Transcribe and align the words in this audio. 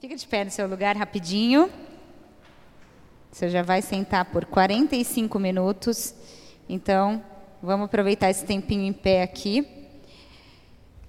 Fica 0.00 0.14
de 0.14 0.28
pé 0.28 0.44
no 0.44 0.50
seu 0.52 0.68
lugar 0.68 0.96
rapidinho. 0.96 1.68
Você 3.32 3.48
já 3.48 3.62
vai 3.62 3.82
sentar 3.82 4.26
por 4.26 4.44
45 4.44 5.40
minutos. 5.40 6.14
Então, 6.68 7.20
vamos 7.60 7.86
aproveitar 7.86 8.30
esse 8.30 8.44
tempinho 8.44 8.84
em 8.84 8.92
pé 8.92 9.24
aqui. 9.24 9.66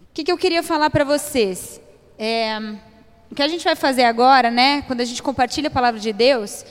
O 0.10 0.12
que, 0.12 0.24
que 0.24 0.32
eu 0.32 0.38
queria 0.40 0.64
falar 0.64 0.90
para 0.90 1.04
vocês? 1.04 1.80
É, 2.18 2.58
o 3.30 3.36
que 3.36 3.44
a 3.44 3.48
gente 3.48 3.64
vai 3.64 3.76
fazer 3.76 4.06
agora, 4.06 4.50
né? 4.50 4.82
Quando 4.82 5.02
a 5.02 5.06
gente 5.06 5.22
compartilha 5.22 5.68
a 5.68 5.72
palavra 5.72 6.00
de 6.00 6.12
Deus, 6.12 6.66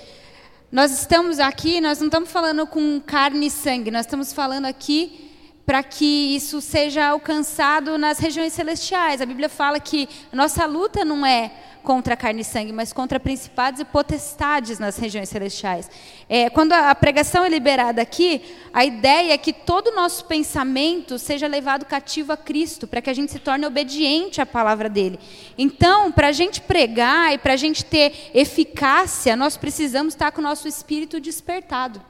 nós 0.72 0.90
estamos 0.90 1.38
aqui, 1.38 1.80
nós 1.80 2.00
não 2.00 2.08
estamos 2.08 2.32
falando 2.32 2.66
com 2.66 3.00
carne 3.00 3.46
e 3.46 3.50
sangue, 3.50 3.92
nós 3.92 4.06
estamos 4.06 4.32
falando 4.32 4.64
aqui 4.64 5.30
para 5.64 5.84
que 5.84 6.34
isso 6.34 6.60
seja 6.60 7.06
alcançado 7.06 7.96
nas 7.96 8.18
regiões 8.18 8.54
celestiais. 8.54 9.20
A 9.20 9.26
Bíblia 9.26 9.48
fala 9.48 9.78
que 9.78 10.08
nossa 10.32 10.66
luta 10.66 11.04
não 11.04 11.24
é 11.24 11.52
contra 11.82 12.16
carne 12.16 12.42
e 12.42 12.44
sangue, 12.44 12.72
mas 12.72 12.92
contra 12.92 13.18
principados 13.18 13.80
e 13.80 13.84
potestades 13.84 14.78
nas 14.78 14.96
regiões 14.96 15.28
celestiais. 15.28 15.90
É, 16.28 16.50
quando 16.50 16.72
a 16.72 16.94
pregação 16.94 17.44
é 17.44 17.48
liberada 17.48 18.02
aqui, 18.02 18.42
a 18.72 18.84
ideia 18.84 19.32
é 19.32 19.38
que 19.38 19.52
todo 19.52 19.88
o 19.88 19.94
nosso 19.94 20.24
pensamento 20.26 21.18
seja 21.18 21.46
levado 21.46 21.84
cativo 21.86 22.32
a 22.32 22.36
Cristo, 22.36 22.86
para 22.86 23.00
que 23.00 23.10
a 23.10 23.14
gente 23.14 23.32
se 23.32 23.38
torne 23.38 23.66
obediente 23.66 24.40
à 24.40 24.46
palavra 24.46 24.88
dele. 24.88 25.18
Então, 25.56 26.12
para 26.12 26.28
a 26.28 26.32
gente 26.32 26.60
pregar 26.60 27.32
e 27.32 27.38
para 27.38 27.54
a 27.54 27.56
gente 27.56 27.84
ter 27.84 28.30
eficácia, 28.34 29.36
nós 29.36 29.56
precisamos 29.56 30.14
estar 30.14 30.32
com 30.32 30.40
o 30.40 30.44
nosso 30.44 30.68
espírito 30.68 31.20
despertado. 31.20 32.00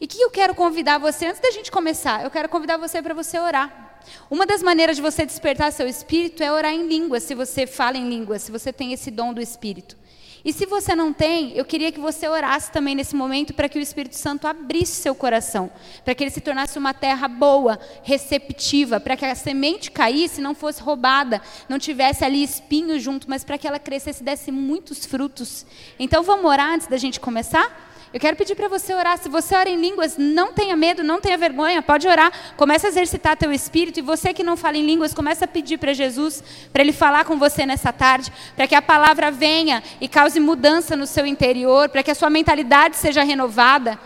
E 0.00 0.06
que 0.06 0.20
eu 0.20 0.30
quero 0.30 0.54
convidar 0.54 0.98
você, 0.98 1.26
antes 1.26 1.40
da 1.40 1.50
gente 1.50 1.70
começar, 1.70 2.22
eu 2.22 2.30
quero 2.30 2.48
convidar 2.48 2.76
você 2.76 3.02
para 3.02 3.14
você 3.14 3.38
orar. 3.38 3.87
Uma 4.30 4.46
das 4.46 4.62
maneiras 4.62 4.96
de 4.96 5.02
você 5.02 5.24
despertar 5.24 5.72
seu 5.72 5.88
espírito 5.88 6.42
é 6.42 6.52
orar 6.52 6.72
em 6.72 6.86
línguas, 6.86 7.22
se 7.22 7.34
você 7.34 7.66
fala 7.66 7.96
em 7.96 8.08
línguas, 8.08 8.42
se 8.42 8.52
você 8.52 8.72
tem 8.72 8.92
esse 8.92 9.10
dom 9.10 9.32
do 9.32 9.40
espírito. 9.40 9.96
E 10.44 10.52
se 10.52 10.66
você 10.66 10.94
não 10.94 11.12
tem, 11.12 11.52
eu 11.56 11.64
queria 11.64 11.90
que 11.90 11.98
você 11.98 12.28
orasse 12.28 12.70
também 12.70 12.94
nesse 12.94 13.14
momento 13.14 13.52
para 13.52 13.68
que 13.68 13.78
o 13.78 13.82
Espírito 13.82 14.16
Santo 14.16 14.46
abrisse 14.46 15.02
seu 15.02 15.14
coração, 15.14 15.70
para 16.04 16.14
que 16.14 16.22
ele 16.22 16.30
se 16.30 16.40
tornasse 16.40 16.78
uma 16.78 16.94
terra 16.94 17.26
boa, 17.26 17.78
receptiva, 18.02 19.00
para 19.00 19.16
que 19.16 19.24
a 19.24 19.34
semente 19.34 19.90
caísse, 19.90 20.40
não 20.40 20.54
fosse 20.54 20.80
roubada, 20.80 21.42
não 21.68 21.78
tivesse 21.78 22.24
ali 22.24 22.42
espinhos 22.42 23.02
junto, 23.02 23.28
mas 23.28 23.42
para 23.42 23.58
que 23.58 23.66
ela 23.66 23.78
crescesse 23.78 24.22
e 24.22 24.24
desse 24.24 24.52
muitos 24.52 25.04
frutos. 25.04 25.66
Então 25.98 26.22
vamos 26.22 26.44
orar 26.44 26.72
antes 26.72 26.86
da 26.86 26.96
gente 26.96 27.18
começar? 27.18 27.87
Eu 28.12 28.18
quero 28.18 28.36
pedir 28.36 28.54
para 28.54 28.68
você 28.68 28.94
orar. 28.94 29.18
Se 29.18 29.28
você 29.28 29.54
ora 29.54 29.68
em 29.68 29.78
línguas, 29.78 30.16
não 30.16 30.52
tenha 30.52 30.74
medo, 30.74 31.04
não 31.04 31.20
tenha 31.20 31.36
vergonha, 31.36 31.82
pode 31.82 32.08
orar. 32.08 32.32
Comece 32.56 32.86
a 32.86 32.88
exercitar 32.88 33.36
teu 33.36 33.52
espírito. 33.52 33.98
E 33.98 34.02
você 34.02 34.32
que 34.32 34.42
não 34.42 34.56
fala 34.56 34.78
em 34.78 34.86
línguas, 34.86 35.12
comece 35.12 35.44
a 35.44 35.48
pedir 35.48 35.78
para 35.78 35.92
Jesus, 35.92 36.42
para 36.72 36.82
Ele 36.82 36.92
falar 36.92 37.24
com 37.26 37.38
você 37.38 37.66
nessa 37.66 37.92
tarde, 37.92 38.32
para 38.56 38.66
que 38.66 38.74
a 38.74 38.80
palavra 38.80 39.30
venha 39.30 39.82
e 40.00 40.08
cause 40.08 40.40
mudança 40.40 40.96
no 40.96 41.06
seu 41.06 41.26
interior, 41.26 41.88
para 41.90 42.02
que 42.02 42.10
a 42.10 42.14
sua 42.14 42.30
mentalidade 42.30 42.96
seja 42.96 43.22
renovada. 43.22 43.98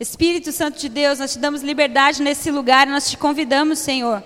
Espírito 0.00 0.50
Santo 0.50 0.80
de 0.80 0.88
Deus, 0.88 1.20
nós 1.20 1.34
te 1.34 1.38
damos 1.38 1.62
liberdade 1.62 2.22
nesse 2.22 2.50
lugar, 2.50 2.88
nós 2.88 3.08
te 3.08 3.16
convidamos, 3.16 3.78
Senhor. 3.78 4.20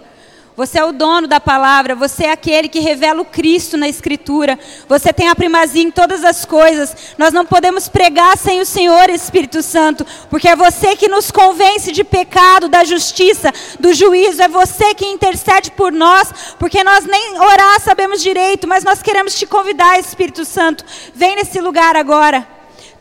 Você 0.57 0.79
é 0.79 0.85
o 0.85 0.91
dono 0.91 1.29
da 1.29 1.39
palavra, 1.39 1.95
você 1.95 2.25
é 2.25 2.33
aquele 2.33 2.67
que 2.67 2.81
revela 2.81 3.21
o 3.21 3.27
Cristo 3.27 3.77
na 3.77 3.87
Escritura. 3.87 4.59
Você 4.89 5.13
tem 5.13 5.29
a 5.29 5.37
primazia 5.37 5.83
em 5.83 5.91
todas 5.91 6.25
as 6.25 6.47
coisas. 6.47 6.97
Nós 7.19 7.31
não 7.31 7.45
podemos 7.45 7.91
pregar 7.91 8.39
sem 8.39 8.59
o 8.59 8.65
Senhor 8.65 9.11
Espírito 9.11 9.63
Santo, 9.63 10.07
porque 10.31 10.49
é 10.49 10.57
você 10.57 10.97
que 10.97 11.09
nos 11.09 11.31
convence 11.31 11.93
de 11.93 12.03
pecado, 12.03 12.71
da 12.71 12.85
justiça, 12.85 13.53
do 13.79 13.93
juízo. 13.93 14.41
É 14.41 14.49
você 14.49 14.95
que 14.95 15.05
intercede 15.05 15.71
por 15.73 15.93
nós, 15.93 16.33
porque 16.59 16.83
nós 16.83 17.05
nem 17.05 17.39
orar 17.39 17.79
sabemos 17.83 18.23
direito, 18.23 18.67
mas 18.67 18.83
nós 18.83 19.03
queremos 19.03 19.35
te 19.39 19.45
convidar, 19.45 20.01
Espírito 20.01 20.47
Santo. 20.47 20.87
Vem 21.15 21.37
nesse 21.37 21.61
lugar 21.61 21.97
agora. 21.97 22.56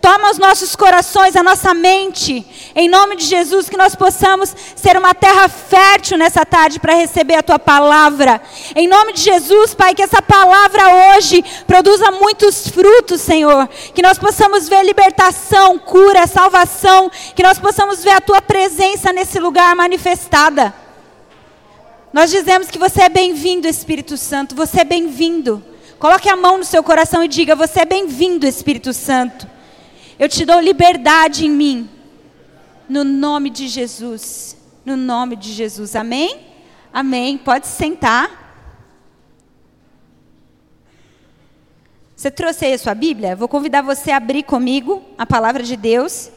Toma 0.06 0.30
os 0.30 0.38
nossos 0.38 0.76
corações, 0.76 1.36
a 1.36 1.42
nossa 1.42 1.74
mente, 1.74 2.46
em 2.76 2.88
nome 2.88 3.16
de 3.16 3.26
Jesus, 3.26 3.68
que 3.68 3.76
nós 3.76 3.96
possamos 3.96 4.56
ser 4.76 4.96
uma 4.98 5.16
terra 5.16 5.50
fértil 5.50 6.16
nessa 6.16 6.46
tarde 6.46 6.80
para 6.80 6.94
receber 6.94 7.34
a 7.34 7.42
tua 7.42 7.58
palavra. 7.58 8.40
Em 8.76 8.88
nome 8.88 9.14
de 9.14 9.22
Jesus, 9.22 9.74
Pai, 9.74 9.96
que 9.96 10.04
essa 10.04 10.22
palavra 10.22 11.16
hoje 11.18 11.44
produza 11.66 12.12
muitos 12.12 12.68
frutos, 12.68 13.20
Senhor. 13.20 13.68
Que 13.96 14.04
nós 14.04 14.20
possamos 14.20 14.70
ver 14.70 14.86
libertação, 14.86 15.80
cura, 15.80 16.28
salvação. 16.28 17.10
Que 17.36 17.42
nós 17.42 17.58
possamos 17.58 18.04
ver 18.04 18.12
a 18.12 18.22
tua 18.22 18.44
presença 18.44 19.12
nesse 19.12 19.40
lugar 19.40 19.76
manifestada. 19.76 20.72
Nós 22.14 22.30
dizemos 22.30 22.70
que 22.70 22.78
você 22.78 23.02
é 23.02 23.10
bem-vindo, 23.10 23.68
Espírito 23.68 24.18
Santo. 24.18 24.54
Você 24.54 24.82
é 24.82 24.86
bem-vindo. 24.86 25.66
Coloque 25.98 26.30
a 26.30 26.36
mão 26.36 26.60
no 26.60 26.64
seu 26.64 26.84
coração 26.84 27.24
e 27.24 27.28
diga: 27.28 27.56
Você 27.56 27.80
é 27.80 27.86
bem-vindo, 27.86 28.46
Espírito 28.46 28.94
Santo. 28.94 29.55
Eu 30.18 30.30
te 30.30 30.46
dou 30.46 30.62
liberdade 30.62 31.46
em 31.46 31.50
mim. 31.50 31.90
No 32.88 33.04
nome 33.04 33.50
de 33.50 33.68
Jesus. 33.68 34.56
No 34.86 34.96
nome 34.96 35.36
de 35.36 35.52
Jesus. 35.52 35.96
Amém? 35.96 36.40
Amém. 36.94 37.38
Pode 37.38 37.68
sentar. 37.68 38.46
Você 42.16 42.32
trouxe 42.32 42.66
aí 42.66 42.74
a 42.74 42.78
sua 42.78 42.96
Bíblia? 42.96 43.36
Vou 43.36 43.50
convidar 43.50 43.82
você 43.82 44.12
a 44.12 44.18
abrir 44.18 44.44
comigo 44.44 45.04
a 45.18 45.26
palavra 45.26 45.62
de 45.62 45.76
Deus 45.76 46.32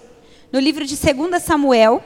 no 0.51 0.59
livro 0.59 0.85
de 0.85 0.97
2 0.97 1.41
Samuel. 1.41 2.03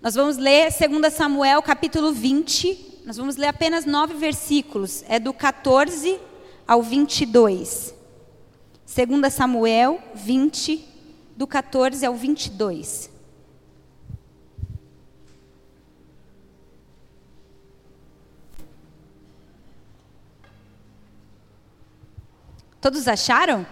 Nós 0.00 0.14
vamos 0.14 0.38
ler 0.38 0.70
2 0.72 1.12
Samuel, 1.12 1.60
capítulo 1.60 2.10
20. 2.10 3.02
Nós 3.04 3.18
vamos 3.18 3.36
ler 3.36 3.48
apenas 3.48 3.84
nove 3.84 4.14
versículos. 4.14 5.04
É 5.10 5.18
do 5.18 5.34
14 5.34 6.18
ao 6.66 6.82
22. 6.82 7.99
2 8.92 9.32
Samuel 9.32 10.02
20, 10.14 10.84
do 11.36 11.46
14 11.46 12.04
ao 12.04 12.12
22. 12.12 13.08
Todos 22.80 23.06
acharam? 23.06 23.64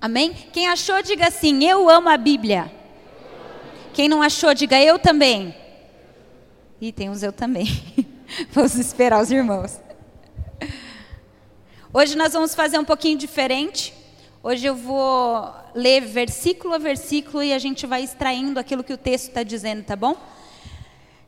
Amém? 0.00 0.32
Quem 0.52 0.68
achou, 0.68 1.02
diga 1.02 1.26
assim: 1.26 1.64
Eu 1.64 1.90
amo 1.90 2.08
a 2.08 2.16
Bíblia. 2.16 2.70
Quem 3.92 4.08
não 4.08 4.22
achou, 4.22 4.54
diga 4.54 4.80
eu 4.80 5.00
também. 5.00 5.52
E 6.80 6.92
tem 6.92 7.10
uns 7.10 7.24
eu 7.24 7.32
também. 7.32 7.66
Vamos 8.52 8.76
esperar 8.76 9.20
os 9.20 9.32
irmãos. 9.32 9.80
Hoje 11.96 12.16
nós 12.16 12.32
vamos 12.32 12.56
fazer 12.56 12.76
um 12.76 12.84
pouquinho 12.84 13.16
diferente. 13.16 13.94
Hoje 14.42 14.66
eu 14.66 14.74
vou 14.74 15.48
ler 15.76 16.00
versículo 16.00 16.74
a 16.74 16.78
versículo 16.78 17.40
e 17.40 17.52
a 17.52 17.58
gente 17.60 17.86
vai 17.86 18.02
extraindo 18.02 18.58
aquilo 18.58 18.82
que 18.82 18.92
o 18.92 18.98
texto 18.98 19.28
está 19.28 19.44
dizendo, 19.44 19.84
tá 19.84 19.94
bom? 19.94 20.16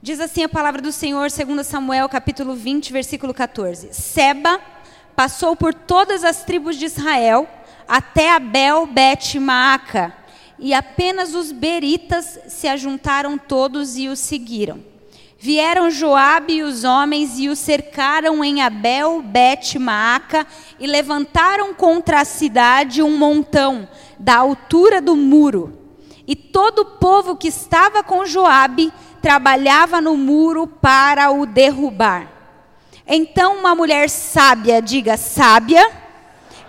Diz 0.02 0.18
assim 0.18 0.42
a 0.42 0.48
palavra 0.48 0.82
do 0.82 0.90
Senhor, 0.90 1.28
2 1.30 1.64
Samuel, 1.64 2.08
capítulo 2.08 2.56
20, 2.56 2.92
versículo 2.92 3.32
14. 3.32 3.94
Seba 3.94 4.60
passou 5.14 5.54
por 5.54 5.72
todas 5.72 6.24
as 6.24 6.42
tribos 6.42 6.74
de 6.74 6.86
Israel, 6.86 7.48
até 7.86 8.32
Abel 8.32 8.88
Bet 8.88 9.38
Maaca, 9.38 10.12
e 10.58 10.74
apenas 10.74 11.32
os 11.32 11.52
beritas 11.52 12.40
se 12.48 12.66
ajuntaram 12.66 13.38
todos 13.38 13.96
e 13.96 14.08
o 14.08 14.16
seguiram. 14.16 14.95
Vieram 15.46 15.92
Joabe 15.92 16.54
e 16.54 16.62
os 16.64 16.82
homens 16.82 17.38
e 17.38 17.48
o 17.48 17.54
cercaram 17.54 18.42
em 18.42 18.62
Abel, 18.62 19.22
Bet, 19.22 19.78
Maaca 19.78 20.44
e 20.76 20.88
levantaram 20.88 21.72
contra 21.72 22.20
a 22.20 22.24
cidade 22.24 23.00
um 23.00 23.16
montão 23.16 23.88
da 24.18 24.38
altura 24.38 25.00
do 25.00 25.14
muro. 25.14 25.78
E 26.26 26.34
todo 26.34 26.80
o 26.80 26.84
povo 26.84 27.36
que 27.36 27.46
estava 27.46 28.02
com 28.02 28.26
Joabe 28.26 28.92
trabalhava 29.22 30.00
no 30.00 30.16
muro 30.16 30.66
para 30.66 31.30
o 31.30 31.46
derrubar. 31.46 32.26
Então 33.06 33.56
uma 33.56 33.72
mulher 33.72 34.10
sábia, 34.10 34.82
diga 34.82 35.16
sábia, 35.16 35.88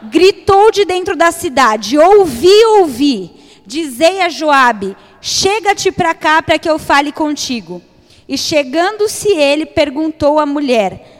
gritou 0.03 0.69
de 0.69 0.85
dentro 0.85 1.15
da 1.15 1.31
cidade: 1.31 1.97
Ouvi, 1.97 2.63
ouvi. 2.77 3.31
Dizei 3.65 4.21
a 4.21 4.29
Joabe: 4.29 4.95
Chega-te 5.19 5.91
para 5.91 6.13
cá 6.13 6.43
para 6.43 6.59
que 6.59 6.69
eu 6.69 6.77
fale 6.77 7.11
contigo. 7.11 7.81
E 8.27 8.37
chegando-se 8.37 9.29
ele, 9.29 9.65
perguntou 9.65 10.37
à 10.39 10.45
mulher: 10.45 11.17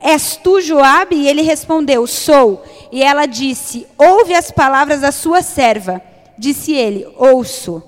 És 0.00 0.36
tu 0.36 0.60
Joabe? 0.60 1.14
E 1.14 1.28
ele 1.28 1.42
respondeu: 1.42 2.06
Sou. 2.06 2.64
E 2.90 3.02
ela 3.02 3.26
disse: 3.26 3.86
Ouve 3.96 4.34
as 4.34 4.50
palavras 4.50 5.00
da 5.00 5.12
sua 5.12 5.42
serva. 5.42 6.02
Disse 6.36 6.72
ele: 6.72 7.06
Ouço. 7.16 7.82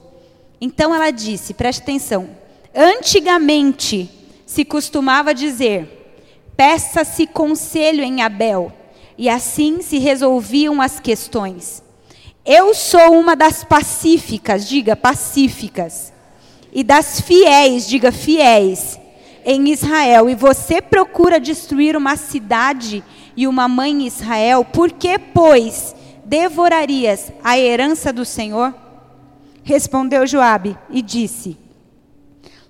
Então 0.60 0.94
ela 0.94 1.10
disse: 1.10 1.54
Preste 1.54 1.82
atenção. 1.82 2.30
Antigamente 2.74 4.08
se 4.46 4.64
costumava 4.64 5.34
dizer: 5.34 6.16
Peça-se 6.56 7.26
conselho 7.26 8.04
em 8.04 8.22
Abel, 8.22 8.72
e 9.18 9.28
assim 9.28 9.82
se 9.82 9.98
resolviam 9.98 10.80
as 10.80 11.00
questões. 11.00 11.82
Eu 12.44 12.72
sou 12.74 13.18
uma 13.18 13.34
das 13.34 13.64
pacíficas, 13.64 14.68
diga 14.68 14.94
pacíficas 14.94 16.12
e 16.72 16.82
das 16.84 17.20
fiéis, 17.20 17.86
diga 17.86 18.12
fiéis, 18.12 18.98
em 19.44 19.68
Israel, 19.70 20.28
e 20.28 20.34
você 20.34 20.80
procura 20.80 21.40
destruir 21.40 21.96
uma 21.96 22.16
cidade 22.16 23.02
e 23.36 23.46
uma 23.46 23.66
mãe 23.68 23.90
em 23.90 24.06
Israel, 24.06 24.64
por 24.64 24.92
que, 24.92 25.18
pois, 25.18 25.94
devorarias 26.24 27.32
a 27.42 27.58
herança 27.58 28.12
do 28.12 28.24
Senhor? 28.24 28.74
Respondeu 29.62 30.26
Joabe 30.26 30.76
e 30.90 31.02
disse: 31.02 31.56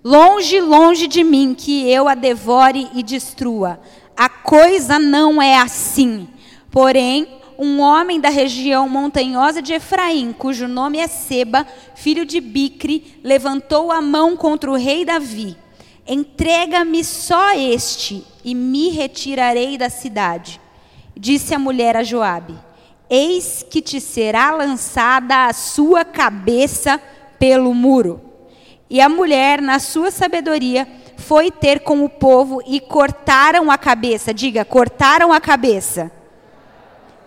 Longe, 0.03 0.61
longe 0.61 1.06
de 1.06 1.23
mim 1.23 1.55
que 1.56 1.91
eu 1.91 2.08
a 2.08 2.14
devore 2.14 2.88
e 2.94 3.03
destrua. 3.03 3.81
A 4.17 4.29
coisa 4.29 4.99
não 4.99 5.41
é 5.41 5.58
assim. 5.58 6.29
Porém, 6.70 7.40
um 7.62 7.79
homem 7.79 8.19
da 8.19 8.31
região 8.31 8.89
montanhosa 8.89 9.61
de 9.61 9.75
Efraim, 9.75 10.33
cujo 10.33 10.67
nome 10.67 10.97
é 10.97 11.07
Seba, 11.07 11.67
filho 11.95 12.25
de 12.25 12.41
Bicre, 12.41 13.21
levantou 13.23 13.93
a 13.93 14.01
mão 14.01 14.35
contra 14.35 14.71
o 14.71 14.77
rei 14.77 15.05
Davi. 15.05 15.55
Entrega-me 16.09 17.05
só 17.05 17.53
este, 17.55 18.25
e 18.43 18.55
me 18.55 18.89
retirarei 18.89 19.77
da 19.77 19.91
cidade. 19.91 20.59
Disse 21.15 21.55
a 21.55 21.59
mulher 21.59 21.99
a 21.99 22.03
Joabe: 22.03 22.55
Eis 23.11 23.63
que 23.69 23.83
te 23.83 24.01
será 24.01 24.53
lançada 24.53 25.45
a 25.45 25.53
sua 25.53 26.03
cabeça 26.03 26.99
pelo 27.39 27.75
muro. 27.75 28.23
E 28.89 29.03
a 29.03 29.09
mulher, 29.09 29.61
na 29.61 29.79
sua 29.79 30.11
sabedoria, 30.11 30.89
foi 31.19 31.51
ter 31.51 31.81
com 31.81 32.03
o 32.03 32.09
povo 32.09 32.63
e 32.67 32.81
cortaram 32.81 33.71
a 33.71 33.77
cabeça. 33.77 34.33
Diga, 34.33 34.65
cortaram 34.65 35.31
a 35.31 35.39
cabeça 35.39 36.19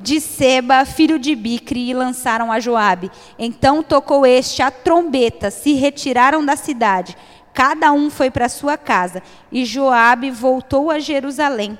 de 0.03 0.19
Seba, 0.19 0.85
filho 0.85 1.17
de 1.17 1.33
Bicre, 1.33 1.89
e 1.89 1.93
lançaram 1.93 2.51
a 2.51 2.59
Joabe. 2.59 3.09
Então 3.39 3.81
tocou 3.81 4.25
este 4.25 4.61
a 4.61 4.69
trombeta, 4.69 5.49
se 5.49 5.73
retiraram 5.73 6.45
da 6.45 6.55
cidade. 6.57 7.15
Cada 7.53 7.91
um 7.93 8.09
foi 8.09 8.29
para 8.29 8.49
sua 8.49 8.77
casa, 8.77 9.23
e 9.51 9.63
Joabe 9.63 10.29
voltou 10.29 10.91
a 10.91 10.99
Jerusalém 10.99 11.79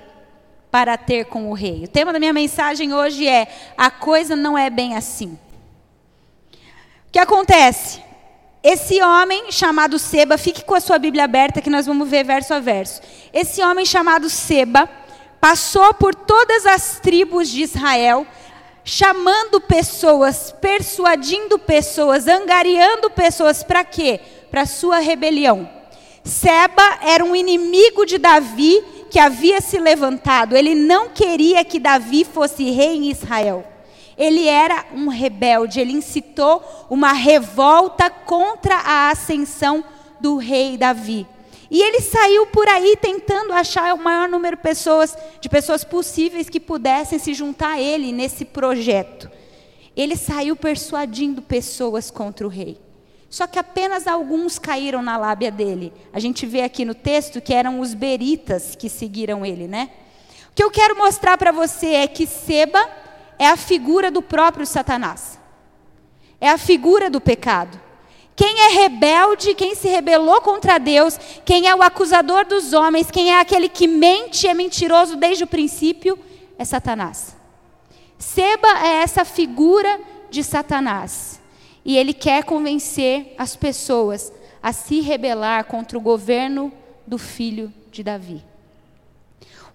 para 0.72 0.98
ter 0.98 1.26
com 1.26 1.52
o 1.52 1.54
rei. 1.54 1.84
O 1.84 1.88
tema 1.88 2.14
da 2.14 2.20
minha 2.20 2.34
mensagem 2.34 2.94
hoje 2.94 3.28
é: 3.28 3.48
a 3.78 3.92
coisa 3.92 4.36
não 4.36 4.58
é 4.58 4.70
bem 4.70 4.96
assim. 4.96 5.38
O 7.08 7.12
que 7.12 7.20
acontece? 7.20 8.02
Esse 8.64 9.04
homem 9.04 9.52
chamado 9.52 10.00
Seba, 10.00 10.38
fique 10.38 10.64
com 10.64 10.74
a 10.74 10.80
sua 10.80 10.98
Bíblia 10.98 11.26
aberta 11.26 11.62
que 11.62 11.70
nós 11.70 11.86
vamos 11.86 12.10
ver 12.10 12.24
verso 12.24 12.54
a 12.54 12.60
verso. 12.60 13.02
Esse 13.34 13.62
homem 13.62 13.86
chamado 13.86 14.30
Seba 14.30 14.90
passou 15.44 15.94
por 15.94 16.16
todas 16.16 16.66
as 16.66 17.02
tribos 17.02 17.50
de 17.50 17.64
Israel, 17.64 18.26
chamando 18.82 19.60
pessoas, 19.60 20.56
persuadindo 20.62 21.60
pessoas, 21.60 22.30
angariando 22.30 23.10
pessoas 23.10 23.62
para 23.62 23.84
quê? 23.84 24.22
Para 24.50 24.66
sua 24.66 25.00
rebelião. 25.00 25.70
Seba 26.24 27.00
era 27.02 27.26
um 27.26 27.36
inimigo 27.36 28.06
de 28.06 28.18
Davi 28.18 28.82
que 29.12 29.20
havia 29.20 29.60
se 29.60 29.78
levantado. 29.80 30.56
Ele 30.56 30.74
não 30.76 31.10
queria 31.10 31.66
que 31.66 31.78
Davi 31.78 32.24
fosse 32.24 32.72
rei 32.72 32.96
em 32.96 33.12
Israel. 33.12 33.68
Ele 34.18 34.48
era 34.48 34.86
um 34.94 35.10
rebelde, 35.10 35.82
ele 35.82 35.92
incitou 35.92 36.64
uma 36.90 37.12
revolta 37.12 38.10
contra 38.10 38.76
a 38.76 39.10
ascensão 39.10 39.84
do 40.22 40.38
rei 40.38 40.78
Davi. 40.78 41.28
E 41.74 41.82
ele 41.82 42.02
saiu 42.02 42.46
por 42.46 42.68
aí 42.68 42.96
tentando 43.02 43.52
achar 43.52 43.96
o 43.96 43.98
maior 43.98 44.30
número 44.30 44.56
de 44.56 44.62
pessoas, 44.62 45.18
de 45.42 45.50
pessoas 45.50 45.84
possíveis 45.84 46.48
que 46.48 46.60
pudessem 46.60 47.18
se 47.18 47.34
juntar 47.34 47.72
a 47.72 47.82
ele 47.82 48.12
nesse 48.12 48.46
projeto. 48.46 49.28
Ele 49.98 50.16
saiu 50.16 50.56
persuadindo 50.56 51.42
pessoas 51.42 52.12
contra 52.12 52.46
o 52.46 52.50
rei. 52.50 52.80
Só 53.28 53.48
que 53.48 53.58
apenas 53.58 54.06
alguns 54.06 54.60
caíram 54.60 55.02
na 55.02 55.18
lábia 55.18 55.50
dele. 55.50 55.92
A 56.14 56.20
gente 56.20 56.46
vê 56.46 56.62
aqui 56.62 56.86
no 56.86 56.94
texto 56.94 57.42
que 57.42 57.56
eram 57.56 57.80
os 57.80 57.96
beritas 57.96 58.76
que 58.76 58.88
seguiram 58.88 59.44
ele, 59.44 59.68
né? 59.68 59.90
O 60.52 60.54
que 60.54 60.64
eu 60.64 60.70
quero 60.70 60.96
mostrar 60.96 61.40
para 61.40 61.52
você 61.52 61.88
é 61.88 62.08
que 62.08 62.28
Seba 62.28 62.88
é 63.40 63.48
a 63.48 63.58
figura 63.58 64.12
do 64.12 64.22
próprio 64.22 64.68
Satanás. 64.68 65.40
É 66.40 66.50
a 66.50 66.58
figura 66.60 67.10
do 67.10 67.20
pecado. 67.20 67.82
Quem 68.36 68.62
é 68.62 68.68
rebelde, 68.82 69.54
quem 69.54 69.76
se 69.76 69.88
rebelou 69.88 70.42
contra 70.42 70.80
Deus, 70.80 71.20
quem 71.46 71.68
é 71.68 71.76
o 71.76 71.84
acusador 71.84 72.46
dos 72.46 72.74
homens, 72.74 73.12
quem 73.12 73.32
é 73.32 73.40
aquele 73.40 73.70
que 73.70 73.88
mente, 73.88 74.48
é 74.48 74.54
mentiroso 74.54 75.16
desde 75.16 75.44
o 75.44 75.48
princípio, 75.48 76.18
é 76.58 76.66
Satanás. 76.66 77.36
Seba 78.18 78.68
é 78.84 79.04
essa 79.04 79.24
figura 79.24 80.00
de 80.30 80.44
Satanás. 80.44 81.40
E 81.86 81.98
ele 81.98 82.14
quer 82.14 82.44
convencer 82.44 83.36
as 83.38 83.56
pessoas 83.56 84.32
a 84.62 84.72
se 84.72 85.02
rebelar 85.02 85.66
contra 85.66 85.98
o 85.98 86.02
governo 86.02 86.72
do 87.06 87.18
filho 87.18 87.72
de 87.92 88.02
Davi. 88.02 88.53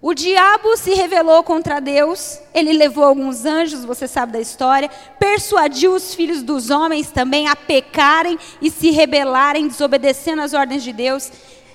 O 0.01 0.13
diabo 0.13 0.77
se 0.77 0.93
revelou 0.93 1.43
contra 1.43 1.81
Deus, 1.81 2.39
ele 2.53 2.71
levou 2.71 3.03
alguns 3.03 3.43
anjos, 3.43 3.83
você 3.83 4.07
sabe 4.07 4.31
da 4.31 4.39
história, 4.39 4.89
persuadiu 5.19 5.93
os 5.93 6.15
filhos 6.15 6.41
dos 6.41 6.69
homens 6.69 7.11
também 7.11 7.49
a 7.49 7.55
pecarem 7.55 8.39
e 8.61 8.71
se 8.71 8.91
rebelarem, 8.91 9.67
desobedecendo 9.67 10.41
às 10.41 10.53
ordens 10.53 10.83
de 10.83 10.93
Deus. 10.93 11.29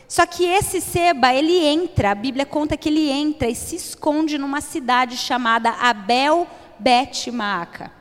Só 0.08 0.24
que 0.24 0.42
esse 0.42 0.80
Seba, 0.80 1.34
ele 1.34 1.66
entra, 1.66 2.12
a 2.12 2.14
Bíblia 2.14 2.46
conta 2.46 2.78
que 2.78 2.88
ele 2.88 3.10
entra 3.10 3.46
e 3.46 3.54
se 3.54 3.76
esconde 3.76 4.38
numa 4.38 4.62
cidade 4.62 5.18
chamada 5.18 5.70
Abel 5.72 6.46
Bet 6.78 7.30
Maaca. 7.30 7.92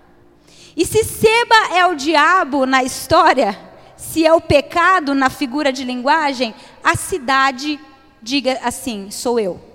E 0.73 0.85
se 0.85 1.03
Seba 1.03 1.75
é 1.75 1.85
o 1.85 1.95
diabo 1.95 2.65
na 2.65 2.81
história, 2.81 3.59
se 3.97 4.25
é 4.25 4.31
o 4.31 4.39
pecado 4.39 5.13
na 5.13 5.29
figura 5.29 5.71
de 5.73 5.83
linguagem, 5.83 6.55
a 6.81 6.95
cidade 6.95 7.77
diga 8.21 8.57
assim: 8.63 9.11
sou 9.11 9.37
eu. 9.37 9.72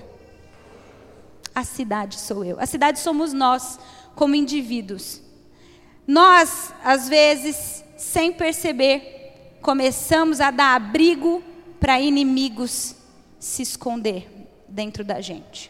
A 1.59 1.65
cidade 1.65 2.21
sou 2.21 2.45
eu. 2.45 2.57
A 2.61 2.67
cidade 2.67 3.01
somos 3.01 3.33
nós, 3.33 3.81
como 4.15 4.37
indivíduos. 4.37 5.21
Nós, 6.07 6.73
às 6.85 7.09
vezes, 7.09 7.83
sem 7.97 8.33
perceber, 8.33 9.59
começamos 9.61 10.41
a 10.41 10.53
dar 10.53 10.77
abrigo 10.77 11.43
para 11.81 12.01
inimigos 12.01 12.95
se 13.41 13.63
esconder 13.63 14.31
dentro 14.69 15.03
da 15.03 15.21
gente. 15.21 15.69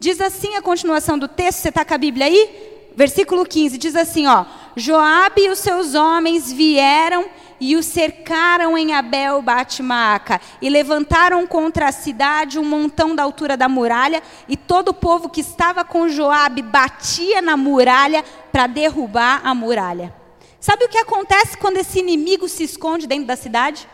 Diz 0.00 0.18
assim 0.18 0.56
a 0.56 0.62
continuação 0.62 1.18
do 1.18 1.28
texto, 1.28 1.58
você 1.58 1.68
está 1.68 1.84
com 1.84 1.92
a 1.92 1.98
Bíblia 1.98 2.24
aí? 2.24 2.88
Versículo 2.96 3.44
15 3.44 3.76
diz 3.76 3.94
assim, 3.94 4.26
ó: 4.26 4.46
Joabe 4.74 5.42
e 5.42 5.50
os 5.50 5.58
seus 5.58 5.94
homens 5.94 6.50
vieram 6.50 7.26
e 7.60 7.76
o 7.76 7.82
cercaram 7.82 8.76
em 8.76 8.94
Abel 8.94 9.40
Batmaca 9.42 10.40
e 10.60 10.68
levantaram 10.68 11.46
contra 11.46 11.88
a 11.88 11.92
cidade 11.92 12.58
um 12.58 12.64
montão 12.64 13.14
da 13.14 13.22
altura 13.22 13.56
da 13.56 13.68
muralha 13.68 14.22
e 14.48 14.56
todo 14.56 14.88
o 14.88 14.94
povo 14.94 15.28
que 15.28 15.40
estava 15.40 15.84
com 15.84 16.08
Joabe 16.08 16.62
batia 16.62 17.40
na 17.40 17.56
muralha 17.56 18.24
para 18.52 18.66
derrubar 18.66 19.40
a 19.44 19.54
muralha. 19.54 20.14
Sabe 20.60 20.84
o 20.84 20.88
que 20.88 20.98
acontece 20.98 21.56
quando 21.56 21.76
esse 21.76 21.98
inimigo 21.98 22.48
se 22.48 22.64
esconde 22.64 23.06
dentro 23.06 23.26
da 23.26 23.36
cidade? 23.36 23.88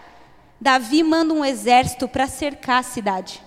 Davi 0.60 1.02
manda 1.02 1.34
um 1.34 1.44
exército 1.44 2.08
para 2.08 2.26
cercar 2.26 2.78
a 2.78 2.82
cidade. 2.82 3.42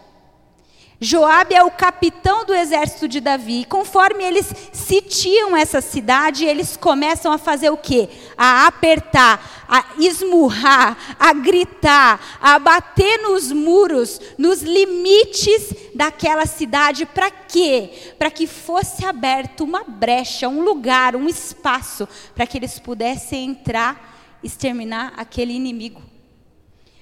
Joabe 1.00 1.54
é 1.54 1.64
o 1.64 1.72
capitão 1.72 2.46
do 2.46 2.54
exército 2.54 3.08
de 3.08 3.20
Davi. 3.20 3.62
E 3.62 3.66
conforme 3.66 4.24
eles 4.24 4.54
sitiam 4.72 5.56
essa 5.56 5.82
cidade, 5.82 6.46
eles 6.46 6.78
começam 6.78 7.32
a 7.32 7.38
fazer 7.38 7.70
o 7.70 7.78
quê? 7.78 8.10
A 8.38 8.66
apertar, 8.68 9.66
a 9.68 9.86
esmurrar, 10.00 10.98
a 11.20 11.34
gritar, 11.34 12.38
a 12.42 12.58
bater 12.58 13.20
nos 13.20 13.52
muros, 13.52 14.22
nos 14.38 14.62
limites 14.62 15.74
daquela 15.94 16.46
cidade. 16.46 17.06
Para 17.06 17.30
quê? 17.30 18.14
Para 18.18 18.32
que 18.32 18.48
fosse 18.48 19.06
aberto 19.06 19.66
uma 19.66 19.84
brecha, 19.84 20.48
um 20.48 20.62
lugar, 20.62 21.16
um 21.16 21.28
espaço 21.28 22.08
para 22.34 22.48
que 22.48 22.58
eles 22.58 22.80
pudessem 22.80 23.50
entrar, 23.50 24.40
exterminar 24.42 25.14
aquele 25.18 25.54
inimigo. 25.54 26.15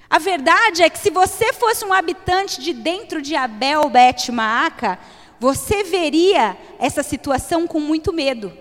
A 0.08 0.18
verdade 0.18 0.82
é 0.82 0.90
que 0.90 0.98
se 0.98 1.10
você 1.10 1.52
fosse 1.52 1.84
um 1.84 1.92
habitante 1.92 2.60
de 2.60 2.72
dentro 2.72 3.22
de 3.22 3.34
Abel 3.34 3.88
Bet 3.88 4.30
Maaca, 4.30 4.98
você 5.40 5.82
veria 5.82 6.56
essa 6.78 7.02
situação 7.02 7.66
com 7.66 7.80
muito 7.80 8.12
medo. 8.12 8.52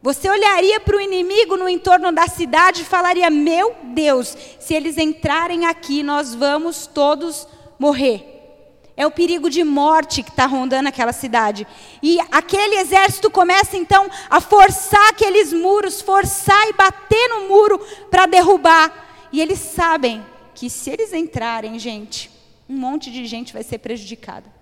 Você 0.00 0.30
olharia 0.30 0.78
para 0.78 0.96
o 0.96 1.00
inimigo 1.00 1.56
no 1.56 1.68
entorno 1.68 2.12
da 2.12 2.28
cidade 2.28 2.82
e 2.82 2.84
falaria: 2.84 3.28
Meu 3.28 3.74
Deus, 3.82 4.36
se 4.60 4.72
eles 4.72 4.96
entrarem 4.96 5.66
aqui, 5.66 6.02
nós 6.02 6.34
vamos 6.34 6.86
todos 6.86 7.48
morrer. 7.78 8.36
É 8.96 9.06
o 9.06 9.10
perigo 9.10 9.48
de 9.48 9.62
morte 9.62 10.22
que 10.24 10.30
está 10.30 10.46
rondando 10.46 10.88
aquela 10.88 11.12
cidade. 11.12 11.66
E 12.02 12.18
aquele 12.32 12.76
exército 12.76 13.30
começa 13.30 13.76
então 13.76 14.08
a 14.28 14.40
forçar 14.40 15.10
aqueles 15.10 15.52
muros, 15.52 16.00
forçar 16.00 16.68
e 16.68 16.72
bater 16.72 17.28
no 17.28 17.48
muro 17.48 17.78
para 18.10 18.26
derrubar. 18.26 19.28
E 19.30 19.40
eles 19.40 19.58
sabem 19.58 20.24
que 20.58 20.68
se 20.68 20.90
eles 20.90 21.12
entrarem, 21.12 21.78
gente, 21.78 22.28
um 22.68 22.76
monte 22.76 23.12
de 23.12 23.24
gente 23.26 23.52
vai 23.52 23.62
ser 23.62 23.78
prejudicada. 23.78 24.52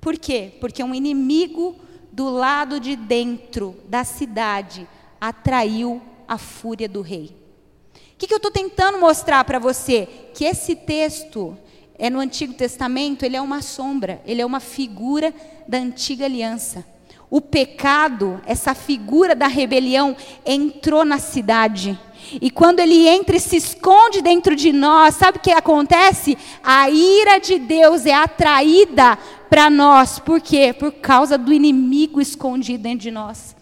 Por 0.00 0.18
quê? 0.18 0.54
Porque 0.58 0.82
um 0.82 0.94
inimigo 0.94 1.76
do 2.10 2.30
lado 2.30 2.80
de 2.80 2.96
dentro 2.96 3.76
da 3.86 4.04
cidade 4.04 4.88
atraiu 5.20 6.00
a 6.26 6.38
fúria 6.38 6.88
do 6.88 7.02
rei. 7.02 7.36
O 7.94 8.16
que, 8.16 8.26
que 8.26 8.32
eu 8.32 8.38
estou 8.38 8.50
tentando 8.50 8.98
mostrar 8.98 9.44
para 9.44 9.58
você? 9.58 10.08
Que 10.32 10.46
esse 10.46 10.74
texto 10.74 11.54
é 11.98 12.08
no 12.08 12.20
Antigo 12.20 12.54
Testamento, 12.54 13.22
ele 13.22 13.36
é 13.36 13.42
uma 13.42 13.60
sombra, 13.60 14.22
ele 14.24 14.40
é 14.40 14.46
uma 14.46 14.60
figura 14.60 15.34
da 15.68 15.76
antiga 15.76 16.24
aliança. 16.24 16.86
O 17.28 17.42
pecado, 17.42 18.40
essa 18.46 18.74
figura 18.74 19.34
da 19.34 19.46
rebelião, 19.46 20.16
entrou 20.46 21.04
na 21.04 21.18
cidade. 21.18 21.98
E 22.40 22.50
quando 22.50 22.80
ele 22.80 23.06
entra 23.06 23.36
e 23.36 23.40
se 23.40 23.56
esconde 23.56 24.22
dentro 24.22 24.56
de 24.56 24.72
nós, 24.72 25.14
sabe 25.14 25.38
o 25.38 25.40
que 25.40 25.50
acontece? 25.50 26.36
A 26.62 26.90
ira 26.90 27.38
de 27.38 27.58
Deus 27.58 28.06
é 28.06 28.14
atraída 28.14 29.18
para 29.48 29.68
nós. 29.70 30.18
Por 30.18 30.40
quê? 30.40 30.74
Por 30.76 30.92
causa 30.92 31.36
do 31.36 31.52
inimigo 31.52 32.20
escondido 32.20 32.82
dentro 32.82 33.00
de 33.00 33.10
nós. 33.10 33.54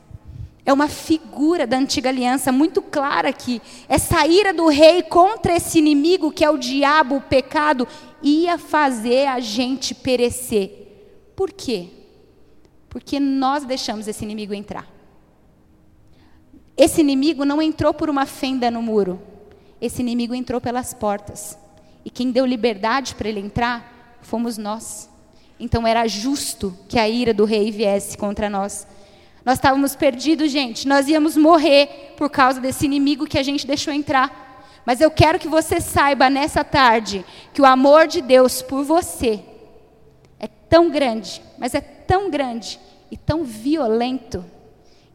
É 0.64 0.72
uma 0.72 0.86
figura 0.86 1.66
da 1.66 1.76
antiga 1.76 2.08
aliança 2.08 2.52
muito 2.52 2.80
clara 2.80 3.28
aqui. 3.28 3.60
Essa 3.88 4.26
ira 4.26 4.54
do 4.54 4.68
rei 4.68 5.02
contra 5.02 5.56
esse 5.56 5.78
inimigo 5.78 6.30
que 6.30 6.44
é 6.44 6.50
o 6.50 6.58
diabo, 6.58 7.16
o 7.16 7.20
pecado, 7.20 7.86
ia 8.22 8.56
fazer 8.56 9.26
a 9.26 9.40
gente 9.40 9.94
perecer. 9.94 10.82
Por 11.34 11.50
quê? 11.50 11.88
Porque 12.88 13.18
nós 13.18 13.64
deixamos 13.64 14.06
esse 14.06 14.24
inimigo 14.24 14.54
entrar. 14.54 14.91
Esse 16.76 17.00
inimigo 17.00 17.44
não 17.44 17.60
entrou 17.60 17.92
por 17.92 18.08
uma 18.08 18.26
fenda 18.26 18.70
no 18.70 18.82
muro. 18.82 19.20
Esse 19.80 20.00
inimigo 20.00 20.34
entrou 20.34 20.60
pelas 20.60 20.94
portas. 20.94 21.58
E 22.04 22.10
quem 22.10 22.30
deu 22.30 22.46
liberdade 22.46 23.14
para 23.14 23.28
ele 23.28 23.40
entrar 23.40 24.18
fomos 24.22 24.56
nós. 24.56 25.10
Então 25.58 25.86
era 25.86 26.06
justo 26.08 26.76
que 26.88 26.98
a 26.98 27.08
ira 27.08 27.34
do 27.34 27.44
rei 27.44 27.70
viesse 27.70 28.16
contra 28.16 28.48
nós. 28.48 28.86
Nós 29.44 29.54
estávamos 29.58 29.94
perdidos, 29.94 30.50
gente. 30.50 30.86
Nós 30.86 31.08
íamos 31.08 31.36
morrer 31.36 32.14
por 32.16 32.30
causa 32.30 32.60
desse 32.60 32.84
inimigo 32.84 33.26
que 33.26 33.38
a 33.38 33.42
gente 33.42 33.66
deixou 33.66 33.92
entrar. 33.92 34.42
Mas 34.84 35.00
eu 35.00 35.10
quero 35.10 35.38
que 35.38 35.48
você 35.48 35.80
saiba 35.80 36.28
nessa 36.28 36.64
tarde 36.64 37.24
que 37.52 37.60
o 37.60 37.66
amor 37.66 38.06
de 38.06 38.20
Deus 38.20 38.62
por 38.62 38.84
você 38.84 39.40
é 40.40 40.48
tão 40.48 40.90
grande, 40.90 41.40
mas 41.58 41.74
é 41.74 41.80
tão 41.80 42.30
grande 42.30 42.80
e 43.10 43.16
tão 43.16 43.44
violento 43.44 44.44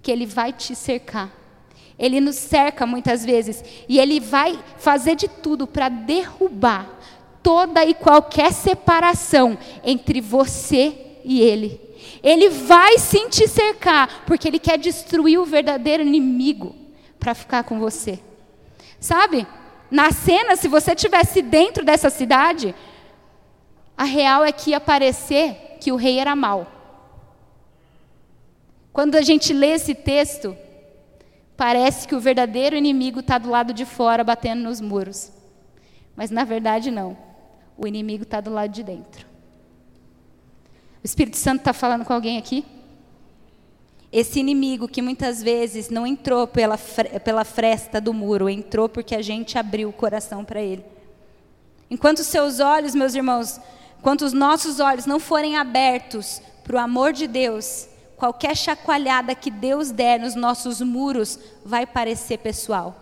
que 0.01 0.11
ele 0.11 0.25
vai 0.25 0.53
te 0.53 0.73
cercar. 0.73 1.29
Ele 1.97 2.21
nos 2.21 2.35
cerca 2.35 2.85
muitas 2.85 3.25
vezes 3.25 3.63
e 3.89 3.99
ele 3.99 4.19
vai 4.19 4.59
fazer 4.77 5.15
de 5.15 5.27
tudo 5.27 5.65
para 5.65 5.89
derrubar 5.89 6.87
toda 7.41 7.85
e 7.85 7.93
qualquer 7.93 8.51
separação 8.51 9.57
entre 9.83 10.21
você 10.21 11.19
e 11.23 11.41
ele. 11.41 11.81
Ele 12.21 12.49
vai 12.49 12.97
sim 12.97 13.29
te 13.29 13.47
cercar, 13.47 14.23
porque 14.25 14.47
ele 14.47 14.59
quer 14.59 14.77
destruir 14.77 15.39
o 15.39 15.45
verdadeiro 15.45 16.03
inimigo 16.03 16.75
para 17.19 17.33
ficar 17.33 17.63
com 17.63 17.79
você. 17.79 18.19
Sabe? 18.99 19.47
Na 19.89 20.11
cena, 20.11 20.55
se 20.55 20.67
você 20.67 20.93
tivesse 20.93 21.41
dentro 21.41 21.85
dessa 21.85 22.09
cidade, 22.09 22.75
a 23.97 24.03
real 24.03 24.43
é 24.43 24.51
que 24.51 24.71
ia 24.71 24.79
parecer 24.79 25.77
que 25.79 25.91
o 25.91 25.95
rei 25.95 26.19
era 26.19 26.35
mau. 26.35 26.67
Quando 28.91 29.15
a 29.15 29.21
gente 29.21 29.53
lê 29.53 29.71
esse 29.71 29.95
texto, 29.95 30.57
parece 31.57 32.07
que 32.07 32.15
o 32.15 32.19
verdadeiro 32.19 32.75
inimigo 32.75 33.19
está 33.19 33.39
do 33.39 33.49
lado 33.49 33.73
de 33.73 33.83
fora 33.83 34.23
batendo 34.23 34.63
nos 34.63 34.79
muros. 34.79 35.31
Mas 36.15 36.29
na 36.29 36.43
verdade, 36.43 36.91
não. 36.91 37.17
O 37.75 37.87
inimigo 37.87 38.23
está 38.23 38.39
do 38.39 38.51
lado 38.51 38.71
de 38.71 38.83
dentro. 38.83 39.25
O 41.03 41.05
Espírito 41.05 41.37
Santo 41.37 41.59
está 41.59 41.73
falando 41.73 42.05
com 42.05 42.13
alguém 42.13 42.37
aqui? 42.37 42.63
Esse 44.11 44.39
inimigo 44.39 44.87
que 44.87 45.01
muitas 45.01 45.43
vezes 45.43 45.89
não 45.89 46.07
entrou 46.07 46.47
pela, 46.47 46.77
pela 46.77 47.43
fresta 47.43 47.99
do 47.99 48.13
muro, 48.13 48.49
entrou 48.49 48.87
porque 48.87 49.15
a 49.15 49.21
gente 49.21 49.57
abriu 49.57 49.89
o 49.89 49.93
coração 49.93 50.45
para 50.45 50.61
ele. 50.61 50.85
Enquanto 51.89 52.19
os 52.19 52.27
seus 52.27 52.59
olhos, 52.59 52.95
meus 52.95 53.15
irmãos, 53.15 53.59
enquanto 53.99 54.21
os 54.21 54.33
nossos 54.33 54.79
olhos 54.79 55.05
não 55.05 55.19
forem 55.19 55.57
abertos 55.57 56.41
para 56.63 56.77
o 56.77 56.79
amor 56.79 57.13
de 57.13 57.27
Deus, 57.27 57.87
qualquer 58.17 58.57
chacoalhada 58.57 59.35
que 59.35 59.51
Deus 59.51 59.91
der 59.91 60.19
nos 60.19 60.35
nossos 60.35 60.81
muros 60.81 61.39
vai 61.63 61.85
parecer 61.85 62.39
pessoal. 62.39 62.95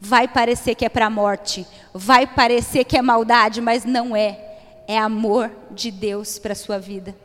Vai 0.00 0.28
parecer 0.28 0.74
que 0.74 0.84
é 0.84 0.88
para 0.88 1.06
a 1.06 1.10
morte, 1.10 1.66
vai 1.94 2.26
parecer 2.26 2.84
que 2.84 2.96
é 2.96 3.02
maldade, 3.02 3.60
mas 3.60 3.84
não 3.84 4.14
é. 4.14 4.44
É 4.86 4.98
amor 4.98 5.50
de 5.70 5.90
Deus 5.90 6.38
para 6.38 6.52
a 6.52 6.56
sua 6.56 6.78
vida. 6.78 7.16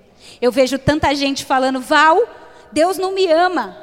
Eu 0.41 0.51
vejo 0.51 0.77
tanta 0.77 1.13
gente 1.15 1.45
falando, 1.45 1.79
Val, 1.79 2.17
Deus 2.71 2.97
não 2.97 3.13
me 3.13 3.27
ama. 3.31 3.77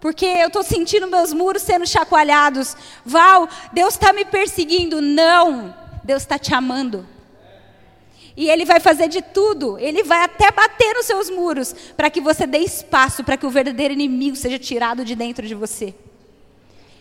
Porque 0.00 0.24
eu 0.24 0.46
estou 0.48 0.62
sentindo 0.62 1.06
meus 1.06 1.32
muros 1.32 1.62
sendo 1.62 1.86
chacoalhados. 1.86 2.76
Val, 3.04 3.48
Deus 3.72 3.94
está 3.94 4.12
me 4.12 4.24
perseguindo. 4.24 5.00
Não, 5.00 5.74
Deus 6.02 6.22
está 6.22 6.38
te 6.38 6.54
amando. 6.54 7.06
E 8.40 8.48
Ele 8.48 8.64
vai 8.64 8.80
fazer 8.80 9.06
de 9.06 9.20
tudo. 9.20 9.78
Ele 9.78 10.02
vai 10.02 10.24
até 10.24 10.50
bater 10.50 10.94
nos 10.94 11.04
seus 11.04 11.28
muros 11.28 11.74
para 11.94 12.08
que 12.08 12.22
você 12.22 12.46
dê 12.46 12.56
espaço 12.56 13.22
para 13.22 13.36
que 13.36 13.44
o 13.44 13.50
verdadeiro 13.50 13.92
inimigo 13.92 14.34
seja 14.34 14.58
tirado 14.58 15.04
de 15.04 15.14
dentro 15.14 15.46
de 15.46 15.54
você. 15.54 15.94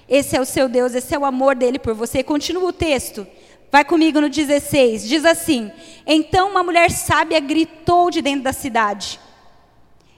Esse 0.10 0.36
é 0.36 0.41
o 0.41 0.46
seu 0.46 0.67
Deus, 0.67 0.93
esse 0.93 1.15
é 1.15 1.17
o 1.17 1.24
amor 1.24 1.55
dele 1.55 1.79
por 1.79 1.93
você. 1.93 2.22
Continua 2.24 2.65
o 2.65 2.74
texto. 2.74 3.25
Vai 3.72 3.86
comigo 3.86 4.19
no 4.19 4.27
16. 4.27 5.08
Diz 5.08 5.24
assim: 5.24 5.72
Então 6.05 6.50
uma 6.50 6.62
mulher 6.62 6.91
sábia 6.91 7.39
gritou 7.39 8.12
de 8.12 8.22
dentro 8.22 8.43
da 8.43 8.51
cidade. 8.51 9.17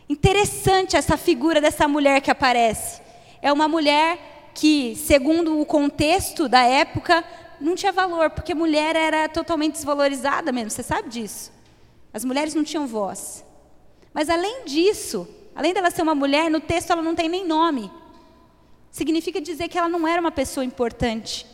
Interessante 0.09 0.97
essa 0.97 1.17
figura 1.17 1.61
dessa 1.61 1.87
mulher 1.87 2.19
que 2.21 2.31
aparece. 2.31 2.99
É 3.43 3.53
uma 3.53 3.67
mulher 3.67 4.49
que, 4.55 4.95
segundo 4.95 5.61
o 5.61 5.67
contexto 5.67 6.49
da 6.49 6.63
época, 6.63 7.23
não 7.61 7.75
tinha 7.75 7.91
valor, 7.91 8.29
porque 8.31 8.53
mulher 8.53 8.95
era 8.95 9.29
totalmente 9.29 9.73
desvalorizada 9.73 10.51
mesmo, 10.51 10.69
você 10.69 10.83
sabe 10.83 11.09
disso. 11.09 11.51
As 12.13 12.25
mulheres 12.25 12.53
não 12.53 12.63
tinham 12.63 12.87
voz. 12.87 13.45
Mas 14.13 14.29
além 14.29 14.65
disso, 14.65 15.27
além 15.55 15.73
dela 15.73 15.89
ser 15.89 16.01
uma 16.01 16.15
mulher, 16.15 16.49
no 16.49 16.59
texto 16.59 16.91
ela 16.91 17.01
não 17.01 17.15
tem 17.15 17.29
nem 17.29 17.45
nome. 17.45 17.91
Significa 18.91 19.39
dizer 19.39 19.69
que 19.69 19.77
ela 19.77 19.87
não 19.87 20.07
era 20.07 20.19
uma 20.19 20.31
pessoa 20.31 20.65
importante. 20.65 21.45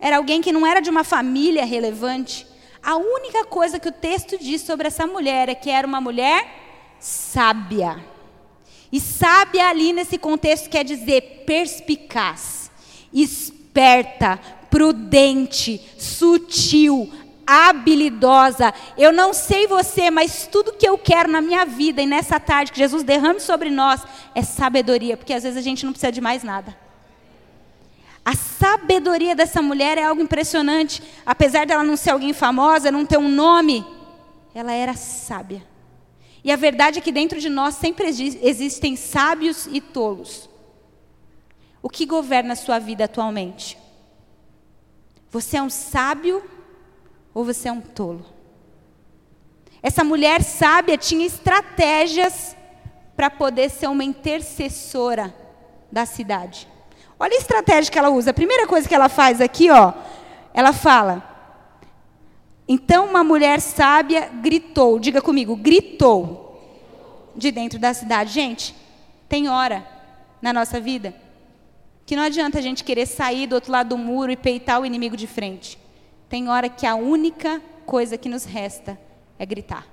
Era 0.00 0.16
alguém 0.16 0.40
que 0.40 0.52
não 0.52 0.66
era 0.66 0.80
de 0.80 0.88
uma 0.88 1.04
família 1.04 1.64
relevante. 1.64 2.46
A 2.82 2.96
única 2.96 3.44
coisa 3.44 3.78
que 3.78 3.88
o 3.88 3.92
texto 3.92 4.38
diz 4.38 4.62
sobre 4.62 4.86
essa 4.86 5.06
mulher 5.06 5.48
é 5.48 5.54
que 5.54 5.70
era 5.70 5.86
uma 5.86 6.00
mulher 6.00 6.96
sábia. 6.98 8.04
E 8.90 9.00
sábia 9.00 9.68
ali 9.68 9.92
nesse 9.92 10.16
contexto 10.16 10.70
quer 10.70 10.84
dizer 10.84 11.44
perspicaz, 11.46 12.70
esperta, 13.12 14.40
prudente, 14.74 15.80
sutil, 15.96 17.08
habilidosa. 17.46 18.74
Eu 18.98 19.12
não 19.12 19.32
sei 19.32 19.68
você, 19.68 20.10
mas 20.10 20.48
tudo 20.50 20.72
que 20.72 20.88
eu 20.88 20.98
quero 20.98 21.30
na 21.30 21.40
minha 21.40 21.64
vida 21.64 22.02
e 22.02 22.06
nessa 22.06 22.40
tarde 22.40 22.72
que 22.72 22.78
Jesus 22.80 23.04
derrame 23.04 23.38
sobre 23.38 23.70
nós 23.70 24.02
é 24.34 24.42
sabedoria, 24.42 25.16
porque 25.16 25.32
às 25.32 25.44
vezes 25.44 25.56
a 25.56 25.62
gente 25.62 25.86
não 25.86 25.92
precisa 25.92 26.10
de 26.10 26.20
mais 26.20 26.42
nada. 26.42 26.76
A 28.24 28.34
sabedoria 28.34 29.36
dessa 29.36 29.62
mulher 29.62 29.96
é 29.96 30.02
algo 30.02 30.20
impressionante. 30.20 31.00
Apesar 31.24 31.66
dela 31.66 31.84
não 31.84 31.96
ser 31.96 32.10
alguém 32.10 32.32
famosa, 32.32 32.90
não 32.90 33.06
ter 33.06 33.18
um 33.18 33.28
nome, 33.28 33.86
ela 34.52 34.72
era 34.72 34.94
sábia. 34.94 35.64
E 36.42 36.50
a 36.50 36.56
verdade 36.56 36.98
é 36.98 37.02
que 37.02 37.12
dentro 37.12 37.38
de 37.38 37.48
nós 37.48 37.76
sempre 37.76 38.08
existem 38.08 38.96
sábios 38.96 39.68
e 39.70 39.80
tolos. 39.80 40.50
O 41.80 41.88
que 41.88 42.04
governa 42.04 42.54
a 42.54 42.56
sua 42.56 42.80
vida 42.80 43.04
atualmente? 43.04 43.83
Você 45.34 45.56
é 45.56 45.62
um 45.62 45.68
sábio 45.68 46.44
ou 47.34 47.44
você 47.44 47.68
é 47.68 47.72
um 47.72 47.80
tolo? 47.80 48.24
Essa 49.82 50.04
mulher 50.04 50.44
sábia 50.44 50.96
tinha 50.96 51.26
estratégias 51.26 52.56
para 53.16 53.28
poder 53.28 53.68
ser 53.68 53.88
uma 53.88 54.04
intercessora 54.04 55.34
da 55.90 56.06
cidade. 56.06 56.68
Olha 57.18 57.34
a 57.34 57.40
estratégia 57.40 57.90
que 57.90 57.98
ela 57.98 58.10
usa. 58.10 58.30
A 58.30 58.34
primeira 58.34 58.68
coisa 58.68 58.88
que 58.88 58.94
ela 58.94 59.08
faz 59.08 59.40
aqui, 59.40 59.68
ó, 59.72 59.92
ela 60.54 60.72
fala: 60.72 61.20
então 62.68 63.04
uma 63.04 63.24
mulher 63.24 63.60
sábia 63.60 64.30
gritou, 64.40 65.00
diga 65.00 65.20
comigo, 65.20 65.56
gritou 65.56 66.62
de 67.34 67.50
dentro 67.50 67.80
da 67.80 67.92
cidade. 67.92 68.32
Gente, 68.32 68.72
tem 69.28 69.48
hora 69.48 69.84
na 70.40 70.52
nossa 70.52 70.80
vida 70.80 71.23
que 72.06 72.16
não 72.16 72.22
adianta 72.22 72.58
a 72.58 72.62
gente 72.62 72.84
querer 72.84 73.06
sair 73.06 73.46
do 73.46 73.54
outro 73.54 73.72
lado 73.72 73.90
do 73.90 73.98
muro 73.98 74.30
e 74.30 74.36
peitar 74.36 74.80
o 74.80 74.86
inimigo 74.86 75.16
de 75.16 75.26
frente. 75.26 75.78
Tem 76.28 76.48
hora 76.48 76.68
que 76.68 76.86
a 76.86 76.94
única 76.94 77.62
coisa 77.86 78.18
que 78.18 78.28
nos 78.28 78.44
resta 78.44 78.98
é 79.38 79.46
gritar. 79.46 79.86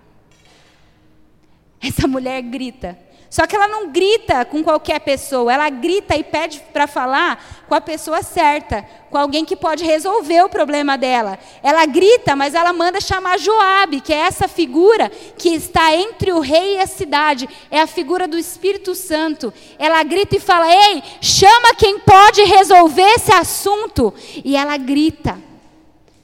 Essa 1.82 2.08
mulher 2.08 2.42
grita. 2.42 2.98
Só 3.32 3.48
que 3.48 3.56
ela 3.56 3.66
não 3.70 3.88
grita 3.88 4.44
com 4.44 4.62
qualquer 4.62 5.00
pessoa, 5.00 5.54
ela 5.54 5.70
grita 5.70 6.18
e 6.18 6.22
pede 6.22 6.60
para 6.74 6.86
falar 6.86 7.64
com 7.66 7.74
a 7.74 7.80
pessoa 7.80 8.22
certa, 8.22 8.86
com 9.10 9.18
alguém 9.18 9.46
que 9.46 9.56
pode 9.56 9.86
resolver 9.86 10.44
o 10.44 10.50
problema 10.50 10.98
dela. 10.98 11.40
Ela 11.64 11.86
grita, 11.86 12.36
mas 12.36 12.54
ela 12.54 12.74
manda 12.74 13.00
chamar 13.00 13.40
Joabe, 13.40 14.02
que 14.02 14.12
é 14.12 14.18
essa 14.18 14.50
figura 14.50 15.10
que 15.38 15.48
está 15.48 15.96
entre 15.96 16.34
o 16.34 16.42
rei 16.42 16.76
e 16.76 16.82
a 16.82 16.86
cidade, 16.86 17.48
é 17.72 17.80
a 17.80 17.88
figura 17.88 18.28
do 18.28 18.38
Espírito 18.38 18.94
Santo. 18.94 19.54
Ela 19.80 20.04
grita 20.04 20.36
e 20.36 20.40
fala: 20.42 20.70
"Ei, 20.70 21.02
chama 21.22 21.74
quem 21.78 22.00
pode 22.00 22.44
resolver 22.44 23.14
esse 23.14 23.34
assunto". 23.34 24.14
E 24.44 24.58
ela 24.58 24.76
grita. 24.76 25.40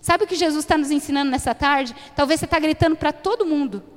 Sabe 0.01 0.25
o 0.25 0.27
que 0.27 0.35
Jesus 0.35 0.65
está 0.65 0.77
nos 0.77 0.91
ensinando 0.91 1.31
nessa 1.31 1.55
tarde? 1.55 1.95
Talvez 2.17 2.41
você 2.41 2.45
está 2.45 2.59
gritando 2.59 2.97
para 2.97 3.13
todo 3.13 3.45
mundo. 3.45 3.96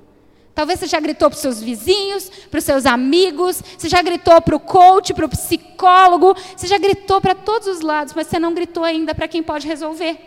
Talvez 0.54 0.80
você 0.80 0.86
já 0.86 1.00
gritou 1.00 1.30
para 1.30 1.36
os 1.36 1.40
seus 1.40 1.62
vizinhos, 1.62 2.28
para 2.50 2.58
os 2.58 2.64
seus 2.64 2.84
amigos, 2.84 3.62
você 3.78 3.88
já 3.88 4.02
gritou 4.02 4.40
para 4.42 4.56
o 4.56 4.60
coach, 4.60 5.14
para 5.14 5.26
o 5.26 5.28
psicólogo, 5.28 6.34
você 6.56 6.66
já 6.66 6.76
gritou 6.76 7.20
para 7.20 7.34
todos 7.34 7.68
os 7.68 7.80
lados, 7.80 8.14
mas 8.14 8.26
você 8.26 8.38
não 8.38 8.52
gritou 8.52 8.84
ainda 8.84 9.14
para 9.14 9.28
quem 9.28 9.42
pode 9.42 9.66
resolver. 9.66 10.18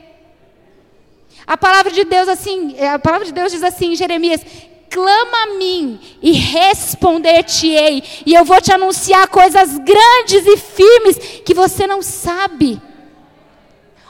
A 1.46 1.58
palavra 1.58 1.92
de 1.92 2.04
Deus 2.06 2.28
assim, 2.30 2.80
a 2.80 2.98
palavra 2.98 3.26
de 3.26 3.34
Deus 3.34 3.52
diz 3.52 3.64
assim 3.64 3.92
em 3.92 3.96
Jeremias: 3.96 4.42
clama 4.90 5.44
a 5.44 5.58
mim 5.58 6.00
e 6.22 6.32
responder-te-ei, 6.32 8.04
e 8.26 8.34
eu 8.34 8.46
vou 8.46 8.62
te 8.62 8.72
anunciar 8.72 9.28
coisas 9.28 9.78
grandes 9.80 10.46
e 10.46 10.58
firmes 10.58 11.18
que 11.44 11.54
você 11.54 11.86
não 11.86 12.02
sabe. 12.02 12.82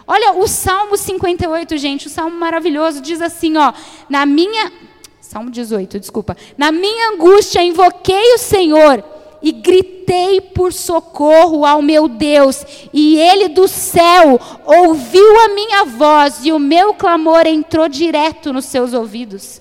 Olha 0.05 0.34
o 0.34 0.48
Salmo 0.48 0.98
58, 0.98 1.77
gente, 1.77 2.08
o 2.08 2.10
salmo 2.10 2.38
maravilhoso 2.38 3.01
diz 3.01 3.22
assim, 3.22 3.55
ó: 3.58 3.74
Na 4.10 4.25
minha 4.25 4.72
Salmo 5.34 5.50
18, 5.50 6.00
desculpa. 6.00 6.38
Na 6.56 6.72
minha 6.72 7.10
angústia 7.10 7.63
invoquei 7.63 8.36
o 8.36 8.38
Senhor 8.38 9.04
e 9.42 9.52
gritei 9.52 10.40
por 10.40 10.72
socorro 10.72 11.66
ao 11.66 11.82
meu 11.82 12.08
Deus, 12.08 12.63
e 12.94 13.18
ele 13.18 13.48
do 13.48 13.68
céu 13.68 14.40
ouviu 14.63 15.40
a 15.42 15.50
minha 15.56 15.86
voz 15.86 16.46
e 16.46 16.52
o 16.52 16.60
meu 16.60 16.94
clamor 16.94 17.48
entrou 17.48 17.90
direto 17.90 18.54
nos 18.54 18.66
seus 18.66 18.94
ouvidos. 18.94 19.60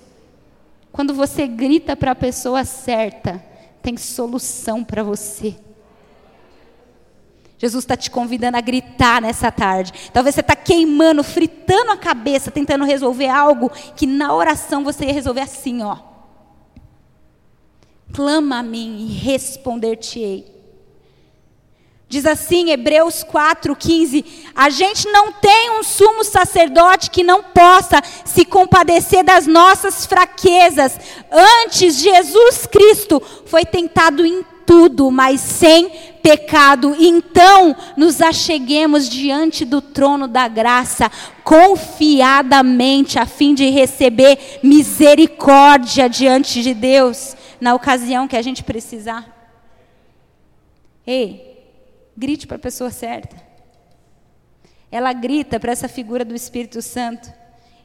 Quando 0.93 1.14
você 1.14 1.47
grita 1.47 1.97
para 1.97 2.11
a 2.11 2.14
pessoa 2.14 2.67
certa, 2.67 3.43
tem 3.81 3.97
solução 3.97 4.85
para 4.85 5.02
você. 5.02 5.57
Jesus 7.62 7.85
está 7.85 7.97
te 7.97 8.11
convidando 8.11 8.57
a 8.57 8.61
gritar 8.61 9.23
nessa 9.23 9.49
tarde. 9.52 9.92
Talvez 10.12 10.35
você 10.35 10.40
está 10.40 10.57
queimando, 10.57 11.23
fritando 11.23 11.92
a 11.92 11.97
cabeça, 11.97 12.50
tentando 12.50 12.85
resolver 12.85 13.28
algo 13.28 13.71
que 13.95 14.04
na 14.04 14.35
oração 14.35 14.83
você 14.83 15.04
ia 15.04 15.12
resolver 15.12 15.42
assim, 15.42 15.81
ó. 15.81 15.97
Clama 18.12 18.59
a 18.59 18.62
mim 18.64 19.07
e 19.07 19.12
responder-te-ei. 19.12 20.51
Diz 22.12 22.26
assim, 22.26 22.69
Hebreus 22.69 23.25
4,15: 23.25 24.23
A 24.54 24.69
gente 24.69 25.09
não 25.09 25.33
tem 25.33 25.71
um 25.71 25.83
sumo 25.83 26.23
sacerdote 26.23 27.09
que 27.09 27.25
não 27.25 27.42
possa 27.42 28.02
se 28.23 28.45
compadecer 28.45 29.25
das 29.25 29.47
nossas 29.47 30.04
fraquezas. 30.04 31.00
Antes, 31.31 32.02
Jesus 32.02 32.66
Cristo 32.66 33.19
foi 33.47 33.64
tentado 33.64 34.26
em 34.26 34.45
tudo, 34.66 35.11
mas 35.11 35.40
sem 35.40 35.88
pecado. 36.23 36.95
Então, 36.99 37.75
nos 37.97 38.21
acheguemos 38.21 39.09
diante 39.09 39.64
do 39.64 39.81
trono 39.81 40.28
da 40.28 40.47
graça, 40.49 41.11
confiadamente, 41.42 43.19
a 43.19 43.25
fim 43.25 43.54
de 43.54 43.71
receber 43.71 44.61
misericórdia 44.62 46.11
diante 46.11 46.62
de 46.62 46.75
Deus, 46.75 47.35
na 47.59 47.75
ocasião 47.75 48.28
que 48.28 48.37
a 48.37 48.42
gente 48.42 48.62
precisar. 48.62 49.26
Ei, 51.07 51.51
grite 52.16 52.47
para 52.47 52.57
a 52.57 52.61
pessoa 52.61 52.90
certa. 52.90 53.37
Ela 54.90 55.12
grita 55.12 55.59
para 55.59 55.73
essa 55.73 55.88
figura 55.88 56.25
do 56.25 56.35
Espírito 56.35 56.83
Santo. 56.83 57.33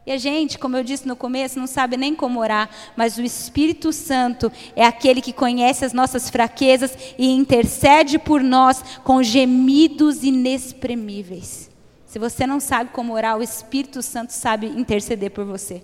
E 0.06 0.12
a 0.12 0.18
gente, 0.18 0.58
como 0.58 0.78
eu 0.78 0.84
disse 0.84 1.08
no 1.08 1.18
começo, 1.18 1.60
não 1.60 1.68
sabe 1.68 1.98
nem 1.98 2.16
como 2.16 2.40
orar, 2.40 2.70
mas 2.96 3.18
o 3.18 3.22
Espírito 3.22 3.92
Santo 3.92 4.50
é 4.74 4.86
aquele 4.86 5.22
que 5.22 5.34
conhece 5.34 5.84
as 5.84 5.92
nossas 5.92 6.30
fraquezas 6.30 6.98
e 7.18 7.30
intercede 7.30 8.18
por 8.18 8.42
nós 8.42 8.82
com 9.04 9.22
gemidos 9.22 10.24
inexprimíveis. 10.24 11.70
Se 12.06 12.18
você 12.18 12.48
não 12.48 12.60
sabe 12.60 12.92
como 12.92 13.14
orar, 13.14 13.38
o 13.38 13.44
Espírito 13.44 14.02
Santo 14.02 14.32
sabe 14.32 14.68
interceder 14.68 15.30
por 15.32 15.44
você. 15.44 15.84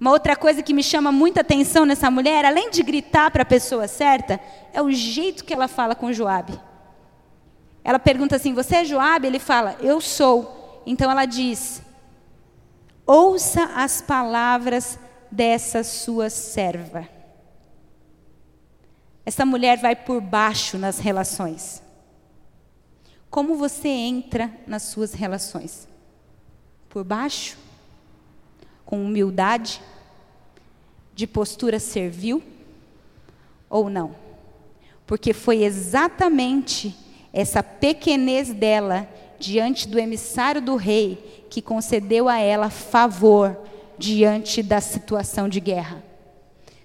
Uma 0.00 0.10
outra 0.10 0.34
coisa 0.34 0.64
que 0.64 0.74
me 0.74 0.82
chama 0.82 1.12
muita 1.12 1.42
atenção 1.42 1.86
nessa 1.86 2.10
mulher, 2.10 2.44
além 2.44 2.70
de 2.70 2.82
gritar 2.82 3.30
para 3.30 3.42
a 3.42 3.46
pessoa 3.46 3.86
certa, 3.86 4.40
é 4.72 4.82
o 4.82 4.90
jeito 4.90 5.44
que 5.44 5.54
ela 5.54 5.68
fala 5.68 5.94
com 5.94 6.12
Joabe. 6.12 6.58
Ela 7.84 7.98
pergunta 7.98 8.36
assim: 8.36 8.54
"Você 8.54 8.76
é 8.76 8.84
Joabe?" 8.84 9.26
Ele 9.26 9.38
fala: 9.38 9.76
"Eu 9.80 10.00
sou". 10.00 10.82
Então 10.86 11.10
ela 11.10 11.24
diz: 11.24 11.82
Ouça 13.06 13.64
as 13.74 14.00
palavras 14.00 14.98
dessa 15.30 15.82
sua 15.82 16.30
serva. 16.30 17.08
Essa 19.24 19.46
mulher 19.46 19.78
vai 19.78 19.94
por 19.94 20.20
baixo 20.20 20.78
nas 20.78 20.98
relações. 20.98 21.82
Como 23.30 23.56
você 23.56 23.88
entra 23.88 24.52
nas 24.66 24.82
suas 24.82 25.14
relações? 25.14 25.88
Por 26.88 27.04
baixo? 27.04 27.56
Com 28.84 29.04
humildade? 29.04 29.80
De 31.14 31.26
postura 31.26 31.78
servil? 31.78 32.42
Ou 33.70 33.88
não? 33.88 34.14
Porque 35.06 35.32
foi 35.32 35.62
exatamente 35.62 36.96
essa 37.32 37.62
pequenez 37.62 38.52
dela 38.52 39.08
diante 39.38 39.88
do 39.88 39.98
emissário 39.98 40.60
do 40.60 40.76
rei 40.76 41.46
que 41.50 41.62
concedeu 41.62 42.28
a 42.28 42.38
ela 42.38 42.70
favor 42.70 43.58
diante 43.98 44.62
da 44.62 44.80
situação 44.80 45.48
de 45.48 45.60
guerra. 45.60 46.02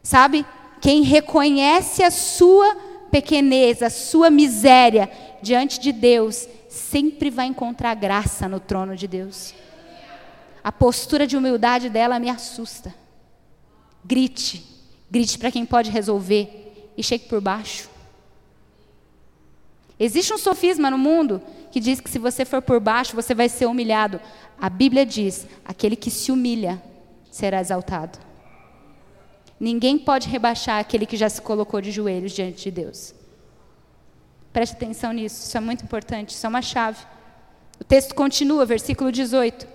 Sabe? 0.02 0.46
Quem 0.82 1.02
reconhece 1.02 2.04
a 2.04 2.12
sua 2.12 2.76
pequenez, 3.12 3.82
a 3.82 3.90
sua 3.90 4.30
miséria 4.30 5.10
diante 5.42 5.80
de 5.80 5.92
Deus, 5.92 6.48
sempre 6.70 7.30
vai 7.30 7.48
encontrar 7.48 7.96
graça 7.96 8.48
no 8.48 8.60
trono 8.60 8.96
de 8.96 9.08
Deus. 9.08 9.54
A 10.64 10.72
postura 10.72 11.26
de 11.26 11.38
humildade 11.38 11.90
dela 11.90 12.20
me 12.20 12.30
assusta. 12.30 12.94
Grite, 14.04 14.64
grite 15.10 15.38
para 15.38 15.52
quem 15.52 15.66
pode 15.66 15.90
resolver 15.90 16.92
e 16.98 17.04
chegue 17.04 17.26
por 17.26 17.42
baixo. 17.42 17.97
Existe 20.00 20.34
um 20.34 20.38
sofisma 20.38 20.92
no 20.92 20.98
mundo 20.98 21.42
que 21.72 21.80
diz 21.80 22.00
que 22.00 22.10
se 22.10 22.20
você 22.20 22.46
for 22.46 22.62
por 22.62 22.80
baixo, 22.80 23.16
você 23.16 23.34
vai 23.34 23.50
ser 23.50 23.66
humilhado. 23.66 24.22
A 24.60 24.70
Bíblia 24.70 25.06
diz: 25.06 25.48
aquele 25.66 25.96
que 25.96 26.12
se 26.12 26.32
humilha 26.32 26.82
será 27.32 27.60
exaltado. 27.60 28.20
Ninguém 29.60 29.98
pode 29.98 30.30
rebaixar 30.30 30.80
aquele 30.80 31.06
que 31.06 31.18
já 31.18 31.30
se 31.30 31.42
colocou 31.42 31.82
de 31.82 31.92
joelhos 31.92 32.32
diante 32.32 32.64
de 32.64 32.72
Deus. 32.72 33.16
Preste 34.54 34.74
atenção 34.74 35.12
nisso, 35.12 35.48
isso 35.48 35.58
é 35.58 35.60
muito 35.60 35.84
importante, 35.84 36.30
isso 36.30 36.46
é 36.46 36.50
uma 36.50 36.62
chave. 36.62 37.04
O 37.80 37.84
texto 37.84 38.14
continua, 38.14 38.66
versículo 38.66 39.12
18. 39.12 39.68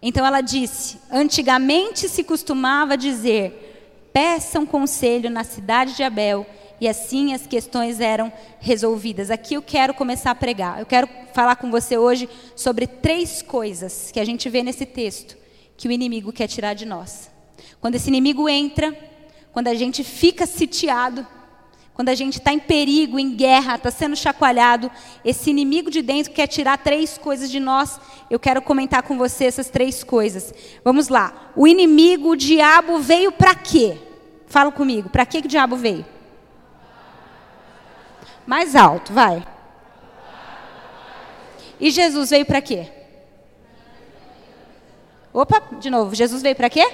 Então 0.00 0.24
ela 0.24 0.40
disse: 0.40 0.98
Antigamente 1.10 2.08
se 2.08 2.22
costumava 2.22 2.96
dizer: 2.96 4.10
peçam 4.12 4.64
conselho 4.64 5.28
na 5.28 5.42
cidade 5.42 5.96
de 5.96 6.02
Abel 6.02 6.46
e 6.80 6.88
assim 6.88 7.34
as 7.34 7.46
questões 7.46 8.00
eram 8.00 8.32
resolvidas. 8.60 9.30
Aqui 9.30 9.54
eu 9.54 9.62
quero 9.62 9.94
começar 9.94 10.30
a 10.30 10.34
pregar. 10.34 10.78
Eu 10.78 10.86
quero 10.86 11.08
falar 11.32 11.56
com 11.56 11.70
você 11.70 11.96
hoje 11.96 12.28
sobre 12.54 12.86
três 12.86 13.42
coisas 13.42 14.10
que 14.12 14.20
a 14.20 14.24
gente 14.24 14.48
vê 14.48 14.62
nesse 14.62 14.86
texto 14.86 15.36
que 15.76 15.88
o 15.88 15.92
inimigo 15.92 16.32
quer 16.32 16.48
tirar 16.48 16.74
de 16.74 16.84
nós. 16.84 17.30
Quando 17.80 17.94
esse 17.94 18.08
inimigo 18.08 18.48
entra, 18.48 18.96
quando 19.52 19.68
a 19.68 19.74
gente 19.74 20.02
fica 20.02 20.46
sitiado, 20.46 21.26
quando 21.94 22.10
a 22.10 22.14
gente 22.14 22.38
está 22.38 22.52
em 22.52 22.60
perigo, 22.60 23.18
em 23.18 23.34
guerra, 23.34 23.74
está 23.74 23.90
sendo 23.90 24.14
chacoalhado, 24.14 24.90
esse 25.24 25.50
inimigo 25.50 25.90
de 25.90 26.00
dentro 26.00 26.32
quer 26.32 26.46
tirar 26.46 26.78
três 26.78 27.18
coisas 27.18 27.50
de 27.50 27.58
nós. 27.58 27.98
Eu 28.30 28.38
quero 28.38 28.62
comentar 28.62 29.02
com 29.02 29.18
você 29.18 29.46
essas 29.46 29.68
três 29.68 30.04
coisas. 30.04 30.54
Vamos 30.84 31.08
lá. 31.08 31.50
O 31.56 31.66
inimigo, 31.66 32.30
o 32.30 32.36
diabo, 32.36 33.00
veio 33.00 33.32
para 33.32 33.54
quê? 33.54 33.98
Fala 34.46 34.70
comigo. 34.70 35.08
Para 35.08 35.26
que 35.26 35.38
o 35.38 35.48
diabo 35.48 35.74
veio? 35.74 36.06
Mais 38.48 38.74
alto, 38.74 39.12
vai. 39.12 39.46
E 41.78 41.90
Jesus 41.90 42.30
veio 42.30 42.46
para 42.46 42.62
quê? 42.62 42.88
Opa, 45.34 45.60
de 45.78 45.90
novo. 45.90 46.14
Jesus 46.14 46.40
veio 46.40 46.56
para 46.56 46.70
quê? 46.70 46.90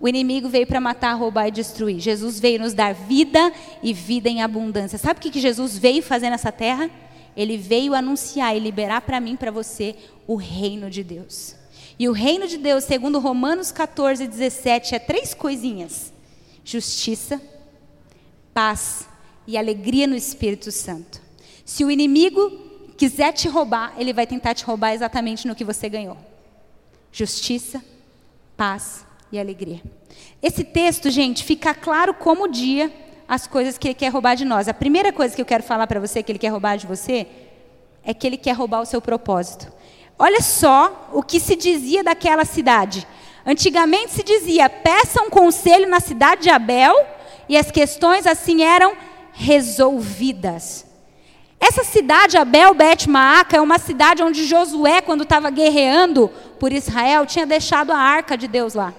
O 0.00 0.08
inimigo 0.08 0.48
veio 0.48 0.66
para 0.66 0.80
matar, 0.80 1.12
roubar 1.12 1.46
e 1.46 1.52
destruir. 1.52 2.00
Jesus 2.00 2.40
veio 2.40 2.58
nos 2.58 2.74
dar 2.74 2.92
vida 2.92 3.52
e 3.80 3.92
vida 3.92 4.28
em 4.28 4.42
abundância. 4.42 4.98
Sabe 4.98 5.20
o 5.20 5.22
que 5.22 5.40
Jesus 5.40 5.78
veio 5.78 6.02
fazer 6.02 6.28
nessa 6.28 6.50
terra? 6.50 6.90
Ele 7.36 7.56
veio 7.56 7.94
anunciar 7.94 8.56
e 8.56 8.58
liberar 8.58 9.02
para 9.02 9.20
mim, 9.20 9.36
para 9.36 9.52
você, 9.52 9.94
o 10.26 10.34
reino 10.34 10.90
de 10.90 11.04
Deus. 11.04 11.54
E 11.96 12.08
o 12.08 12.12
reino 12.12 12.48
de 12.48 12.58
Deus, 12.58 12.82
segundo 12.82 13.20
Romanos 13.20 13.70
14, 13.70 14.26
17, 14.26 14.96
é 14.96 14.98
três 14.98 15.32
coisinhas. 15.32 16.12
justiça, 16.64 17.40
paz 18.52 19.08
e 19.46 19.56
alegria 19.56 20.06
no 20.06 20.14
Espírito 20.14 20.70
Santo. 20.70 21.20
Se 21.64 21.84
o 21.84 21.90
inimigo 21.90 22.50
quiser 22.96 23.32
te 23.32 23.48
roubar, 23.48 23.94
ele 23.96 24.12
vai 24.12 24.26
tentar 24.26 24.54
te 24.54 24.64
roubar 24.64 24.92
exatamente 24.92 25.46
no 25.46 25.54
que 25.54 25.64
você 25.64 25.88
ganhou: 25.88 26.16
justiça, 27.12 27.82
paz 28.56 29.06
e 29.32 29.38
alegria. 29.38 29.80
Esse 30.42 30.64
texto, 30.64 31.10
gente, 31.10 31.44
fica 31.44 31.74
claro 31.74 32.14
como 32.14 32.44
o 32.44 32.48
dia 32.48 32.92
as 33.28 33.46
coisas 33.46 33.78
que 33.78 33.88
ele 33.88 33.94
quer 33.94 34.08
roubar 34.08 34.34
de 34.34 34.44
nós. 34.44 34.66
A 34.66 34.74
primeira 34.74 35.12
coisa 35.12 35.34
que 35.34 35.40
eu 35.40 35.46
quero 35.46 35.62
falar 35.62 35.86
para 35.86 36.00
você 36.00 36.22
que 36.22 36.32
ele 36.32 36.38
quer 36.38 36.48
roubar 36.48 36.76
de 36.76 36.86
você 36.86 37.26
é 38.02 38.12
que 38.12 38.26
ele 38.26 38.36
quer 38.36 38.52
roubar 38.52 38.80
o 38.80 38.86
seu 38.86 39.00
propósito. 39.00 39.72
Olha 40.18 40.40
só 40.40 41.08
o 41.12 41.22
que 41.22 41.38
se 41.38 41.54
dizia 41.54 42.02
daquela 42.02 42.44
cidade. 42.44 43.06
Antigamente 43.46 44.12
se 44.12 44.22
dizia: 44.22 44.68
peça 44.68 45.22
um 45.22 45.30
conselho 45.30 45.88
na 45.88 46.00
cidade 46.00 46.42
de 46.42 46.50
Abel, 46.50 46.94
e 47.50 47.56
as 47.56 47.68
questões 47.68 48.28
assim 48.28 48.62
eram 48.62 48.96
resolvidas. 49.32 50.86
Essa 51.58 51.82
cidade, 51.82 52.38
Abel 52.38 52.72
Bet 52.74 53.10
Maaca, 53.10 53.56
é 53.56 53.60
uma 53.60 53.76
cidade 53.76 54.22
onde 54.22 54.46
Josué, 54.46 55.00
quando 55.00 55.24
estava 55.24 55.50
guerreando 55.50 56.30
por 56.60 56.72
Israel, 56.72 57.26
tinha 57.26 57.44
deixado 57.44 57.90
a 57.90 57.98
arca 57.98 58.38
de 58.38 58.46
Deus 58.46 58.74
lá. 58.74 58.94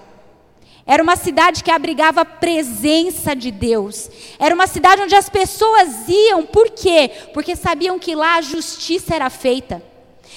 Era 0.84 1.02
uma 1.02 1.16
cidade 1.16 1.64
que 1.64 1.70
abrigava 1.70 2.20
a 2.20 2.26
presença 2.26 3.34
de 3.34 3.50
Deus. 3.50 4.10
Era 4.38 4.54
uma 4.54 4.66
cidade 4.66 5.00
onde 5.00 5.14
as 5.14 5.30
pessoas 5.30 6.06
iam, 6.06 6.44
por 6.44 6.68
quê? 6.68 7.10
Porque 7.32 7.56
sabiam 7.56 7.98
que 7.98 8.14
lá 8.14 8.34
a 8.34 8.42
justiça 8.42 9.14
era 9.14 9.30
feita. 9.30 9.82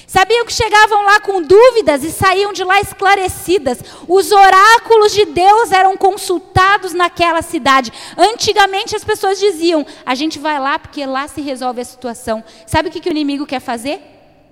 Sabiam 0.08 0.46
que 0.46 0.54
chegavam 0.54 1.04
lá 1.04 1.20
com 1.20 1.42
dúvidas 1.42 2.04
e 2.04 2.12
saíam 2.12 2.54
de 2.54 2.64
lá 2.64 2.80
esclarecidas. 2.80 3.80
Os 4.08 4.32
oráculos 4.32 5.14
de 5.14 5.26
Deus 5.26 5.72
eram 5.72 5.98
consultados 5.98 6.94
naquela 6.94 7.42
cidade. 7.42 7.92
Antigamente 8.16 8.96
as 8.96 9.04
pessoas 9.04 9.40
diziam: 9.40 9.86
a 10.06 10.14
gente 10.14 10.38
vai 10.38 10.60
lá 10.60 10.78
porque 10.78 11.06
lá 11.06 11.28
se 11.28 11.42
resolve 11.42 11.82
a 11.82 11.86
situação. 11.86 12.44
Sabe 12.68 12.90
o 12.90 12.92
que, 12.92 13.00
que 13.00 13.10
o 13.10 13.12
inimigo 13.12 13.46
quer 13.46 13.60
fazer? 13.60 14.00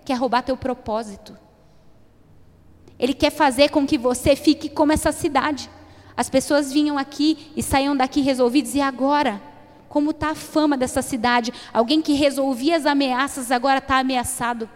Quer 0.03 0.15
roubar 0.15 0.41
teu 0.41 0.57
propósito. 0.57 1.37
Ele 2.97 3.13
quer 3.13 3.31
fazer 3.31 3.69
com 3.69 3.85
que 3.85 3.97
você 3.97 4.35
fique 4.35 4.69
como 4.69 4.91
essa 4.91 5.11
cidade. 5.11 5.69
As 6.15 6.29
pessoas 6.29 6.71
vinham 6.71 6.97
aqui 6.97 7.51
e 7.55 7.63
saíam 7.63 7.95
daqui 7.95 8.21
resolvidos, 8.21 8.75
e 8.75 8.81
agora? 8.81 9.41
Como 9.89 10.11
está 10.11 10.29
a 10.29 10.35
fama 10.35 10.77
dessa 10.77 11.01
cidade? 11.01 11.53
Alguém 11.71 12.01
que 12.01 12.13
resolvia 12.13 12.77
as 12.77 12.85
ameaças 12.85 13.51
agora 13.51 13.79
está 13.79 13.97
ameaçado. 13.97 14.69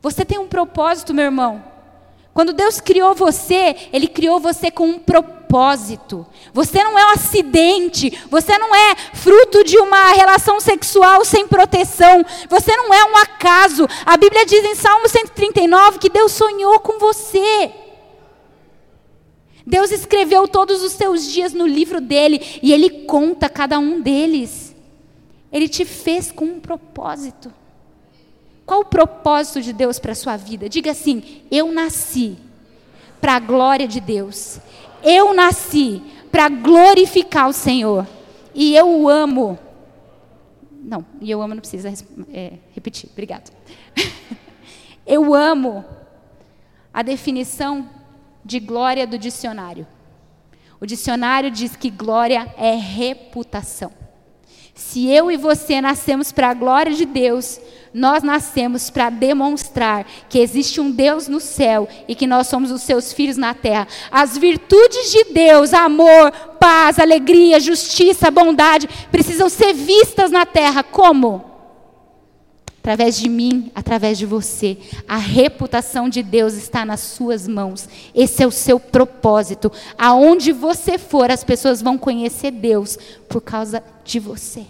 Você 0.00 0.24
tem 0.24 0.38
um 0.38 0.48
propósito, 0.48 1.12
meu 1.12 1.24
irmão. 1.24 1.64
Quando 2.32 2.52
Deus 2.52 2.80
criou 2.80 3.14
você, 3.14 3.74
Ele 3.92 4.06
criou 4.06 4.38
você 4.38 4.70
com 4.70 4.86
um 4.86 4.98
propósito. 4.98 6.24
Você 6.52 6.84
não 6.84 6.96
é 6.96 7.06
um 7.06 7.10
acidente, 7.10 8.16
você 8.30 8.56
não 8.58 8.72
é 8.72 8.94
fruto 9.14 9.64
de 9.64 9.76
uma 9.78 10.12
relação 10.12 10.60
sexual 10.60 11.24
sem 11.24 11.48
proteção, 11.48 12.24
você 12.48 12.76
não 12.76 12.94
é 12.94 13.04
um 13.06 13.16
acaso. 13.16 13.88
A 14.06 14.16
Bíblia 14.16 14.46
diz 14.46 14.64
em 14.64 14.76
Salmo 14.76 15.08
139 15.08 15.98
que 15.98 16.08
Deus 16.08 16.30
sonhou 16.30 16.78
com 16.78 16.98
você. 17.00 17.72
Deus 19.66 19.90
escreveu 19.90 20.46
todos 20.46 20.82
os 20.82 20.92
seus 20.92 21.26
dias 21.26 21.52
no 21.52 21.66
livro 21.66 22.00
dele 22.00 22.60
e 22.62 22.72
ele 22.72 23.04
conta 23.04 23.48
cada 23.48 23.78
um 23.78 24.00
deles. 24.00 24.74
Ele 25.52 25.68
te 25.68 25.84
fez 25.84 26.30
com 26.30 26.44
um 26.44 26.60
propósito. 26.60 27.52
Qual 28.68 28.80
o 28.80 28.84
propósito 28.84 29.62
de 29.62 29.72
Deus 29.72 29.98
para 29.98 30.12
a 30.12 30.14
sua 30.14 30.36
vida? 30.36 30.68
Diga 30.68 30.90
assim: 30.90 31.42
eu 31.50 31.72
nasci 31.72 32.36
para 33.18 33.36
a 33.36 33.40
glória 33.40 33.88
de 33.88 33.98
Deus. 33.98 34.60
Eu 35.02 35.32
nasci 35.32 36.02
para 36.30 36.50
glorificar 36.50 37.48
o 37.48 37.52
Senhor. 37.54 38.06
E 38.54 38.76
eu 38.76 38.86
o 38.86 39.08
amo. 39.08 39.58
Não, 40.82 41.02
e 41.18 41.30
eu 41.30 41.40
amo 41.40 41.54
não 41.54 41.62
precisa 41.62 41.90
é, 42.30 42.58
repetir, 42.74 43.08
obrigado. 43.10 43.50
eu 45.06 45.34
amo 45.34 45.82
a 46.92 47.00
definição 47.02 47.88
de 48.44 48.60
glória 48.60 49.06
do 49.06 49.18
dicionário. 49.18 49.86
O 50.78 50.84
dicionário 50.84 51.50
diz 51.50 51.74
que 51.74 51.88
glória 51.88 52.52
é 52.58 52.74
reputação. 52.74 53.90
Se 54.78 55.08
eu 55.08 55.28
e 55.28 55.36
você 55.36 55.80
nascemos 55.80 56.30
para 56.30 56.50
a 56.50 56.54
glória 56.54 56.94
de 56.94 57.04
Deus, 57.04 57.60
nós 57.92 58.22
nascemos 58.22 58.88
para 58.88 59.10
demonstrar 59.10 60.06
que 60.28 60.38
existe 60.38 60.80
um 60.80 60.88
Deus 60.88 61.26
no 61.26 61.40
céu 61.40 61.88
e 62.06 62.14
que 62.14 62.28
nós 62.28 62.46
somos 62.46 62.70
os 62.70 62.82
seus 62.82 63.12
filhos 63.12 63.36
na 63.36 63.52
terra. 63.52 63.88
As 64.08 64.38
virtudes 64.38 65.10
de 65.10 65.24
Deus, 65.34 65.74
amor, 65.74 66.30
paz, 66.60 67.00
alegria, 67.00 67.58
justiça, 67.58 68.30
bondade, 68.30 68.88
precisam 69.10 69.48
ser 69.48 69.74
vistas 69.74 70.30
na 70.30 70.46
terra. 70.46 70.84
Como? 70.84 71.47
Através 72.78 73.18
de 73.18 73.28
mim, 73.28 73.70
através 73.74 74.16
de 74.16 74.24
você. 74.24 74.78
A 75.06 75.16
reputação 75.16 76.08
de 76.08 76.22
Deus 76.22 76.54
está 76.54 76.84
nas 76.84 77.00
suas 77.00 77.46
mãos. 77.46 77.88
Esse 78.14 78.42
é 78.42 78.46
o 78.46 78.50
seu 78.50 78.80
propósito. 78.80 79.70
Aonde 79.96 80.52
você 80.52 80.96
for, 80.96 81.30
as 81.30 81.44
pessoas 81.44 81.82
vão 81.82 81.98
conhecer 81.98 82.50
Deus 82.50 82.98
por 83.28 83.40
causa 83.40 83.82
de 84.04 84.18
você. 84.18 84.66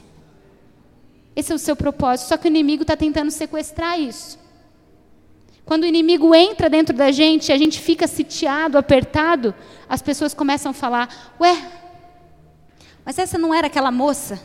Esse 1.36 1.52
é 1.52 1.54
o 1.54 1.58
seu 1.58 1.76
propósito. 1.76 2.28
Só 2.28 2.36
que 2.36 2.48
o 2.48 2.50
inimigo 2.50 2.82
está 2.82 2.96
tentando 2.96 3.30
sequestrar 3.30 4.00
isso. 4.00 4.38
Quando 5.64 5.82
o 5.82 5.86
inimigo 5.86 6.34
entra 6.34 6.70
dentro 6.70 6.96
da 6.96 7.12
gente, 7.12 7.52
a 7.52 7.58
gente 7.58 7.78
fica 7.78 8.06
sitiado, 8.06 8.78
apertado, 8.78 9.54
as 9.88 10.00
pessoas 10.00 10.32
começam 10.32 10.70
a 10.70 10.74
falar: 10.74 11.34
Ué, 11.38 11.70
mas 13.04 13.18
essa 13.18 13.38
não 13.38 13.54
era 13.54 13.66
aquela 13.66 13.90
moça 13.90 14.40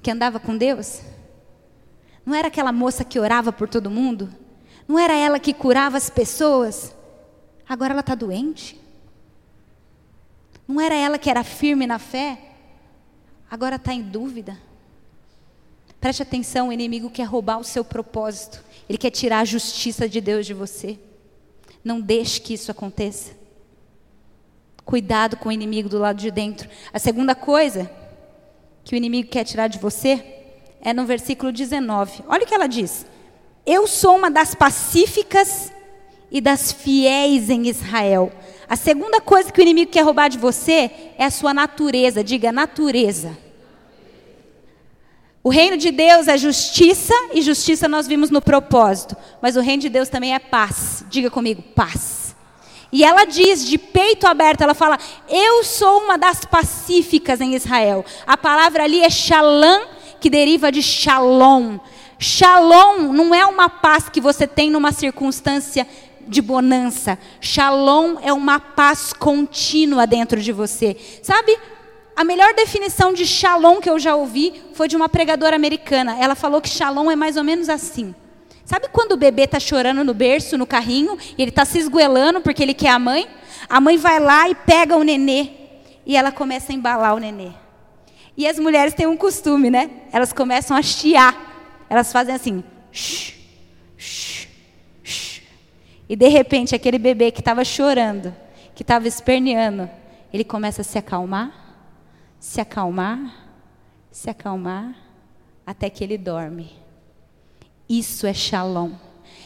que 0.00 0.10
andava 0.10 0.38
com 0.38 0.56
Deus? 0.56 1.00
Não 2.24 2.34
era 2.34 2.48
aquela 2.48 2.72
moça 2.72 3.04
que 3.04 3.18
orava 3.18 3.52
por 3.52 3.68
todo 3.68 3.90
mundo? 3.90 4.32
Não 4.88 4.98
era 4.98 5.14
ela 5.14 5.38
que 5.38 5.52
curava 5.52 5.96
as 5.96 6.08
pessoas? 6.08 6.94
Agora 7.68 7.92
ela 7.92 8.00
está 8.00 8.14
doente? 8.14 8.80
Não 10.66 10.80
era 10.80 10.94
ela 10.94 11.18
que 11.18 11.28
era 11.28 11.44
firme 11.44 11.86
na 11.86 11.98
fé? 11.98 12.38
Agora 13.50 13.76
está 13.76 13.92
em 13.92 14.02
dúvida? 14.02 14.58
Preste 16.00 16.22
atenção: 16.22 16.68
o 16.68 16.72
inimigo 16.72 17.10
quer 17.10 17.24
roubar 17.24 17.58
o 17.58 17.64
seu 17.64 17.84
propósito, 17.84 18.62
ele 18.88 18.98
quer 18.98 19.10
tirar 19.10 19.40
a 19.40 19.44
justiça 19.44 20.08
de 20.08 20.20
Deus 20.20 20.46
de 20.46 20.54
você. 20.54 20.98
Não 21.82 22.00
deixe 22.00 22.40
que 22.40 22.54
isso 22.54 22.70
aconteça. 22.70 23.32
Cuidado 24.84 25.36
com 25.36 25.48
o 25.48 25.52
inimigo 25.52 25.88
do 25.88 25.98
lado 25.98 26.18
de 26.18 26.30
dentro. 26.30 26.68
A 26.92 26.98
segunda 26.98 27.34
coisa 27.34 27.90
que 28.82 28.94
o 28.94 28.96
inimigo 28.96 29.30
quer 29.30 29.44
tirar 29.44 29.68
de 29.68 29.78
você 29.78 30.33
é 30.84 30.92
no 30.92 31.06
versículo 31.06 31.50
19. 31.50 32.22
Olha 32.28 32.44
o 32.44 32.46
que 32.46 32.54
ela 32.54 32.68
diz: 32.68 33.06
Eu 33.64 33.86
sou 33.86 34.16
uma 34.16 34.30
das 34.30 34.54
pacíficas 34.54 35.72
e 36.30 36.40
das 36.40 36.70
fiéis 36.70 37.48
em 37.48 37.66
Israel. 37.66 38.30
A 38.68 38.76
segunda 38.76 39.20
coisa 39.20 39.50
que 39.50 39.60
o 39.60 39.62
inimigo 39.62 39.90
quer 39.90 40.02
roubar 40.02 40.28
de 40.28 40.38
você 40.38 40.90
é 41.16 41.24
a 41.24 41.30
sua 41.30 41.54
natureza. 41.54 42.22
Diga 42.22 42.52
natureza. 42.52 43.36
O 45.42 45.50
reino 45.50 45.76
de 45.76 45.90
Deus 45.90 46.26
é 46.26 46.38
justiça, 46.38 47.12
e 47.34 47.42
justiça 47.42 47.86
nós 47.86 48.06
vimos 48.06 48.30
no 48.30 48.40
propósito. 48.40 49.14
Mas 49.42 49.56
o 49.56 49.60
reino 49.60 49.82
de 49.82 49.90
Deus 49.90 50.08
também 50.08 50.34
é 50.34 50.38
paz. 50.38 51.04
Diga 51.08 51.30
comigo, 51.30 51.62
paz. 51.62 52.34
E 52.90 53.04
ela 53.04 53.24
diz 53.24 53.66
de 53.66 53.76
peito 53.76 54.26
aberto, 54.26 54.62
ela 54.62 54.74
fala: 54.74 54.98
Eu 55.28 55.64
sou 55.64 55.98
uma 56.00 56.16
das 56.16 56.44
pacíficas 56.44 57.40
em 57.40 57.54
Israel. 57.54 58.04
A 58.26 58.36
palavra 58.36 58.84
ali 58.84 59.00
é 59.00 59.10
shalom 59.10 59.82
que 60.24 60.30
deriva 60.30 60.72
de 60.72 60.82
shalom. 60.82 61.78
Shalom 62.18 63.12
não 63.12 63.34
é 63.34 63.44
uma 63.44 63.68
paz 63.68 64.08
que 64.08 64.22
você 64.22 64.46
tem 64.46 64.70
numa 64.70 64.90
circunstância 64.90 65.86
de 66.26 66.40
bonança. 66.40 67.18
Shalom 67.42 68.16
é 68.22 68.32
uma 68.32 68.58
paz 68.58 69.12
contínua 69.12 70.06
dentro 70.06 70.40
de 70.40 70.50
você. 70.50 70.96
Sabe? 71.22 71.58
A 72.16 72.24
melhor 72.24 72.54
definição 72.54 73.12
de 73.12 73.26
shalom 73.26 73.82
que 73.82 73.90
eu 73.90 73.98
já 73.98 74.16
ouvi 74.16 74.54
foi 74.72 74.88
de 74.88 74.96
uma 74.96 75.10
pregadora 75.10 75.56
americana. 75.56 76.16
Ela 76.18 76.34
falou 76.34 76.62
que 76.62 76.70
shalom 76.70 77.10
é 77.10 77.16
mais 77.16 77.36
ou 77.36 77.44
menos 77.44 77.68
assim. 77.68 78.14
Sabe 78.64 78.88
quando 78.90 79.12
o 79.12 79.18
bebê 79.18 79.42
está 79.42 79.60
chorando 79.60 80.02
no 80.02 80.14
berço, 80.14 80.56
no 80.56 80.66
carrinho, 80.66 81.18
e 81.36 81.42
ele 81.42 81.50
está 81.50 81.66
se 81.66 81.78
esgoelando 81.78 82.40
porque 82.40 82.62
ele 82.62 82.72
quer 82.72 82.92
a 82.92 82.98
mãe? 82.98 83.28
A 83.68 83.78
mãe 83.78 83.98
vai 83.98 84.18
lá 84.18 84.48
e 84.48 84.54
pega 84.54 84.96
o 84.96 85.02
nenê 85.02 85.50
e 86.06 86.16
ela 86.16 86.32
começa 86.32 86.72
a 86.72 86.74
embalar 86.74 87.14
o 87.14 87.18
nenê. 87.18 87.63
E 88.36 88.46
as 88.46 88.58
mulheres 88.58 88.94
têm 88.94 89.06
um 89.06 89.16
costume, 89.16 89.70
né? 89.70 89.90
Elas 90.12 90.32
começam 90.32 90.76
a 90.76 90.82
chiar. 90.82 91.84
Elas 91.88 92.12
fazem 92.12 92.34
assim. 92.34 92.64
Shh, 92.90 93.34
shh, 93.96 94.48
shh. 95.02 95.42
E 96.08 96.16
de 96.16 96.28
repente, 96.28 96.74
aquele 96.74 96.98
bebê 96.98 97.30
que 97.30 97.40
estava 97.40 97.64
chorando, 97.64 98.34
que 98.74 98.82
estava 98.82 99.06
esperneando, 99.06 99.88
ele 100.32 100.44
começa 100.44 100.82
a 100.82 100.84
se 100.84 100.98
acalmar, 100.98 101.52
se 102.40 102.60
acalmar, 102.60 103.34
se 104.10 104.28
acalmar, 104.28 104.94
até 105.64 105.88
que 105.88 106.02
ele 106.02 106.18
dorme. 106.18 106.72
Isso 107.88 108.26
é 108.26 108.34
shalom. 108.34 108.92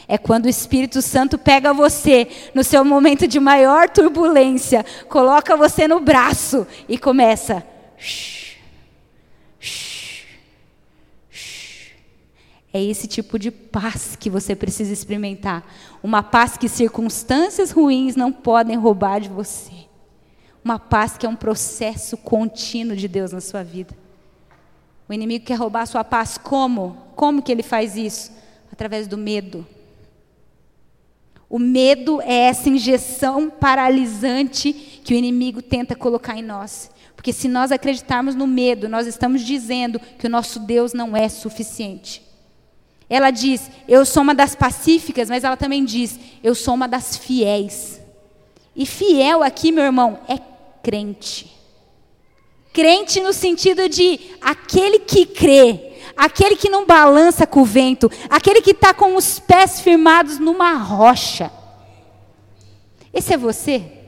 É 0.07 0.17
quando 0.17 0.45
o 0.45 0.49
Espírito 0.49 1.01
Santo 1.01 1.37
pega 1.37 1.73
você 1.73 2.27
no 2.55 2.63
seu 2.63 2.83
momento 2.83 3.27
de 3.27 3.39
maior 3.39 3.87
turbulência, 3.87 4.83
coloca 5.07 5.55
você 5.55 5.87
no 5.87 5.99
braço 5.99 6.65
e 6.87 6.97
começa. 6.97 7.63
Shh, 7.95 8.48
É 12.71 12.83
esse 12.83 13.07
tipo 13.07 13.39
de 13.39 13.49
paz 13.49 14.15
que 14.15 14.29
você 14.29 14.55
precisa 14.55 14.93
experimentar. 14.93 15.65
Uma 16.03 16.21
paz 16.21 16.55
que 16.55 16.69
circunstâncias 16.69 17.71
ruins 17.71 18.15
não 18.15 18.31
podem 18.31 18.77
roubar 18.77 19.19
de 19.19 19.29
você. 19.29 19.73
Uma 20.63 20.77
paz 20.77 21.17
que 21.17 21.25
é 21.25 21.29
um 21.29 21.35
processo 21.35 22.15
contínuo 22.15 22.95
de 22.95 23.07
Deus 23.07 23.31
na 23.31 23.41
sua 23.41 23.63
vida. 23.63 23.95
O 25.07 25.13
inimigo 25.13 25.45
quer 25.45 25.55
roubar 25.55 25.81
a 25.81 25.87
sua 25.87 26.03
paz 26.03 26.37
como? 26.37 26.95
Como 27.15 27.41
que 27.41 27.51
ele 27.51 27.63
faz 27.63 27.95
isso? 27.95 28.31
Através 28.71 29.07
do 29.07 29.17
medo 29.17 29.65
o 31.49 31.57
medo 31.57 32.21
é 32.21 32.47
essa 32.47 32.69
injeção 32.69 33.49
paralisante 33.49 34.71
que 35.03 35.15
o 35.15 35.17
inimigo 35.17 35.63
tenta 35.63 35.95
colocar 35.95 36.37
em 36.37 36.43
nós. 36.43 36.91
Porque 37.19 37.33
se 37.33 37.49
nós 37.49 37.69
acreditarmos 37.69 38.33
no 38.33 38.47
medo, 38.47 38.87
nós 38.87 39.05
estamos 39.05 39.41
dizendo 39.41 39.99
que 39.99 40.25
o 40.25 40.29
nosso 40.29 40.57
Deus 40.57 40.93
não 40.93 41.17
é 41.17 41.27
suficiente. 41.27 42.25
Ela 43.09 43.29
diz, 43.29 43.69
eu 43.89 44.05
sou 44.05 44.23
uma 44.23 44.33
das 44.33 44.55
pacíficas, 44.55 45.29
mas 45.29 45.43
ela 45.43 45.57
também 45.57 45.83
diz, 45.83 46.17
eu 46.41 46.55
sou 46.55 46.73
uma 46.75 46.87
das 46.87 47.17
fiéis. 47.17 47.99
E 48.73 48.85
fiel 48.85 49.43
aqui, 49.43 49.69
meu 49.69 49.83
irmão, 49.83 50.21
é 50.29 50.39
crente. 50.81 51.53
Crente 52.71 53.19
no 53.19 53.33
sentido 53.33 53.89
de 53.89 54.17
aquele 54.39 54.99
que 54.99 55.25
crê, 55.25 55.91
aquele 56.15 56.55
que 56.55 56.69
não 56.69 56.85
balança 56.85 57.45
com 57.45 57.63
o 57.63 57.65
vento, 57.65 58.09
aquele 58.29 58.61
que 58.61 58.71
está 58.71 58.93
com 58.93 59.17
os 59.17 59.39
pés 59.39 59.81
firmados 59.81 60.39
numa 60.39 60.71
rocha. 60.75 61.51
Esse 63.13 63.33
é 63.33 63.37
você? 63.37 63.98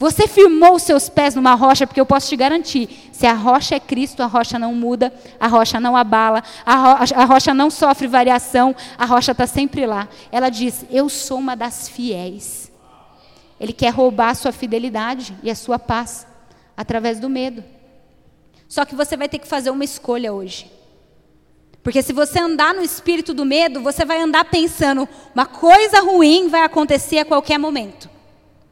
Você 0.00 0.26
firmou 0.26 0.76
os 0.76 0.82
seus 0.82 1.10
pés 1.10 1.34
numa 1.34 1.54
rocha, 1.54 1.86
porque 1.86 2.00
eu 2.00 2.06
posso 2.06 2.26
te 2.26 2.34
garantir: 2.34 3.10
se 3.12 3.26
a 3.26 3.34
rocha 3.34 3.74
é 3.74 3.80
Cristo, 3.80 4.22
a 4.22 4.26
rocha 4.26 4.58
não 4.58 4.74
muda, 4.74 5.12
a 5.38 5.46
rocha 5.46 5.78
não 5.78 5.94
abala, 5.94 6.42
a 6.64 6.74
rocha, 6.74 7.14
a 7.14 7.24
rocha 7.26 7.52
não 7.52 7.68
sofre 7.68 8.08
variação, 8.08 8.74
a 8.96 9.04
rocha 9.04 9.32
está 9.32 9.46
sempre 9.46 9.84
lá. 9.84 10.08
Ela 10.32 10.48
diz: 10.48 10.86
Eu 10.90 11.10
sou 11.10 11.38
uma 11.38 11.54
das 11.54 11.86
fiéis. 11.86 12.72
Ele 13.60 13.74
quer 13.74 13.90
roubar 13.90 14.30
a 14.30 14.34
sua 14.34 14.52
fidelidade 14.52 15.36
e 15.42 15.50
a 15.50 15.54
sua 15.54 15.78
paz 15.78 16.26
através 16.74 17.20
do 17.20 17.28
medo. 17.28 17.62
Só 18.66 18.86
que 18.86 18.94
você 18.94 19.18
vai 19.18 19.28
ter 19.28 19.38
que 19.38 19.46
fazer 19.46 19.68
uma 19.68 19.84
escolha 19.84 20.32
hoje. 20.32 20.72
Porque 21.82 22.00
se 22.00 22.14
você 22.14 22.38
andar 22.40 22.72
no 22.72 22.80
espírito 22.80 23.34
do 23.34 23.44
medo, 23.44 23.82
você 23.82 24.06
vai 24.06 24.22
andar 24.22 24.46
pensando, 24.46 25.06
uma 25.34 25.44
coisa 25.44 26.00
ruim 26.00 26.48
vai 26.48 26.62
acontecer 26.62 27.18
a 27.18 27.24
qualquer 27.26 27.58
momento. 27.58 28.08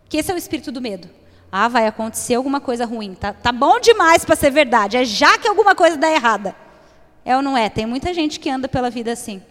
Que 0.08 0.16
esse 0.16 0.30
é 0.30 0.34
o 0.34 0.38
espírito 0.38 0.72
do 0.72 0.80
medo. 0.80 1.08
Ah, 1.50 1.68
vai 1.68 1.86
acontecer 1.86 2.34
alguma 2.34 2.60
coisa 2.60 2.84
ruim. 2.84 3.14
Tá, 3.14 3.32
tá 3.32 3.52
bom 3.52 3.80
demais 3.80 4.24
para 4.24 4.36
ser 4.36 4.50
verdade. 4.50 4.96
É 4.96 5.04
já 5.04 5.38
que 5.38 5.48
alguma 5.48 5.74
coisa 5.74 5.96
dá 5.96 6.10
errada. 6.10 6.54
É 7.24 7.36
ou 7.36 7.42
não 7.42 7.56
é? 7.56 7.68
Tem 7.68 7.86
muita 7.86 8.12
gente 8.14 8.40
que 8.40 8.50
anda 8.50 8.68
pela 8.68 8.90
vida 8.90 9.12
assim. 9.12 9.42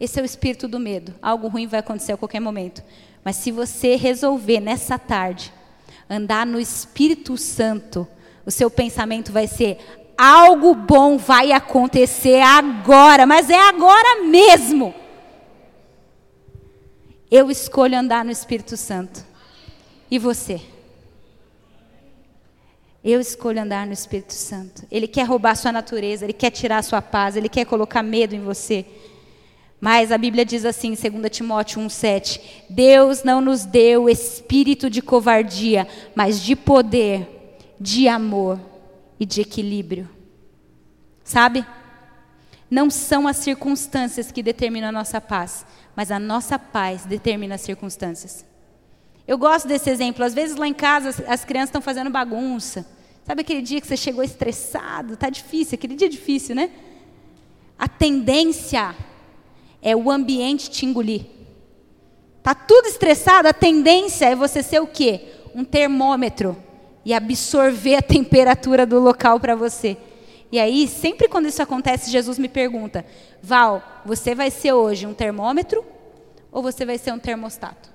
Esse 0.00 0.18
é 0.18 0.22
o 0.22 0.26
espírito 0.26 0.66
do 0.66 0.80
medo. 0.80 1.14
Algo 1.22 1.48
ruim 1.48 1.66
vai 1.66 1.80
acontecer 1.80 2.12
a 2.12 2.16
qualquer 2.16 2.40
momento. 2.40 2.82
Mas 3.24 3.36
se 3.36 3.50
você 3.50 3.96
resolver 3.96 4.60
nessa 4.60 4.98
tarde 4.98 5.52
andar 6.08 6.44
no 6.44 6.58
Espírito 6.58 7.36
Santo, 7.36 8.06
o 8.44 8.50
seu 8.50 8.70
pensamento 8.70 9.32
vai 9.32 9.46
ser: 9.46 9.78
algo 10.18 10.74
bom 10.74 11.16
vai 11.16 11.52
acontecer 11.52 12.40
agora, 12.40 13.26
mas 13.26 13.48
é 13.48 13.68
agora 13.68 14.24
mesmo. 14.24 14.94
Eu 17.30 17.50
escolho 17.50 17.98
andar 17.98 18.24
no 18.24 18.30
Espírito 18.30 18.76
Santo. 18.76 19.24
E 20.12 20.18
você? 20.18 20.60
Eu 23.02 23.18
escolho 23.18 23.62
andar 23.62 23.86
no 23.86 23.94
Espírito 23.94 24.34
Santo. 24.34 24.86
Ele 24.90 25.08
quer 25.08 25.22
roubar 25.22 25.56
sua 25.56 25.72
natureza, 25.72 26.26
ele 26.26 26.34
quer 26.34 26.50
tirar 26.50 26.84
sua 26.84 27.00
paz, 27.00 27.34
ele 27.34 27.48
quer 27.48 27.64
colocar 27.64 28.02
medo 28.02 28.34
em 28.34 28.40
você. 28.40 28.84
Mas 29.80 30.12
a 30.12 30.18
Bíblia 30.18 30.44
diz 30.44 30.66
assim, 30.66 30.88
em 30.88 31.18
2 31.18 31.30
Timóteo 31.30 31.80
1,7: 31.80 32.42
Deus 32.68 33.24
não 33.24 33.40
nos 33.40 33.64
deu 33.64 34.06
espírito 34.06 34.90
de 34.90 35.00
covardia, 35.00 35.88
mas 36.14 36.42
de 36.42 36.54
poder, 36.54 37.56
de 37.80 38.06
amor 38.06 38.60
e 39.18 39.24
de 39.24 39.40
equilíbrio. 39.40 40.06
Sabe? 41.24 41.64
Não 42.70 42.90
são 42.90 43.26
as 43.26 43.38
circunstâncias 43.38 44.30
que 44.30 44.42
determinam 44.42 44.90
a 44.90 44.92
nossa 44.92 45.22
paz, 45.22 45.64
mas 45.96 46.10
a 46.10 46.18
nossa 46.18 46.58
paz 46.58 47.06
determina 47.06 47.54
as 47.54 47.62
circunstâncias. 47.62 48.51
Eu 49.26 49.38
gosto 49.38 49.68
desse 49.68 49.88
exemplo. 49.88 50.24
Às 50.24 50.34
vezes 50.34 50.56
lá 50.56 50.66
em 50.66 50.74
casa 50.74 51.24
as 51.28 51.44
crianças 51.44 51.68
estão 51.68 51.82
fazendo 51.82 52.10
bagunça. 52.10 52.86
Sabe 53.24 53.42
aquele 53.42 53.62
dia 53.62 53.80
que 53.80 53.86
você 53.86 53.96
chegou 53.96 54.24
estressado? 54.24 55.16
Tá 55.16 55.30
difícil, 55.30 55.76
aquele 55.76 55.94
dia 55.94 56.08
é 56.08 56.10
difícil, 56.10 56.54
né? 56.56 56.70
A 57.78 57.86
tendência 57.86 58.94
é 59.80 59.94
o 59.94 60.10
ambiente 60.10 60.70
te 60.70 60.84
engolir. 60.84 61.26
Tá 62.42 62.54
tudo 62.54 62.86
estressado, 62.86 63.46
a 63.46 63.52
tendência 63.52 64.26
é 64.26 64.34
você 64.34 64.62
ser 64.62 64.80
o 64.80 64.86
quê? 64.86 65.20
Um 65.54 65.64
termômetro 65.64 66.56
e 67.04 67.14
absorver 67.14 67.96
a 67.96 68.02
temperatura 68.02 68.84
do 68.84 68.98
local 68.98 69.38
para 69.38 69.54
você. 69.54 69.96
E 70.50 70.58
aí, 70.58 70.86
sempre 70.86 71.28
quando 71.28 71.46
isso 71.46 71.62
acontece, 71.62 72.10
Jesus 72.10 72.38
me 72.38 72.48
pergunta: 72.48 73.06
Val, 73.40 74.02
você 74.04 74.34
vai 74.34 74.50
ser 74.50 74.72
hoje 74.72 75.06
um 75.06 75.14
termômetro 75.14 75.84
ou 76.50 76.62
você 76.62 76.84
vai 76.84 76.98
ser 76.98 77.12
um 77.12 77.18
termostato? 77.18 77.91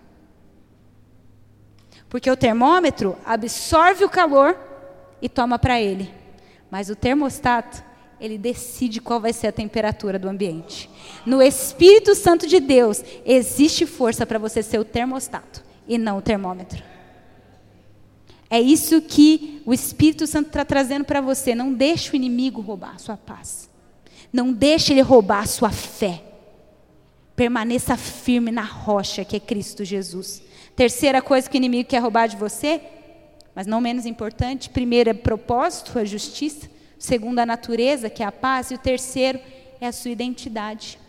Porque 2.18 2.32
o 2.32 2.36
termômetro 2.36 3.16
absorve 3.24 4.04
o 4.04 4.10
calor 4.10 4.58
e 5.22 5.30
toma 5.30 5.60
para 5.60 5.80
ele. 5.80 6.12
Mas 6.68 6.90
o 6.90 6.96
termostato, 6.96 7.84
ele 8.20 8.40
decide 8.40 9.00
qual 9.00 9.20
vai 9.20 9.32
ser 9.32 9.46
a 9.46 9.52
temperatura 9.52 10.18
do 10.18 10.28
ambiente. 10.28 10.90
No 11.24 11.44
Espírito 11.44 12.16
Santo 12.16 12.48
de 12.48 12.60
Deus, 12.60 13.04
existe 13.24 13.86
força 13.86 14.26
para 14.26 14.40
você 14.40 14.64
ser 14.64 14.80
o 14.80 14.84
termostato 14.84 15.64
e 15.88 15.96
não 16.00 16.18
o 16.18 16.22
termômetro. 16.24 16.82
É 18.50 18.60
isso 18.60 19.00
que 19.00 19.62
o 19.64 19.72
Espírito 19.72 20.26
Santo 20.26 20.48
está 20.48 20.66
trazendo 20.66 21.06
para 21.06 21.22
você. 21.22 21.54
Não 21.54 21.72
deixe 21.72 22.12
o 22.12 22.16
inimigo 22.16 22.62
roubar 22.62 22.96
a 22.96 22.98
sua 22.98 23.16
paz. 23.16 23.70
Não 24.34 24.52
deixe 24.52 24.92
ele 24.92 25.02
roubar 25.02 25.44
a 25.44 25.46
sua 25.46 25.70
fé. 25.70 26.24
Permaneça 27.36 27.96
firme 27.96 28.52
na 28.52 28.64
rocha 28.64 29.24
que 29.24 29.36
é 29.36 29.40
Cristo 29.40 29.86
Jesus. 29.86 30.47
Terceira 30.78 31.24
coisa 31.24 31.50
que 31.50 31.58
o 31.58 31.60
inimigo 31.60 31.90
quer 31.90 31.98
roubar 31.98 32.28
de 32.28 32.36
você, 32.36 32.80
mas 33.56 33.66
não 33.66 33.82
menos 33.82 34.06
importante, 34.06 34.70
primeiro 34.70 35.10
é 35.10 35.14
propósito, 35.14 35.98
a 35.98 36.06
justiça. 36.06 36.70
Segundo, 37.00 37.40
a 37.40 37.48
natureza, 37.48 38.12
que 38.12 38.22
é 38.22 38.26
a 38.28 38.32
paz. 38.32 38.70
E 38.70 38.76
o 38.76 38.78
terceiro 38.78 39.40
é 39.82 39.88
a 39.88 39.92
sua 39.92 40.12
identidade, 40.12 41.00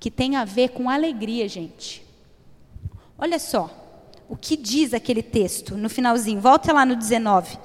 que 0.00 0.10
tem 0.10 0.36
a 0.36 0.46
ver 0.46 0.70
com 0.70 0.88
alegria, 0.88 1.46
gente. 1.46 2.02
Olha 3.18 3.38
só 3.38 3.70
o 4.26 4.38
que 4.38 4.56
diz 4.56 4.94
aquele 4.94 5.22
texto 5.22 5.76
no 5.76 5.90
finalzinho. 5.90 6.40
Volta 6.40 6.72
lá 6.72 6.86
no 6.86 6.96
19. 6.96 7.58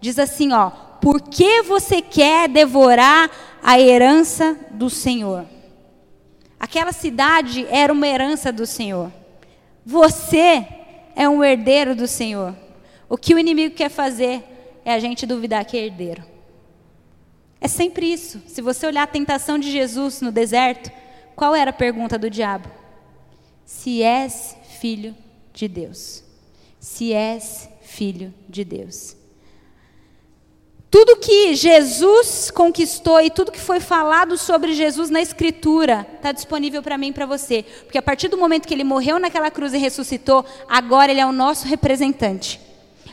Diz 0.00 0.16
assim, 0.16 0.52
ó: 0.52 0.70
"Por 1.00 1.20
que 1.22 1.62
você 1.62 2.00
quer 2.00 2.48
devorar 2.48 3.28
a 3.60 3.80
herança 3.80 4.56
do 4.70 4.88
Senhor?" 4.88 5.44
Aquela 6.60 6.92
cidade 6.92 7.66
era 7.68 7.92
uma 7.92 8.06
herança 8.06 8.52
do 8.52 8.64
Senhor. 8.64 9.10
Você 9.84 10.66
é 11.14 11.28
um 11.28 11.42
herdeiro 11.42 11.94
do 11.94 12.06
Senhor. 12.06 12.56
O 13.08 13.16
que 13.16 13.34
o 13.34 13.38
inimigo 13.38 13.74
quer 13.74 13.90
fazer 13.90 14.42
é 14.84 14.92
a 14.92 14.98
gente 14.98 15.26
duvidar 15.26 15.64
que 15.64 15.76
é 15.76 15.84
herdeiro. 15.84 16.22
É 17.60 17.68
sempre 17.68 18.12
isso. 18.12 18.42
Se 18.46 18.60
você 18.60 18.86
olhar 18.86 19.04
a 19.04 19.06
tentação 19.06 19.58
de 19.58 19.70
Jesus 19.70 20.20
no 20.20 20.32
deserto, 20.32 20.90
qual 21.36 21.54
era 21.54 21.70
a 21.70 21.74
pergunta 21.74 22.18
do 22.18 22.28
diabo? 22.28 22.68
Se 23.64 24.02
és 24.02 24.56
filho 24.80 25.14
de 25.52 25.68
Deus. 25.68 26.24
Se 26.80 27.12
és 27.12 27.68
filho 27.82 28.34
de 28.48 28.64
Deus. 28.64 29.16
Tudo 30.92 31.16
que 31.16 31.54
Jesus 31.54 32.50
conquistou 32.50 33.18
e 33.18 33.30
tudo 33.30 33.50
que 33.50 33.58
foi 33.58 33.80
falado 33.80 34.36
sobre 34.36 34.74
Jesus 34.74 35.08
na 35.08 35.22
Escritura 35.22 36.06
está 36.16 36.32
disponível 36.32 36.82
para 36.82 36.98
mim 36.98 37.08
e 37.08 37.12
para 37.14 37.24
você. 37.24 37.64
Porque 37.84 37.96
a 37.96 38.02
partir 38.02 38.28
do 38.28 38.36
momento 38.36 38.68
que 38.68 38.74
ele 38.74 38.84
morreu 38.84 39.18
naquela 39.18 39.50
cruz 39.50 39.72
e 39.72 39.78
ressuscitou, 39.78 40.44
agora 40.68 41.10
ele 41.10 41.22
é 41.22 41.24
o 41.24 41.32
nosso 41.32 41.66
representante. 41.66 42.60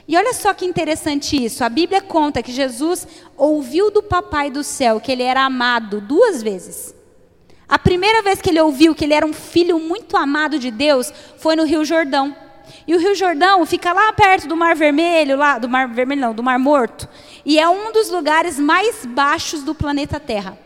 E 0.06 0.18
olha 0.18 0.34
só 0.34 0.54
que 0.54 0.66
interessante 0.66 1.42
isso. 1.42 1.64
A 1.64 1.70
Bíblia 1.70 2.02
conta 2.02 2.44
que 2.44 2.52
Jesus 2.52 3.08
ouviu 3.38 3.90
do 3.90 4.04
Papai 4.04 4.52
do 4.52 4.62
céu 4.62 5.00
que 5.00 5.10
ele 5.10 5.24
era 5.24 5.46
amado 5.46 6.02
duas 6.02 6.44
vezes. 6.44 6.94
A 7.66 7.80
primeira 7.80 8.22
vez 8.22 8.42
que 8.42 8.50
ele 8.50 8.60
ouviu 8.60 8.94
que 8.94 9.06
ele 9.06 9.14
era 9.14 9.26
um 9.26 9.32
filho 9.32 9.80
muito 9.80 10.18
amado 10.18 10.60
de 10.60 10.70
Deus 10.70 11.14
foi 11.38 11.56
no 11.56 11.64
Rio 11.64 11.86
Jordão. 11.86 12.36
E 12.88 12.96
o 12.96 13.00
Rio 13.00 13.16
Jordão 13.16 13.66
fica 13.66 13.94
lá 13.94 14.12
perto 14.14 14.48
do 14.48 14.56
Mar 14.56 14.76
Vermelho, 14.76 15.38
lá 15.38 15.58
do 15.58 15.70
Mar 15.70 15.88
Vermelho 15.88 16.22
não, 16.22 16.34
do 16.34 16.44
Mar 16.44 16.60
Morto, 16.60 17.08
e 17.46 17.60
é 17.60 17.68
um 17.68 17.92
dos 17.92 18.10
lugares 18.10 18.60
mais 18.60 19.06
baixos 19.06 19.64
do 19.64 19.76
planeta 19.76 20.20
Terra. 20.20 20.58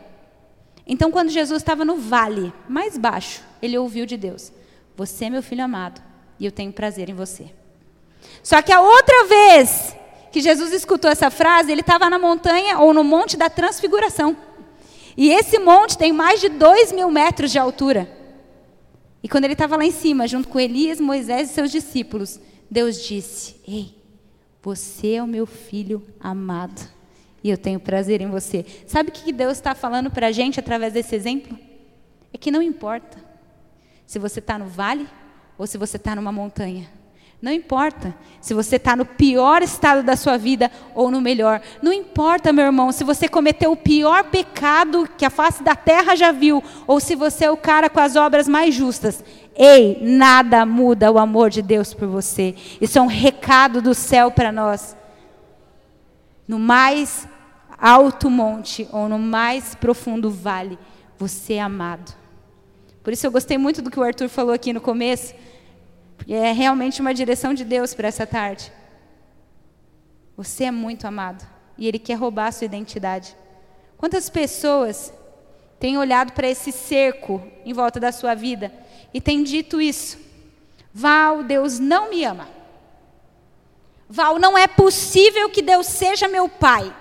Então, 0.85 1.11
quando 1.11 1.29
Jesus 1.29 1.61
estava 1.61 1.85
no 1.85 1.95
vale 1.95 2.53
mais 2.67 2.97
baixo, 2.97 3.41
ele 3.61 3.77
ouviu 3.77 4.05
de 4.05 4.17
Deus: 4.17 4.51
Você 4.95 5.25
é 5.25 5.29
meu 5.29 5.43
filho 5.43 5.63
amado, 5.63 6.01
e 6.39 6.45
eu 6.45 6.51
tenho 6.51 6.73
prazer 6.73 7.09
em 7.09 7.13
você. 7.13 7.45
Só 8.41 8.61
que 8.61 8.71
a 8.71 8.81
outra 8.81 9.25
vez 9.25 9.95
que 10.31 10.41
Jesus 10.41 10.73
escutou 10.73 11.11
essa 11.11 11.29
frase, 11.29 11.71
ele 11.71 11.81
estava 11.81 12.09
na 12.09 12.17
montanha 12.17 12.79
ou 12.79 12.93
no 12.93 13.03
Monte 13.03 13.37
da 13.37 13.49
Transfiguração. 13.49 14.35
E 15.15 15.29
esse 15.29 15.59
monte 15.59 15.97
tem 15.97 16.11
mais 16.11 16.41
de 16.41 16.49
dois 16.49 16.91
mil 16.91 17.09
metros 17.11 17.51
de 17.51 17.59
altura. 17.59 18.09
E 19.23 19.29
quando 19.29 19.45
ele 19.45 19.53
estava 19.53 19.77
lá 19.77 19.86
em 19.86 19.91
cima, 19.91 20.27
junto 20.27 20.49
com 20.49 20.59
Elias, 20.59 20.99
Moisés 20.99 21.49
e 21.49 21.53
seus 21.53 21.71
discípulos, 21.71 22.39
Deus 22.69 23.01
disse: 23.01 23.55
Ei, 23.65 23.95
você 24.62 25.13
é 25.13 25.23
o 25.23 25.27
meu 25.27 25.45
filho 25.45 26.05
amado. 26.19 26.91
E 27.41 27.49
eu 27.49 27.57
tenho 27.57 27.79
prazer 27.79 28.21
em 28.21 28.29
você. 28.29 28.65
Sabe 28.86 29.09
o 29.09 29.12
que 29.12 29.31
Deus 29.31 29.53
está 29.53 29.73
falando 29.73 30.12
para 30.12 30.27
a 30.27 30.31
gente 30.31 30.59
através 30.59 30.93
desse 30.93 31.15
exemplo? 31.15 31.57
É 32.33 32.38
que 32.38 32.51
não 32.51 32.62
importa 32.62 33.17
se 34.05 34.19
você 34.19 34.39
está 34.39 34.57
no 34.57 34.65
vale 34.65 35.07
ou 35.57 35.65
se 35.65 35.77
você 35.77 35.97
está 35.97 36.15
numa 36.15 36.31
montanha. 36.31 36.89
Não 37.43 37.51
importa 37.51 38.15
se 38.39 38.53
você 38.53 38.77
está 38.77 38.95
no 38.95 39.06
pior 39.06 39.62
estado 39.62 40.01
da 40.01 40.15
sua 40.15 40.38
vida 40.38 40.71
ou 40.95 41.12
no 41.12 41.19
melhor. 41.19 41.62
Não 41.82 41.91
importa, 41.91 42.53
meu 42.53 42.63
irmão, 42.63 42.89
se 42.89 43.03
você 43.03 43.27
cometeu 43.27 43.73
o 43.73 43.75
pior 43.75 44.23
pecado 44.23 45.10
que 45.17 45.25
a 45.25 45.29
face 45.29 45.62
da 45.62 45.75
terra 45.75 46.15
já 46.15 46.32
viu, 46.32 46.63
ou 46.88 47.01
se 47.01 47.15
você 47.15 47.43
é 47.43 47.51
o 47.51 47.58
cara 47.58 47.89
com 47.89 47.99
as 47.99 48.15
obras 48.15 48.47
mais 48.47 48.73
justas. 48.73 49.21
Ei, 49.58 49.99
nada 50.01 50.65
muda 50.65 51.12
o 51.12 51.19
amor 51.19 51.49
de 51.49 51.62
Deus 51.62 51.93
por 51.93 52.08
você. 52.08 52.56
Isso 52.79 52.97
é 52.97 53.01
um 53.01 53.08
recado 53.08 53.82
do 53.82 53.93
céu 53.93 54.32
para 54.32 54.49
nós. 54.49 54.95
No 56.47 56.58
mais 56.58 57.27
alto 57.77 58.29
monte 58.29 58.88
ou 58.89 59.10
no 59.10 59.19
mais 59.19 59.75
profundo 59.75 60.32
vale, 60.32 60.79
você 61.17 61.56
é 61.56 61.62
amado. 61.62 62.13
Por 63.03 63.12
isso 63.12 63.27
eu 63.27 63.32
gostei 63.32 63.58
muito 63.58 63.82
do 63.82 63.91
que 63.91 63.99
o 63.99 64.03
Arthur 64.03 64.29
falou 64.29 64.53
aqui 64.53 64.71
no 64.71 64.79
começo 64.79 65.36
porque 66.23 66.33
é 66.33 66.53
realmente 66.53 67.01
uma 67.01 67.13
direção 67.13 67.53
de 67.53 67.65
Deus 67.65 67.93
para 67.93 68.07
essa 68.07 68.25
tarde. 68.25 68.71
Você 70.38 70.63
é 70.63 70.71
muito 70.71 71.05
amado 71.05 71.45
e 71.77 71.86
Ele 71.86 71.99
quer 71.99 72.13
roubar 72.13 72.47
a 72.47 72.51
sua 72.53 72.63
identidade. 72.63 73.36
Quantas 73.97 74.29
pessoas 74.29 75.13
têm 75.77 75.97
olhado 75.97 76.31
para 76.31 76.47
esse 76.47 76.71
cerco 76.71 77.45
em 77.65 77.73
volta 77.73 77.99
da 77.99 78.13
sua 78.13 78.36
vida 78.36 78.71
e 79.13 79.19
têm 79.19 79.43
dito 79.43 79.81
isso? 79.81 80.17
Val, 80.93 81.43
Deus 81.43 81.77
não 81.77 82.09
me 82.09 82.23
ama. 82.23 82.47
Val, 84.07 84.39
não 84.39 84.57
é 84.57 84.65
possível 84.65 85.49
que 85.49 85.62
Deus 85.62 85.88
seja 85.88 86.29
meu 86.29 86.47
pai, 86.47 86.95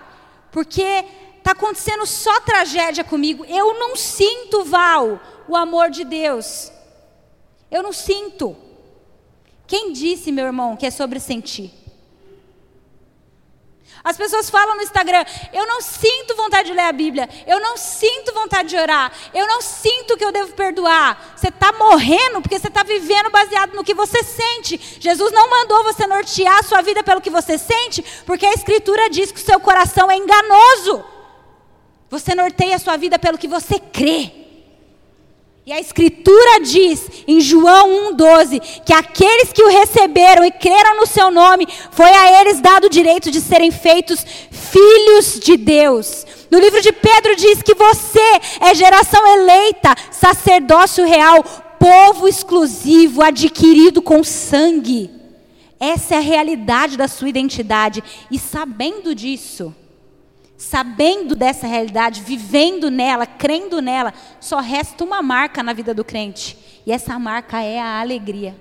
porque 0.50 1.04
está 1.38 1.52
acontecendo 1.52 2.04
só 2.06 2.40
tragédia 2.40 3.04
comigo. 3.04 3.44
Eu 3.44 3.78
não 3.78 3.94
sinto, 3.94 4.64
Val, 4.64 5.20
o 5.46 5.56
amor 5.56 5.90
de 5.90 6.02
Deus. 6.02 6.72
Eu 7.70 7.85
não 7.85 7.92
sinto. 7.92 8.71
Quem 9.72 9.90
disse, 9.90 10.30
meu 10.30 10.44
irmão, 10.44 10.76
que 10.76 10.85
é 10.85 10.90
sobre 10.90 11.18
sentir? 11.18 11.72
As 14.04 14.18
pessoas 14.18 14.50
falam 14.50 14.76
no 14.76 14.82
Instagram: 14.82 15.24
eu 15.50 15.66
não 15.66 15.80
sinto 15.80 16.37
vontade 16.37 16.68
de 16.68 16.74
ler 16.74 16.82
a 16.82 16.92
Bíblia, 16.92 17.26
eu 17.46 17.58
não 17.58 17.78
sinto 17.78 18.35
vontade 18.35 18.68
de 18.68 18.76
orar, 18.76 19.11
eu 19.32 19.46
não 19.46 19.62
sinto 19.62 20.14
que 20.18 20.24
eu 20.26 20.30
devo 20.30 20.52
perdoar. 20.52 21.32
Você 21.35 21.48
está 21.48 21.72
morrendo 21.72 22.42
porque 22.42 22.58
você 22.58 22.68
está 22.68 22.82
vivendo 22.82 23.30
baseado 23.30 23.72
no 23.72 23.82
que 23.82 23.94
você 23.94 24.22
sente. 24.22 24.78
Jesus 25.00 25.32
não 25.32 25.48
mandou 25.48 25.82
você 25.85 26.06
nortear 26.06 26.58
a 26.58 26.62
sua 26.62 26.82
vida 26.82 27.02
pelo 27.02 27.22
que 27.22 27.30
você 27.30 27.56
sente, 27.56 28.04
porque 28.26 28.44
a 28.44 28.52
Escritura 28.52 29.08
diz 29.08 29.32
que 29.32 29.40
o 29.40 29.42
seu 29.42 29.58
coração 29.58 30.11
é 30.11 30.18
enganoso. 30.18 31.02
Você 32.11 32.35
norteia 32.35 32.76
a 32.76 32.78
sua 32.78 32.98
vida 32.98 33.18
pelo 33.18 33.38
que 33.38 33.48
você 33.48 33.78
crê. 33.78 34.41
E 35.64 35.72
a 35.72 35.79
Escritura 35.79 36.61
diz 36.61 37.09
em 37.27 37.40
João 37.40 38.14
1,12 38.16 38.83
que 38.85 38.92
aqueles 38.92 39.53
que 39.53 39.62
o 39.62 39.68
receberam 39.68 40.44
e 40.44 40.51
creram 40.51 40.96
no 40.96 41.07
seu 41.07 41.31
nome, 41.31 41.68
foi 41.92 42.11
a 42.11 42.40
eles 42.40 42.61
dado 42.61 42.87
o 42.87 42.90
direito 42.90 43.31
de 43.31 43.40
serem 43.40 43.70
feitos 43.70 44.27
filhos 44.51 45.38
de 45.38 45.57
Deus. 45.57 46.27
No 46.51 46.59
livro 46.59 46.83
de 46.83 46.90
Pedro 46.90 47.37
diz 47.37 47.62
que 47.62 47.75
você 47.75 48.40
é 48.61 48.75
geração 48.75 49.25
eleita, 49.25 49.94
sacerdócio 50.11 51.07
real, 51.07 51.44
povo 51.79 52.27
exclusivo, 52.27 53.22
adquirido 53.22 54.03
com 54.03 54.25
sangue. 54.25 55.11
Essa 55.79 56.16
é 56.16 56.18
a 56.18 56.20
realidade 56.20 56.96
da 56.96 57.07
sua 57.07 57.29
identidade. 57.29 58.03
E 58.31 58.38
sabendo 58.38 59.14
disso, 59.14 59.72
sabendo 60.62 61.35
dessa 61.35 61.66
realidade, 61.66 62.22
vivendo 62.22 62.90
nela, 62.90 63.27
crendo 63.27 63.83
nela, 63.83 64.14
só 64.38 64.61
resta 64.61 65.03
uma 65.03 65.20
marca 65.20 65.62
na 65.62 65.72
vida 65.72 65.92
do 65.92 66.05
crente. 66.05 66.57
E 66.87 66.92
essa 66.92 67.18
marca 67.18 67.61
é 67.61 67.81
a 67.81 68.01
alegria. 68.01 68.55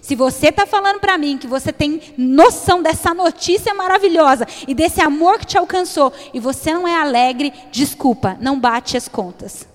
Se 0.00 0.16
você 0.16 0.48
está 0.48 0.66
falando 0.66 0.98
para 0.98 1.18
mim 1.18 1.38
que 1.38 1.46
você 1.46 1.72
tem 1.72 2.00
noção 2.16 2.82
dessa 2.82 3.14
notícia 3.14 3.72
maravilhosa 3.74 4.46
e 4.66 4.74
desse 4.74 5.00
amor 5.00 5.38
que 5.38 5.46
te 5.46 5.58
alcançou 5.58 6.12
e 6.32 6.40
você 6.40 6.72
não 6.72 6.88
é 6.88 6.96
alegre, 6.96 7.52
desculpa, 7.70 8.36
não 8.40 8.58
bate 8.58 8.96
as 8.96 9.06
contas. 9.06 9.68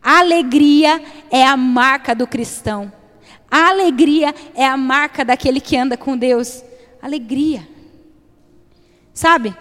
Alegria 0.00 1.02
é 1.30 1.44
a 1.44 1.56
marca 1.56 2.14
do 2.14 2.26
cristão. 2.26 2.92
Alegria 3.50 4.32
é 4.54 4.64
a 4.64 4.76
marca 4.76 5.24
daquele 5.24 5.60
que 5.60 5.76
anda 5.76 5.96
com 5.96 6.16
Deus. 6.16 6.62
Alegria. 7.02 7.66
Sabe? 9.12 9.56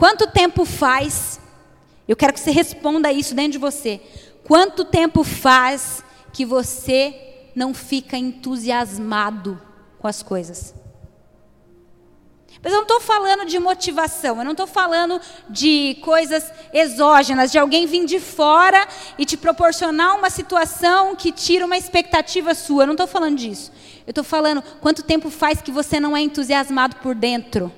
Quanto 0.00 0.26
tempo 0.26 0.64
faz? 0.64 1.38
Eu 2.08 2.16
quero 2.16 2.32
que 2.32 2.40
você 2.40 2.50
responda 2.50 3.12
isso 3.12 3.34
dentro 3.34 3.52
de 3.52 3.58
você. 3.58 4.00
Quanto 4.44 4.82
tempo 4.82 5.22
faz 5.22 6.02
que 6.32 6.46
você 6.46 7.14
não 7.54 7.74
fica 7.74 8.16
entusiasmado 8.16 9.60
com 9.98 10.08
as 10.08 10.22
coisas? 10.22 10.74
Mas 12.62 12.72
eu 12.72 12.78
não 12.78 12.84
estou 12.84 12.98
falando 12.98 13.44
de 13.44 13.58
motivação, 13.58 14.38
eu 14.38 14.44
não 14.44 14.52
estou 14.52 14.66
falando 14.66 15.20
de 15.50 15.98
coisas 16.00 16.50
exógenas, 16.72 17.52
de 17.52 17.58
alguém 17.58 17.84
vir 17.86 18.06
de 18.06 18.18
fora 18.18 18.88
e 19.18 19.26
te 19.26 19.36
proporcionar 19.36 20.16
uma 20.16 20.30
situação 20.30 21.14
que 21.14 21.30
tira 21.30 21.66
uma 21.66 21.76
expectativa 21.76 22.54
sua. 22.54 22.84
Eu 22.84 22.86
não 22.86 22.94
estou 22.94 23.06
falando 23.06 23.36
disso. 23.36 23.70
Eu 24.06 24.12
estou 24.12 24.24
falando 24.24 24.62
quanto 24.80 25.02
tempo 25.02 25.28
faz 25.28 25.60
que 25.60 25.70
você 25.70 26.00
não 26.00 26.16
é 26.16 26.22
entusiasmado 26.22 26.96
por 26.96 27.14
dentro. 27.14 27.70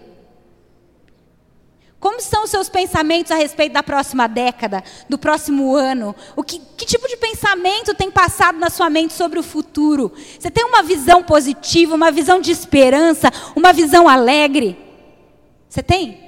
Como 2.02 2.20
são 2.20 2.42
os 2.42 2.50
seus 2.50 2.68
pensamentos 2.68 3.30
a 3.30 3.36
respeito 3.36 3.74
da 3.74 3.82
próxima 3.82 4.26
década, 4.26 4.82
do 5.08 5.16
próximo 5.16 5.76
ano? 5.76 6.16
O 6.34 6.42
que, 6.42 6.58
que, 6.76 6.84
tipo 6.84 7.06
de 7.06 7.16
pensamento 7.16 7.94
tem 7.94 8.10
passado 8.10 8.58
na 8.58 8.70
sua 8.70 8.90
mente 8.90 9.12
sobre 9.12 9.38
o 9.38 9.42
futuro? 9.42 10.10
Você 10.36 10.50
tem 10.50 10.64
uma 10.64 10.82
visão 10.82 11.22
positiva, 11.22 11.94
uma 11.94 12.10
visão 12.10 12.40
de 12.40 12.50
esperança, 12.50 13.30
uma 13.54 13.72
visão 13.72 14.08
alegre? 14.08 14.76
Você 15.68 15.80
tem? 15.80 16.18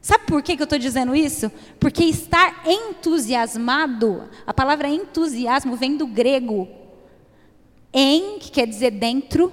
Sabe 0.00 0.26
por 0.26 0.40
que, 0.40 0.52
eu 0.52 0.62
estou 0.62 0.78
dizendo 0.78 1.16
isso? 1.16 1.50
Porque 1.80 2.04
estar 2.04 2.62
entusiasmado, 2.64 4.28
a 4.46 4.54
palavra 4.54 4.86
entusiasmo 4.86 5.74
vem 5.74 5.96
do 5.96 6.06
grego. 6.06 6.68
Em, 7.92 8.38
que 8.38 8.52
quer 8.52 8.68
dizer 8.68 8.92
dentro, 8.92 9.52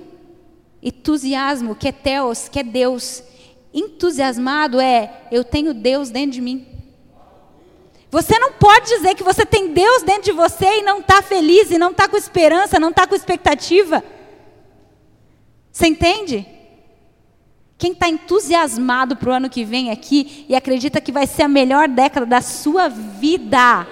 entusiasmo, 0.79 1.73
que 1.75 1.87
é 1.87 1.91
teos, 1.91 2.47
que 2.47 2.59
é 2.59 2.63
Deus. 2.63 3.23
Entusiasmado 3.75 4.79
é 4.79 5.27
eu 5.29 5.43
tenho 5.43 5.73
Deus 5.73 6.09
dentro 6.09 6.31
de 6.31 6.41
mim. 6.41 6.65
Você 8.09 8.39
não 8.39 8.53
pode 8.53 8.87
dizer 8.87 9.13
que 9.13 9.23
você 9.23 9.45
tem 9.45 9.73
Deus 9.73 10.01
dentro 10.01 10.23
de 10.23 10.31
você 10.31 10.79
e 10.79 10.81
não 10.81 10.99
está 10.99 11.21
feliz, 11.21 11.69
e 11.69 11.77
não 11.77 11.91
está 11.91 12.07
com 12.07 12.15
esperança, 12.15 12.79
não 12.79 12.91
está 12.91 13.05
com 13.05 13.13
expectativa. 13.13 14.01
Você 15.69 15.87
entende? 15.87 16.47
Quem 17.77 17.91
está 17.91 18.07
entusiasmado 18.07 19.17
para 19.17 19.29
o 19.29 19.33
ano 19.33 19.49
que 19.49 19.65
vem 19.65 19.91
aqui 19.91 20.45
e 20.47 20.55
acredita 20.55 21.01
que 21.01 21.11
vai 21.11 21.27
ser 21.27 21.43
a 21.43 21.47
melhor 21.49 21.89
década 21.89 22.25
da 22.25 22.39
sua 22.39 22.87
vida, 22.87 23.85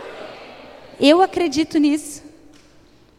eu 0.97 1.21
acredito 1.21 1.77
nisso. 1.77 2.22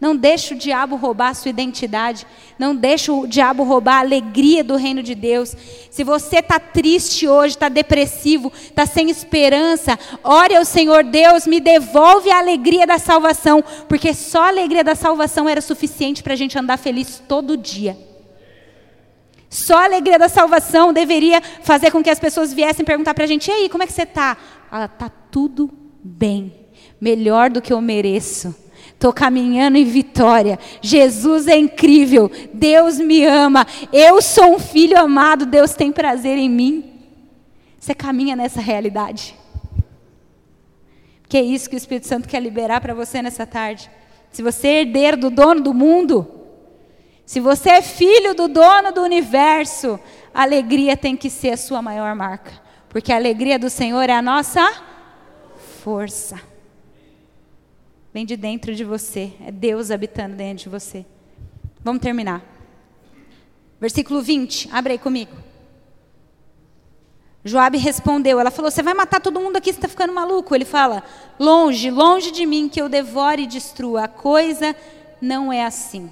Não 0.04 0.14
deixe 0.14 0.52
o 0.52 0.58
diabo 0.58 0.96
roubar 0.96 1.30
a 1.30 1.34
sua 1.34 1.48
identidade. 1.48 2.26
Não 2.58 2.76
deixe 2.76 3.10
o 3.10 3.26
diabo 3.26 3.62
roubar 3.62 3.94
a 3.94 4.00
alegria 4.00 4.62
do 4.62 4.76
reino 4.76 5.02
de 5.02 5.14
Deus. 5.14 5.56
Se 5.90 6.04
você 6.04 6.40
está 6.40 6.60
triste 6.60 7.26
hoje, 7.26 7.54
está 7.54 7.70
depressivo, 7.70 8.52
está 8.54 8.84
sem 8.84 9.08
esperança, 9.08 9.98
ore 10.22 10.54
ao 10.56 10.64
Senhor 10.66 11.04
Deus, 11.04 11.46
me 11.46 11.58
devolve 11.58 12.30
a 12.30 12.36
alegria 12.36 12.86
da 12.86 12.98
salvação, 12.98 13.64
porque 13.88 14.12
só 14.12 14.42
a 14.42 14.48
alegria 14.48 14.84
da 14.84 14.94
salvação 14.94 15.48
era 15.48 15.62
suficiente 15.62 16.22
para 16.22 16.34
a 16.34 16.36
gente 16.36 16.58
andar 16.58 16.76
feliz 16.76 17.22
todo 17.26 17.56
dia. 17.56 17.96
Só 19.48 19.78
a 19.78 19.84
alegria 19.84 20.18
da 20.18 20.28
salvação 20.28 20.92
deveria 20.92 21.40
fazer 21.62 21.90
com 21.90 22.02
que 22.02 22.10
as 22.10 22.20
pessoas 22.20 22.52
viessem 22.52 22.84
perguntar 22.84 23.14
para 23.14 23.24
a 23.24 23.26
gente: 23.26 23.48
e 23.48 23.52
aí, 23.52 23.68
como 23.70 23.82
é 23.82 23.86
que 23.86 23.92
você 23.94 24.02
está? 24.02 24.36
Ela 24.70 24.84
está 24.84 25.08
tudo 25.30 25.70
bem, 26.04 26.52
melhor 27.00 27.48
do 27.48 27.62
que 27.62 27.72
eu 27.72 27.80
mereço 27.80 28.63
Estou 29.04 29.12
caminhando 29.12 29.76
em 29.76 29.84
vitória. 29.84 30.58
Jesus 30.80 31.46
é 31.46 31.58
incrível. 31.58 32.30
Deus 32.54 32.98
me 32.98 33.22
ama. 33.26 33.66
Eu 33.92 34.22
sou 34.22 34.54
um 34.54 34.58
filho 34.58 34.98
amado. 34.98 35.44
Deus 35.44 35.74
tem 35.74 35.92
prazer 35.92 36.38
em 36.38 36.48
mim. 36.48 37.02
Você 37.78 37.94
caminha 37.94 38.34
nessa 38.34 38.62
realidade. 38.62 39.38
Que 41.28 41.36
é 41.36 41.42
isso 41.42 41.68
que 41.68 41.76
o 41.76 41.76
Espírito 41.76 42.06
Santo 42.06 42.26
quer 42.26 42.40
liberar 42.40 42.80
para 42.80 42.94
você 42.94 43.20
nessa 43.20 43.44
tarde. 43.44 43.90
Se 44.32 44.42
você 44.42 44.68
é 44.68 44.80
herdeiro 44.80 45.18
do 45.18 45.28
dono 45.28 45.60
do 45.60 45.74
mundo, 45.74 46.26
se 47.26 47.40
você 47.40 47.72
é 47.72 47.82
filho 47.82 48.34
do 48.34 48.48
dono 48.48 48.90
do 48.90 49.02
universo, 49.02 50.00
a 50.32 50.44
alegria 50.44 50.96
tem 50.96 51.14
que 51.14 51.28
ser 51.28 51.50
a 51.50 51.58
sua 51.58 51.82
maior 51.82 52.14
marca. 52.14 52.52
Porque 52.88 53.12
a 53.12 53.16
alegria 53.16 53.58
do 53.58 53.68
Senhor 53.68 54.08
é 54.08 54.14
a 54.14 54.22
nossa 54.22 54.66
força. 55.82 56.53
Vem 58.14 58.24
de 58.24 58.36
dentro 58.36 58.72
de 58.76 58.84
você, 58.84 59.32
é 59.44 59.50
Deus 59.50 59.90
habitando 59.90 60.36
dentro 60.36 60.62
de 60.62 60.68
você. 60.68 61.04
Vamos 61.82 62.00
terminar. 62.00 62.44
Versículo 63.80 64.22
20, 64.22 64.68
abre 64.70 64.92
aí 64.92 64.98
comigo. 64.98 65.32
Joabe 67.44 67.76
respondeu, 67.76 68.38
ela 68.38 68.52
falou: 68.52 68.70
Você 68.70 68.84
vai 68.84 68.94
matar 68.94 69.20
todo 69.20 69.40
mundo 69.40 69.56
aqui, 69.56 69.72
você 69.72 69.78
está 69.78 69.88
ficando 69.88 70.12
maluco? 70.12 70.54
Ele 70.54 70.64
fala: 70.64 71.02
Longe, 71.40 71.90
longe 71.90 72.30
de 72.30 72.46
mim 72.46 72.68
que 72.68 72.80
eu 72.80 72.88
devore 72.88 73.42
e 73.42 73.46
destrua. 73.48 74.04
A 74.04 74.08
coisa 74.08 74.76
não 75.20 75.52
é 75.52 75.64
assim. 75.64 76.08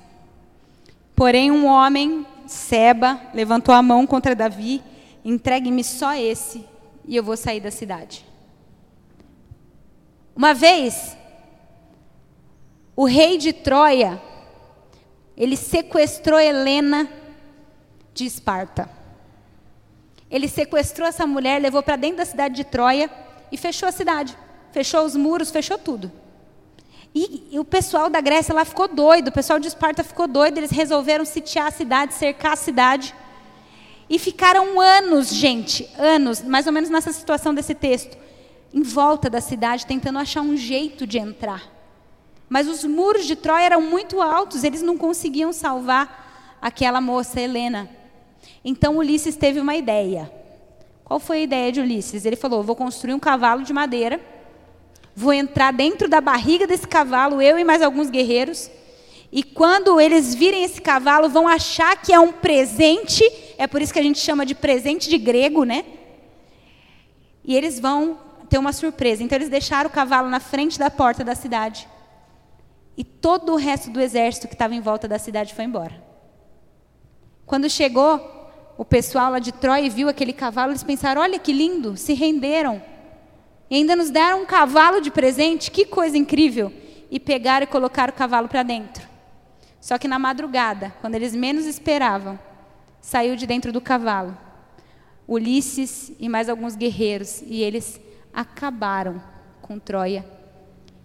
Porém, 1.14 1.52
um 1.52 1.66
homem, 1.66 2.26
Seba, 2.48 3.20
levantou 3.32 3.72
a 3.72 3.80
mão 3.80 4.08
contra 4.08 4.34
Davi: 4.34 4.82
Entregue-me 5.24 5.84
só 5.84 6.16
esse, 6.16 6.66
e 7.06 7.14
eu 7.14 7.22
vou 7.22 7.36
sair 7.36 7.60
da 7.60 7.70
cidade. 7.70 8.26
Uma 10.34 10.52
vez, 10.52 11.16
o 12.94 13.04
rei 13.04 13.38
de 13.38 13.52
Troia, 13.52 14.20
ele 15.36 15.56
sequestrou 15.56 16.38
Helena 16.38 17.08
de 18.12 18.26
Esparta. 18.26 18.88
Ele 20.30 20.48
sequestrou 20.48 21.06
essa 21.06 21.26
mulher, 21.26 21.60
levou 21.60 21.82
para 21.82 21.96
dentro 21.96 22.18
da 22.18 22.24
cidade 22.24 22.54
de 22.54 22.64
Troia 22.64 23.10
e 23.50 23.56
fechou 23.56 23.88
a 23.88 23.92
cidade. 23.92 24.36
Fechou 24.72 25.04
os 25.04 25.16
muros, 25.16 25.50
fechou 25.50 25.78
tudo. 25.78 26.10
E, 27.14 27.48
e, 27.52 27.58
o 27.58 27.64
pessoal 27.64 28.08
da 28.08 28.20
Grécia 28.22 28.54
lá 28.54 28.64
ficou 28.64 28.88
doido, 28.88 29.28
o 29.28 29.32
pessoal 29.32 29.58
de 29.58 29.68
Esparta 29.68 30.02
ficou 30.02 30.26
doido, 30.26 30.56
eles 30.56 30.70
resolveram 30.70 31.26
sitiar 31.26 31.66
a 31.66 31.70
cidade, 31.70 32.14
cercar 32.14 32.52
a 32.52 32.56
cidade. 32.56 33.14
E 34.08 34.18
ficaram 34.18 34.80
anos, 34.80 35.28
gente, 35.28 35.88
anos, 35.98 36.42
mais 36.42 36.66
ou 36.66 36.72
menos 36.72 36.88
nessa 36.88 37.12
situação 37.12 37.54
desse 37.54 37.74
texto, 37.74 38.16
em 38.72 38.82
volta 38.82 39.28
da 39.28 39.40
cidade, 39.40 39.86
tentando 39.86 40.18
achar 40.18 40.40
um 40.40 40.56
jeito 40.56 41.06
de 41.06 41.18
entrar. 41.18 41.71
Mas 42.52 42.68
os 42.68 42.84
muros 42.84 43.24
de 43.24 43.34
Troia 43.34 43.64
eram 43.64 43.80
muito 43.80 44.20
altos, 44.20 44.62
eles 44.62 44.82
não 44.82 44.98
conseguiam 44.98 45.54
salvar 45.54 46.58
aquela 46.60 47.00
moça, 47.00 47.40
Helena. 47.40 47.88
Então 48.62 48.98
Ulisses 48.98 49.36
teve 49.36 49.58
uma 49.58 49.74
ideia. 49.74 50.30
Qual 51.02 51.18
foi 51.18 51.38
a 51.38 51.42
ideia 51.44 51.72
de 51.72 51.80
Ulisses? 51.80 52.26
Ele 52.26 52.36
falou: 52.36 52.62
vou 52.62 52.76
construir 52.76 53.14
um 53.14 53.18
cavalo 53.18 53.62
de 53.62 53.72
madeira, 53.72 54.20
vou 55.16 55.32
entrar 55.32 55.72
dentro 55.72 56.10
da 56.10 56.20
barriga 56.20 56.66
desse 56.66 56.86
cavalo, 56.86 57.40
eu 57.40 57.58
e 57.58 57.64
mais 57.64 57.80
alguns 57.80 58.10
guerreiros, 58.10 58.70
e 59.32 59.42
quando 59.42 59.98
eles 59.98 60.34
virem 60.34 60.62
esse 60.62 60.78
cavalo, 60.78 61.30
vão 61.30 61.48
achar 61.48 61.96
que 62.02 62.12
é 62.12 62.20
um 62.20 62.32
presente, 62.32 63.24
é 63.56 63.66
por 63.66 63.80
isso 63.80 63.94
que 63.94 63.98
a 63.98 64.02
gente 64.02 64.18
chama 64.18 64.44
de 64.44 64.54
presente 64.54 65.08
de 65.08 65.16
grego, 65.16 65.64
né? 65.64 65.86
E 67.46 67.56
eles 67.56 67.80
vão 67.80 68.18
ter 68.50 68.58
uma 68.58 68.74
surpresa. 68.74 69.22
Então 69.22 69.38
eles 69.38 69.48
deixaram 69.48 69.88
o 69.88 69.92
cavalo 69.92 70.28
na 70.28 70.38
frente 70.38 70.78
da 70.78 70.90
porta 70.90 71.24
da 71.24 71.34
cidade. 71.34 71.88
E 72.96 73.04
todo 73.04 73.52
o 73.52 73.56
resto 73.56 73.90
do 73.90 74.00
exército 74.00 74.48
que 74.48 74.54
estava 74.54 74.74
em 74.74 74.80
volta 74.80 75.08
da 75.08 75.18
cidade 75.18 75.54
foi 75.54 75.64
embora. 75.64 76.02
Quando 77.46 77.68
chegou 77.68 78.20
o 78.76 78.84
pessoal 78.84 79.32
lá 79.32 79.38
de 79.38 79.52
Troia 79.52 79.88
viu 79.90 80.08
aquele 80.08 80.32
cavalo, 80.32 80.72
eles 80.72 80.82
pensaram: 80.82 81.22
olha 81.22 81.38
que 81.38 81.52
lindo, 81.52 81.96
se 81.96 82.14
renderam. 82.14 82.82
E 83.70 83.76
ainda 83.76 83.96
nos 83.96 84.10
deram 84.10 84.42
um 84.42 84.46
cavalo 84.46 85.00
de 85.00 85.10
presente, 85.10 85.70
que 85.70 85.86
coisa 85.86 86.16
incrível. 86.16 86.72
E 87.10 87.18
pegaram 87.18 87.64
e 87.64 87.66
colocaram 87.66 88.12
o 88.12 88.16
cavalo 88.16 88.48
para 88.48 88.62
dentro. 88.62 89.06
Só 89.80 89.98
que 89.98 90.08
na 90.08 90.18
madrugada, 90.18 90.94
quando 91.00 91.14
eles 91.14 91.34
menos 91.34 91.66
esperavam, 91.66 92.38
saiu 93.00 93.36
de 93.36 93.46
dentro 93.46 93.72
do 93.72 93.80
cavalo 93.80 94.36
Ulisses 95.26 96.12
e 96.18 96.28
mais 96.28 96.48
alguns 96.48 96.74
guerreiros, 96.74 97.42
e 97.46 97.62
eles 97.62 98.00
acabaram 98.32 99.22
com 99.60 99.78
Troia 99.78 100.24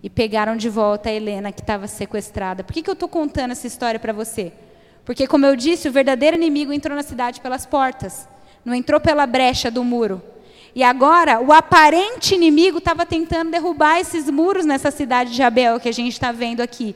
e 0.01 0.09
pegaram 0.09 0.55
de 0.55 0.69
volta 0.69 1.09
a 1.09 1.13
Helena 1.13 1.51
que 1.51 1.61
estava 1.61 1.87
sequestrada. 1.87 2.63
Por 2.63 2.73
que, 2.73 2.81
que 2.81 2.89
eu 2.89 2.93
estou 2.93 3.09
contando 3.09 3.51
essa 3.51 3.67
história 3.67 3.99
para 3.99 4.13
você? 4.13 4.53
Porque, 5.03 5.25
como 5.25 5.45
eu 5.45 5.55
disse, 5.55 5.87
o 5.87 5.91
verdadeiro 5.91 6.35
inimigo 6.35 6.73
entrou 6.73 6.95
na 6.95 7.03
cidade 7.03 7.41
pelas 7.41 7.65
portas, 7.65 8.27
não 8.63 8.73
entrou 8.73 8.99
pela 8.99 9.25
brecha 9.25 9.71
do 9.71 9.83
muro. 9.83 10.21
E 10.75 10.83
agora, 10.83 11.39
o 11.39 11.51
aparente 11.51 12.35
inimigo 12.35 12.77
estava 12.77 13.05
tentando 13.05 13.49
derrubar 13.49 13.99
esses 13.99 14.29
muros 14.29 14.65
nessa 14.65 14.91
cidade 14.91 15.33
de 15.33 15.41
Abel 15.41 15.79
que 15.79 15.89
a 15.89 15.93
gente 15.93 16.13
está 16.13 16.31
vendo 16.31 16.61
aqui. 16.61 16.95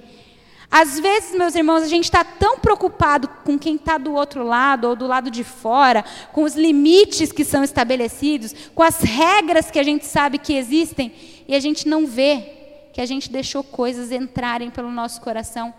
Às 0.70 1.00
vezes, 1.00 1.36
meus 1.36 1.56
irmãos, 1.56 1.84
a 1.84 1.88
gente 1.88 2.06
está 2.06 2.24
tão 2.24 2.60
preocupado 2.60 3.28
com 3.44 3.58
quem 3.58 3.76
está 3.76 3.98
do 3.98 4.14
outro 4.14 4.44
lado 4.44 4.88
ou 4.88 4.96
do 4.96 5.08
lado 5.08 5.32
de 5.32 5.44
fora, 5.44 6.06
com 6.32 6.44
os 6.44 6.56
limites 6.56 7.32
que 7.32 7.44
são 7.44 7.64
estabelecidos, 7.64 8.56
com 8.76 8.84
as 8.84 9.02
regras 9.02 9.72
que 9.72 9.80
a 9.80 9.84
gente 9.84 10.06
sabe 10.06 10.38
que 10.38 10.54
existem, 10.54 11.12
e 11.48 11.56
a 11.56 11.60
gente 11.60 11.88
não 11.90 12.06
vê 12.06 12.61
que 12.94 13.02
a 13.02 13.06
gente 13.06 13.32
deixou 13.32 13.64
coisas 13.64 14.12
entrarem 14.12 14.70
pelo 14.70 14.92
nosso 14.92 15.22
coração 15.22 15.74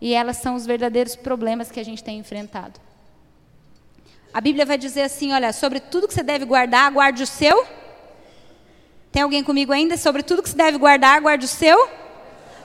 e 0.00 0.14
elas 0.14 0.38
são 0.38 0.54
os 0.54 0.64
verdadeiros 0.64 1.14
problemas 1.14 1.70
que 1.70 1.78
a 1.78 1.84
gente 1.84 2.02
tem 2.02 2.18
enfrentado. 2.18 2.80
A 4.32 4.40
Bíblia 4.40 4.64
vai 4.64 4.78
dizer 4.78 5.02
assim: 5.02 5.32
olha, 5.32 5.52
sobre 5.52 5.80
tudo 5.80 6.08
que 6.08 6.14
você 6.14 6.22
deve 6.22 6.44
guardar, 6.44 6.90
guarde 6.90 7.22
o 7.22 7.26
seu. 7.26 7.66
Tem 9.12 9.22
alguém 9.22 9.42
comigo 9.42 9.72
ainda? 9.72 9.96
Sobre 9.96 10.22
tudo 10.22 10.42
que 10.42 10.48
você 10.48 10.56
deve 10.56 10.78
guardar, 10.78 11.20
guarde 11.20 11.44
o 11.44 11.48
seu. 11.48 11.88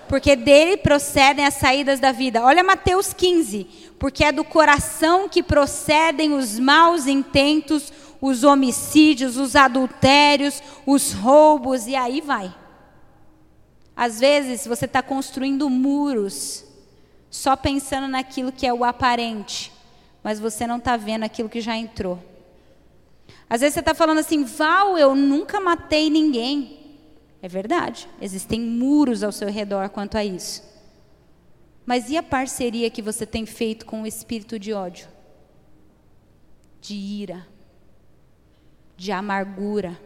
Porque 0.08 0.36
dele 0.36 0.78
procedem 0.78 1.44
as 1.44 1.56
saídas 1.56 2.00
da 2.00 2.12
vida. 2.12 2.44
Olha 2.44 2.64
Mateus 2.64 3.12
15. 3.12 3.64
Porque 3.98 4.24
é 4.24 4.32
do 4.32 4.44
coração 4.44 5.28
que 5.28 5.42
procedem 5.42 6.34
os 6.34 6.60
maus 6.60 7.08
intentos, 7.08 7.92
os 8.22 8.44
homicídios, 8.44 9.36
os 9.36 9.56
adultérios, 9.56 10.62
os 10.86 11.12
roubos, 11.12 11.88
e 11.88 11.96
aí 11.96 12.22
vai. 12.22 12.54
Às 13.96 14.20
vezes 14.20 14.68
você 14.68 14.86
está 14.86 15.02
construindo 15.02 15.70
muros 15.70 16.66
só 17.30 17.56
pensando 17.56 18.08
naquilo 18.08 18.52
que 18.52 18.66
é 18.66 18.74
o 18.74 18.84
aparente, 18.84 19.72
mas 20.24 20.40
você 20.40 20.68
não 20.68 20.78
está 20.78 20.98
vendo 20.98 21.24
aquilo 21.24 21.50
que 21.50 21.62
já 21.62 21.78
entrou. 21.78 22.20
Às 23.50 23.62
vezes 23.62 23.76
você 23.76 23.80
está 23.80 23.94
falando 23.94 24.18
assim, 24.18 24.44
Val, 24.44 24.98
eu 24.98 25.16
nunca 25.16 25.60
matei 25.60 26.10
ninguém. 26.10 26.80
É 27.42 27.48
verdade, 27.48 28.10
existem 28.20 28.60
muros 28.60 29.24
ao 29.24 29.32
seu 29.32 29.50
redor 29.50 29.90
quanto 29.90 30.18
a 30.18 30.26
isso. 30.26 30.64
Mas 31.86 32.10
e 32.10 32.18
a 32.18 32.24
parceria 32.24 32.90
que 32.90 33.02
você 33.02 33.26
tem 33.26 33.46
feito 33.46 33.86
com 33.86 34.02
o 34.02 34.08
espírito 34.08 34.58
de 34.58 34.74
ódio? 34.74 35.08
De 36.82 36.96
ira, 36.96 37.48
de 38.98 39.12
amargura. 39.12 40.00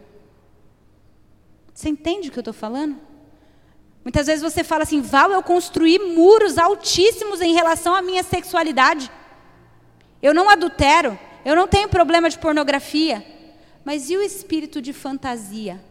Você 1.72 1.88
entende 1.88 2.28
o 2.28 2.32
que 2.32 2.38
eu 2.38 2.42
estou 2.42 2.52
falando? 2.52 3.09
Muitas 4.02 4.26
vezes 4.26 4.42
você 4.42 4.64
fala 4.64 4.82
assim, 4.82 5.00
Val, 5.00 5.30
eu 5.30 5.42
construí 5.42 5.98
muros 5.98 6.56
altíssimos 6.56 7.40
em 7.40 7.52
relação 7.52 7.94
à 7.94 8.00
minha 8.00 8.22
sexualidade. 8.22 9.10
Eu 10.22 10.32
não 10.32 10.48
adultero, 10.48 11.18
eu 11.44 11.54
não 11.54 11.68
tenho 11.68 11.88
problema 11.88 12.28
de 12.30 12.38
pornografia. 12.38 13.24
Mas 13.84 14.10
e 14.10 14.16
o 14.16 14.22
espírito 14.22 14.80
de 14.80 14.92
fantasia 14.92 15.82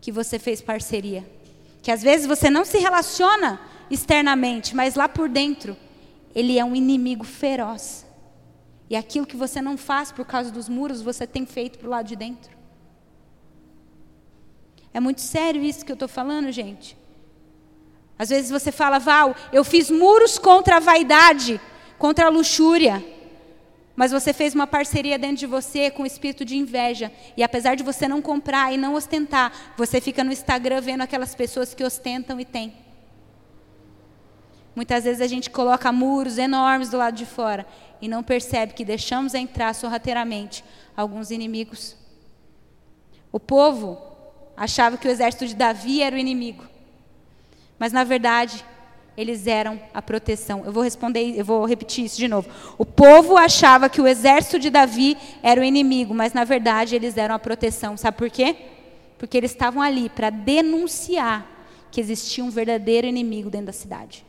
que 0.00 0.12
você 0.12 0.38
fez 0.38 0.60
parceria? 0.60 1.28
Que 1.82 1.90
às 1.90 2.02
vezes 2.02 2.26
você 2.26 2.50
não 2.50 2.64
se 2.64 2.78
relaciona 2.78 3.60
externamente, 3.90 4.74
mas 4.74 4.94
lá 4.94 5.08
por 5.08 5.28
dentro, 5.28 5.76
ele 6.34 6.58
é 6.58 6.64
um 6.64 6.76
inimigo 6.76 7.24
feroz. 7.24 8.04
E 8.88 8.96
aquilo 8.96 9.26
que 9.26 9.36
você 9.36 9.60
não 9.60 9.76
faz 9.76 10.12
por 10.12 10.24
causa 10.24 10.50
dos 10.50 10.68
muros, 10.68 11.02
você 11.02 11.26
tem 11.26 11.46
feito 11.46 11.78
para 11.78 11.88
o 11.88 11.90
lado 11.90 12.06
de 12.06 12.16
dentro. 12.16 12.56
É 14.92 15.00
muito 15.00 15.20
sério 15.20 15.62
isso 15.62 15.84
que 15.84 15.92
eu 15.92 15.94
estou 15.94 16.08
falando, 16.08 16.50
gente. 16.52 16.96
Às 18.18 18.30
vezes 18.30 18.50
você 18.50 18.72
fala, 18.72 18.98
Val, 18.98 19.34
eu 19.52 19.62
fiz 19.62 19.90
muros 19.90 20.38
contra 20.38 20.76
a 20.76 20.80
vaidade, 20.80 21.60
contra 21.98 22.26
a 22.26 22.30
luxúria. 22.30 23.04
Mas 23.94 24.12
você 24.12 24.32
fez 24.32 24.54
uma 24.54 24.66
parceria 24.66 25.18
dentro 25.18 25.38
de 25.38 25.46
você 25.46 25.90
com 25.90 26.02
o 26.02 26.06
espírito 26.06 26.44
de 26.44 26.56
inveja. 26.56 27.10
E 27.36 27.42
apesar 27.42 27.74
de 27.74 27.82
você 27.82 28.06
não 28.06 28.20
comprar 28.20 28.72
e 28.72 28.76
não 28.76 28.94
ostentar, 28.94 29.74
você 29.76 30.00
fica 30.00 30.22
no 30.22 30.32
Instagram 30.32 30.80
vendo 30.80 31.02
aquelas 31.02 31.34
pessoas 31.34 31.74
que 31.74 31.82
ostentam 31.84 32.38
e 32.38 32.44
têm. 32.44 32.74
Muitas 34.74 35.04
vezes 35.04 35.22
a 35.22 35.26
gente 35.26 35.48
coloca 35.48 35.90
muros 35.90 36.36
enormes 36.36 36.90
do 36.90 36.98
lado 36.98 37.16
de 37.16 37.24
fora 37.24 37.66
e 38.00 38.06
não 38.06 38.22
percebe 38.22 38.74
que 38.74 38.84
deixamos 38.84 39.32
entrar 39.32 39.74
sorrateiramente 39.74 40.62
alguns 40.94 41.30
inimigos. 41.30 41.96
O 43.32 43.40
povo 43.40 43.98
achava 44.54 44.98
que 44.98 45.08
o 45.08 45.10
exército 45.10 45.46
de 45.46 45.54
Davi 45.54 46.02
era 46.02 46.14
o 46.14 46.18
inimigo. 46.18 46.75
Mas 47.78 47.92
na 47.92 48.04
verdade, 48.04 48.64
eles 49.16 49.46
eram 49.46 49.80
a 49.94 50.02
proteção. 50.02 50.64
Eu 50.64 50.72
vou 50.72 50.82
responder, 50.82 51.38
eu 51.38 51.44
vou 51.44 51.64
repetir 51.64 52.04
isso 52.04 52.18
de 52.18 52.28
novo. 52.28 52.48
O 52.76 52.84
povo 52.84 53.36
achava 53.36 53.88
que 53.88 54.00
o 54.00 54.06
exército 54.06 54.58
de 54.58 54.70
Davi 54.70 55.16
era 55.42 55.60
o 55.60 55.64
inimigo, 55.64 56.14
mas 56.14 56.32
na 56.32 56.44
verdade 56.44 56.94
eles 56.94 57.16
eram 57.16 57.34
a 57.34 57.38
proteção. 57.38 57.96
Sabe 57.96 58.16
por 58.16 58.30
quê? 58.30 58.56
Porque 59.18 59.36
eles 59.36 59.52
estavam 59.52 59.80
ali 59.80 60.08
para 60.10 60.30
denunciar 60.30 61.46
que 61.90 62.00
existia 62.00 62.44
um 62.44 62.50
verdadeiro 62.50 63.06
inimigo 63.06 63.48
dentro 63.48 63.66
da 63.66 63.72
cidade. 63.72 64.24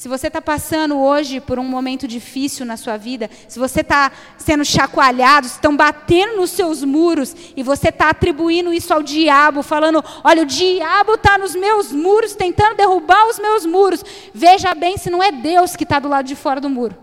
Se 0.00 0.08
você 0.08 0.28
está 0.28 0.40
passando 0.40 0.98
hoje 0.98 1.40
por 1.40 1.58
um 1.58 1.62
momento 1.62 2.08
difícil 2.08 2.64
na 2.64 2.78
sua 2.78 2.96
vida, 2.96 3.28
se 3.46 3.58
você 3.58 3.82
está 3.82 4.10
sendo 4.38 4.64
chacoalhado, 4.64 5.46
estão 5.46 5.76
batendo 5.76 6.38
nos 6.38 6.52
seus 6.52 6.82
muros 6.82 7.36
e 7.54 7.62
você 7.62 7.90
está 7.90 8.08
atribuindo 8.08 8.72
isso 8.72 8.94
ao 8.94 9.02
diabo, 9.02 9.62
falando: 9.62 10.02
olha, 10.24 10.42
o 10.42 10.46
diabo 10.46 11.16
está 11.16 11.36
nos 11.36 11.54
meus 11.54 11.92
muros, 11.92 12.34
tentando 12.34 12.76
derrubar 12.76 13.28
os 13.28 13.38
meus 13.38 13.66
muros. 13.66 14.02
Veja 14.32 14.74
bem 14.74 14.96
se 14.96 15.10
não 15.10 15.22
é 15.22 15.30
Deus 15.30 15.76
que 15.76 15.84
está 15.84 15.98
do 15.98 16.08
lado 16.08 16.24
de 16.24 16.34
fora 16.34 16.62
do 16.62 16.70
muro. 16.70 16.96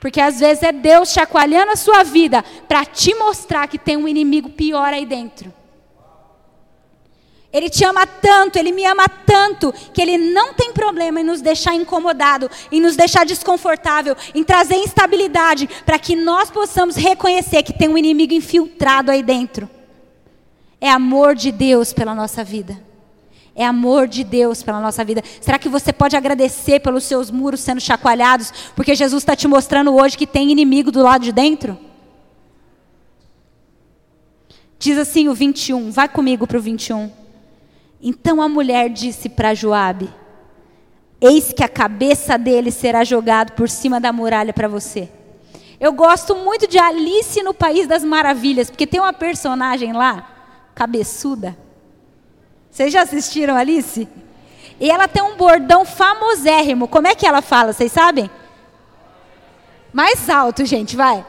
Porque 0.00 0.20
às 0.20 0.40
vezes 0.40 0.62
é 0.62 0.70
Deus 0.70 1.14
chacoalhando 1.14 1.72
a 1.72 1.76
sua 1.76 2.02
vida 2.02 2.44
para 2.68 2.84
te 2.84 3.14
mostrar 3.14 3.68
que 3.68 3.78
tem 3.78 3.96
um 3.96 4.06
inimigo 4.06 4.50
pior 4.50 4.92
aí 4.92 5.06
dentro. 5.06 5.50
Ele 7.54 7.70
te 7.70 7.84
ama 7.84 8.04
tanto, 8.04 8.58
ele 8.58 8.72
me 8.72 8.84
ama 8.84 9.08
tanto, 9.08 9.72
que 9.92 10.02
ele 10.02 10.18
não 10.18 10.52
tem 10.54 10.72
problema 10.72 11.20
em 11.20 11.24
nos 11.24 11.40
deixar 11.40 11.72
incomodado, 11.72 12.50
em 12.72 12.80
nos 12.80 12.96
deixar 12.96 13.24
desconfortável, 13.24 14.16
em 14.34 14.42
trazer 14.42 14.74
instabilidade, 14.74 15.68
para 15.86 15.96
que 15.96 16.16
nós 16.16 16.50
possamos 16.50 16.96
reconhecer 16.96 17.62
que 17.62 17.72
tem 17.72 17.88
um 17.88 17.96
inimigo 17.96 18.34
infiltrado 18.34 19.12
aí 19.12 19.22
dentro. 19.22 19.70
É 20.80 20.90
amor 20.90 21.36
de 21.36 21.52
Deus 21.52 21.92
pela 21.92 22.12
nossa 22.12 22.42
vida. 22.42 22.76
É 23.54 23.64
amor 23.64 24.08
de 24.08 24.24
Deus 24.24 24.60
pela 24.64 24.80
nossa 24.80 25.04
vida. 25.04 25.22
Será 25.40 25.56
que 25.56 25.68
você 25.68 25.92
pode 25.92 26.16
agradecer 26.16 26.80
pelos 26.80 27.04
seus 27.04 27.30
muros 27.30 27.60
sendo 27.60 27.80
chacoalhados, 27.80 28.52
porque 28.74 28.96
Jesus 28.96 29.22
está 29.22 29.36
te 29.36 29.46
mostrando 29.46 29.94
hoje 29.94 30.18
que 30.18 30.26
tem 30.26 30.50
inimigo 30.50 30.90
do 30.90 31.04
lado 31.04 31.22
de 31.22 31.30
dentro? 31.30 31.78
Diz 34.76 34.98
assim 34.98 35.28
o 35.28 35.34
21, 35.34 35.92
vai 35.92 36.08
comigo 36.08 36.48
para 36.48 36.58
o 36.58 36.60
21. 36.60 37.23
Então 38.06 38.42
a 38.42 38.48
mulher 38.50 38.90
disse 38.90 39.30
para 39.30 39.54
Joabe: 39.54 40.12
Eis 41.18 41.54
que 41.54 41.64
a 41.64 41.68
cabeça 41.68 42.36
dele 42.36 42.70
será 42.70 43.02
jogado 43.02 43.52
por 43.52 43.66
cima 43.66 43.98
da 43.98 44.12
muralha 44.12 44.52
para 44.52 44.68
você. 44.68 45.08
Eu 45.80 45.90
gosto 45.90 46.36
muito 46.36 46.68
de 46.68 46.78
Alice 46.78 47.42
no 47.42 47.54
País 47.54 47.86
das 47.86 48.04
Maravilhas, 48.04 48.68
porque 48.68 48.86
tem 48.86 49.00
uma 49.00 49.14
personagem 49.14 49.94
lá, 49.94 50.28
cabeçuda. 50.74 51.56
Vocês 52.70 52.92
já 52.92 53.02
assistiram 53.02 53.56
Alice? 53.56 54.06
E 54.78 54.90
ela 54.90 55.08
tem 55.08 55.22
um 55.22 55.36
bordão 55.36 55.86
famosérrimo. 55.86 56.86
Como 56.86 57.06
é 57.06 57.14
que 57.14 57.26
ela 57.26 57.40
fala, 57.40 57.72
vocês 57.72 57.90
sabem? 57.90 58.30
Mais 59.92 60.28
alto, 60.28 60.64
gente, 60.66 60.94
vai. 60.94 61.24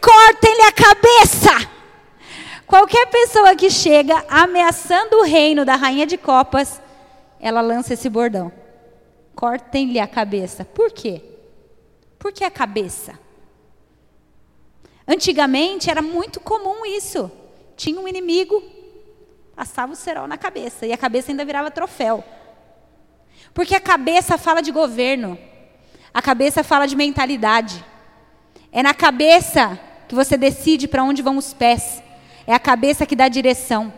Cortem-lhe 0.00 0.62
a 0.62 0.72
cabeça! 0.72 1.77
Qualquer 2.68 3.06
pessoa 3.06 3.56
que 3.56 3.70
chega 3.70 4.22
ameaçando 4.28 5.16
o 5.16 5.22
reino 5.22 5.64
da 5.64 5.74
rainha 5.74 6.04
de 6.04 6.18
copas, 6.18 6.82
ela 7.40 7.62
lança 7.62 7.94
esse 7.94 8.10
bordão. 8.10 8.52
Cortem-lhe 9.34 9.98
a 9.98 10.06
cabeça. 10.06 10.66
Por 10.66 10.92
quê? 10.92 11.22
Por 12.18 12.30
que 12.30 12.44
a 12.44 12.50
cabeça? 12.50 13.18
Antigamente 15.06 15.90
era 15.90 16.02
muito 16.02 16.40
comum 16.40 16.84
isso. 16.84 17.30
Tinha 17.74 17.98
um 17.98 18.06
inimigo, 18.06 18.62
passava 19.56 19.94
o 19.94 19.96
cerol 19.96 20.26
na 20.26 20.36
cabeça. 20.36 20.84
E 20.84 20.92
a 20.92 20.98
cabeça 20.98 21.32
ainda 21.32 21.46
virava 21.46 21.70
troféu. 21.70 22.22
Porque 23.54 23.74
a 23.74 23.80
cabeça 23.80 24.36
fala 24.36 24.60
de 24.60 24.70
governo. 24.70 25.38
A 26.12 26.20
cabeça 26.20 26.62
fala 26.62 26.84
de 26.84 26.94
mentalidade. 26.94 27.82
É 28.70 28.82
na 28.82 28.92
cabeça 28.92 29.80
que 30.06 30.14
você 30.14 30.36
decide 30.36 30.86
para 30.86 31.02
onde 31.02 31.22
vão 31.22 31.38
os 31.38 31.54
pés. 31.54 32.02
É 32.48 32.54
a 32.54 32.58
cabeça 32.58 33.04
que 33.04 33.14
dá 33.14 33.28
direção. 33.28 33.92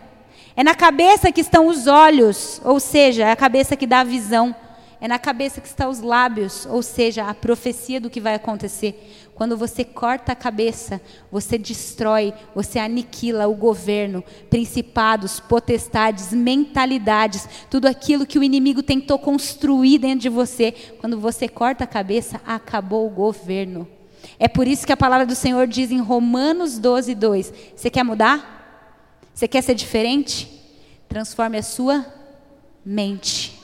É 0.56 0.64
na 0.64 0.74
cabeça 0.74 1.30
que 1.30 1.40
estão 1.40 1.68
os 1.68 1.86
olhos, 1.86 2.60
ou 2.64 2.80
seja, 2.80 3.22
é 3.22 3.30
a 3.30 3.36
cabeça 3.36 3.76
que 3.76 3.86
dá 3.86 4.00
a 4.00 4.04
visão. 4.04 4.52
É 5.00 5.06
na 5.06 5.20
cabeça 5.20 5.60
que 5.60 5.68
estão 5.68 5.88
os 5.88 6.00
lábios, 6.00 6.66
ou 6.66 6.82
seja, 6.82 7.26
a 7.26 7.32
profecia 7.32 8.00
do 8.00 8.10
que 8.10 8.20
vai 8.20 8.34
acontecer. 8.34 9.30
Quando 9.36 9.56
você 9.56 9.84
corta 9.84 10.32
a 10.32 10.34
cabeça, 10.34 11.00
você 11.30 11.56
destrói, 11.56 12.34
você 12.52 12.80
aniquila 12.80 13.46
o 13.46 13.54
governo, 13.54 14.24
principados, 14.50 15.38
potestades, 15.38 16.32
mentalidades, 16.32 17.48
tudo 17.70 17.86
aquilo 17.86 18.26
que 18.26 18.38
o 18.38 18.42
inimigo 18.42 18.82
tentou 18.82 19.16
construir 19.16 19.98
dentro 19.98 20.22
de 20.22 20.28
você. 20.28 20.72
Quando 20.98 21.20
você 21.20 21.46
corta 21.46 21.84
a 21.84 21.86
cabeça, 21.86 22.40
acabou 22.44 23.06
o 23.06 23.10
governo. 23.10 23.99
É 24.38 24.48
por 24.48 24.66
isso 24.66 24.86
que 24.86 24.92
a 24.92 24.96
palavra 24.96 25.26
do 25.26 25.34
Senhor 25.34 25.66
diz 25.66 25.90
em 25.90 26.00
Romanos 26.00 26.78
12, 26.78 27.14
2: 27.14 27.52
Você 27.76 27.90
quer 27.90 28.04
mudar? 28.04 28.58
Você 29.34 29.48
quer 29.48 29.62
ser 29.62 29.74
diferente? 29.74 30.48
Transforme 31.08 31.58
a 31.58 31.62
sua 31.62 32.04
mente. 32.84 33.58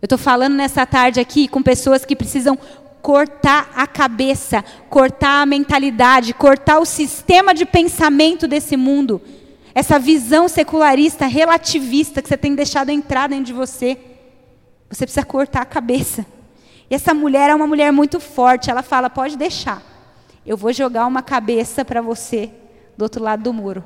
Eu 0.00 0.06
estou 0.06 0.18
falando 0.18 0.54
nessa 0.54 0.86
tarde 0.86 1.18
aqui 1.20 1.48
com 1.48 1.62
pessoas 1.62 2.04
que 2.04 2.14
precisam 2.14 2.58
cortar 3.02 3.70
a 3.74 3.86
cabeça, 3.86 4.64
cortar 4.90 5.42
a 5.42 5.46
mentalidade, 5.46 6.34
cortar 6.34 6.80
o 6.80 6.84
sistema 6.84 7.54
de 7.54 7.64
pensamento 7.64 8.48
desse 8.48 8.76
mundo. 8.76 9.22
Essa 9.74 9.98
visão 9.98 10.48
secularista, 10.48 11.26
relativista 11.26 12.20
que 12.20 12.28
você 12.28 12.36
tem 12.36 12.54
deixado 12.54 12.90
entrar 12.90 13.28
dentro 13.28 13.44
de 13.44 13.52
você. 13.52 13.96
Você 14.88 15.04
precisa 15.04 15.24
cortar 15.24 15.62
a 15.62 15.66
cabeça. 15.66 16.26
E 16.88 16.94
essa 16.94 17.12
mulher 17.12 17.50
é 17.50 17.54
uma 17.54 17.66
mulher 17.66 17.92
muito 17.92 18.20
forte. 18.20 18.70
Ela 18.70 18.82
fala: 18.82 19.10
pode 19.10 19.36
deixar. 19.36 19.82
Eu 20.44 20.56
vou 20.56 20.72
jogar 20.72 21.06
uma 21.06 21.22
cabeça 21.22 21.84
para 21.84 22.00
você 22.00 22.52
do 22.96 23.02
outro 23.02 23.22
lado 23.22 23.42
do 23.42 23.52
muro. 23.52 23.84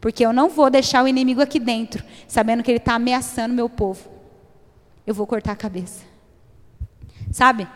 Porque 0.00 0.24
eu 0.24 0.32
não 0.32 0.48
vou 0.48 0.68
deixar 0.68 1.02
o 1.04 1.08
inimigo 1.08 1.40
aqui 1.40 1.58
dentro, 1.58 2.04
sabendo 2.28 2.62
que 2.62 2.70
ele 2.70 2.78
está 2.78 2.94
ameaçando 2.94 3.54
meu 3.54 3.68
povo. 3.68 4.08
Eu 5.06 5.14
vou 5.14 5.26
cortar 5.26 5.52
a 5.52 5.56
cabeça. 5.56 6.04
Sabe? 7.32 7.66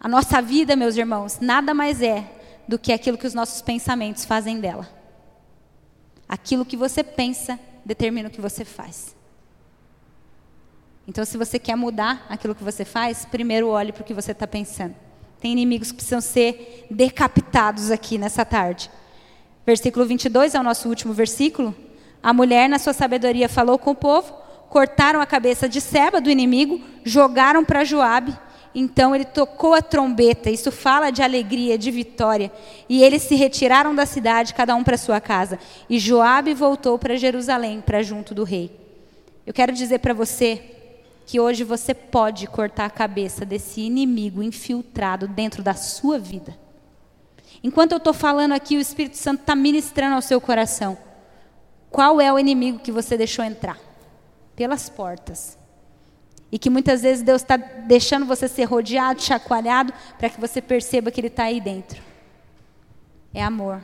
A 0.00 0.08
nossa 0.08 0.42
vida, 0.42 0.74
meus 0.74 0.96
irmãos, 0.96 1.38
nada 1.40 1.72
mais 1.72 2.02
é 2.02 2.26
do 2.66 2.78
que 2.78 2.92
aquilo 2.92 3.18
que 3.18 3.26
os 3.26 3.34
nossos 3.34 3.62
pensamentos 3.62 4.24
fazem 4.24 4.58
dela. 4.58 4.88
Aquilo 6.28 6.64
que 6.64 6.76
você 6.76 7.04
pensa 7.04 7.58
determina 7.84 8.28
o 8.28 8.32
que 8.32 8.40
você 8.40 8.64
faz. 8.64 9.14
Então, 11.06 11.24
se 11.24 11.36
você 11.36 11.58
quer 11.58 11.76
mudar 11.76 12.24
aquilo 12.28 12.54
que 12.54 12.62
você 12.62 12.84
faz, 12.84 13.24
primeiro 13.24 13.68
olhe 13.68 13.92
para 13.92 14.02
o 14.02 14.04
que 14.04 14.14
você 14.14 14.32
está 14.32 14.46
pensando. 14.46 14.94
Tem 15.40 15.50
inimigos 15.50 15.90
que 15.90 15.96
precisam 15.96 16.20
ser 16.20 16.86
decapitados 16.88 17.90
aqui 17.90 18.16
nessa 18.16 18.44
tarde. 18.44 18.88
Versículo 19.66 20.06
22 20.06 20.54
é 20.54 20.60
o 20.60 20.62
nosso 20.62 20.88
último 20.88 21.12
versículo. 21.12 21.74
A 22.22 22.32
mulher, 22.32 22.68
na 22.68 22.78
sua 22.78 22.92
sabedoria, 22.92 23.48
falou 23.48 23.76
com 23.78 23.90
o 23.90 23.94
povo, 23.96 24.32
cortaram 24.70 25.20
a 25.20 25.26
cabeça 25.26 25.68
de 25.68 25.80
Seba, 25.80 26.20
do 26.20 26.30
inimigo, 26.30 26.80
jogaram 27.04 27.64
para 27.64 27.82
Joabe. 27.82 28.36
Então 28.74 29.14
ele 29.14 29.24
tocou 29.24 29.74
a 29.74 29.82
trombeta, 29.82 30.48
isso 30.48 30.70
fala 30.70 31.10
de 31.10 31.22
alegria, 31.22 31.76
de 31.76 31.90
vitória. 31.90 32.50
E 32.88 33.02
eles 33.02 33.22
se 33.22 33.34
retiraram 33.34 33.94
da 33.94 34.06
cidade, 34.06 34.54
cada 34.54 34.74
um 34.76 34.84
para 34.84 34.96
sua 34.96 35.20
casa. 35.20 35.58
E 35.90 35.98
Joabe 35.98 36.54
voltou 36.54 36.98
para 36.98 37.16
Jerusalém, 37.16 37.80
para 37.80 38.02
junto 38.02 38.34
do 38.34 38.44
rei. 38.44 38.70
Eu 39.44 39.52
quero 39.52 39.72
dizer 39.72 39.98
para 39.98 40.14
você 40.14 40.81
que 41.26 41.40
hoje 41.40 41.64
você 41.64 41.94
pode 41.94 42.46
cortar 42.46 42.86
a 42.86 42.90
cabeça 42.90 43.44
desse 43.44 43.80
inimigo 43.80 44.42
infiltrado 44.42 45.28
dentro 45.28 45.62
da 45.62 45.74
sua 45.74 46.18
vida. 46.18 46.56
Enquanto 47.62 47.92
eu 47.92 47.98
estou 47.98 48.12
falando 48.12 48.52
aqui, 48.52 48.76
o 48.76 48.80
Espírito 48.80 49.16
Santo 49.16 49.40
está 49.40 49.54
ministrando 49.54 50.16
ao 50.16 50.22
seu 50.22 50.40
coração. 50.40 50.98
Qual 51.90 52.20
é 52.20 52.32
o 52.32 52.38
inimigo 52.38 52.80
que 52.80 52.90
você 52.90 53.16
deixou 53.16 53.44
entrar? 53.44 53.78
Pelas 54.56 54.88
portas. 54.88 55.56
E 56.50 56.58
que 56.58 56.68
muitas 56.68 57.02
vezes 57.02 57.22
Deus 57.22 57.42
está 57.42 57.56
deixando 57.56 58.26
você 58.26 58.48
ser 58.48 58.64
rodeado, 58.64 59.22
chacoalhado, 59.22 59.92
para 60.18 60.28
que 60.28 60.40
você 60.40 60.60
perceba 60.60 61.10
que 61.10 61.20
Ele 61.20 61.28
está 61.28 61.44
aí 61.44 61.60
dentro. 61.60 62.02
É 63.32 63.42
amor. 63.42 63.82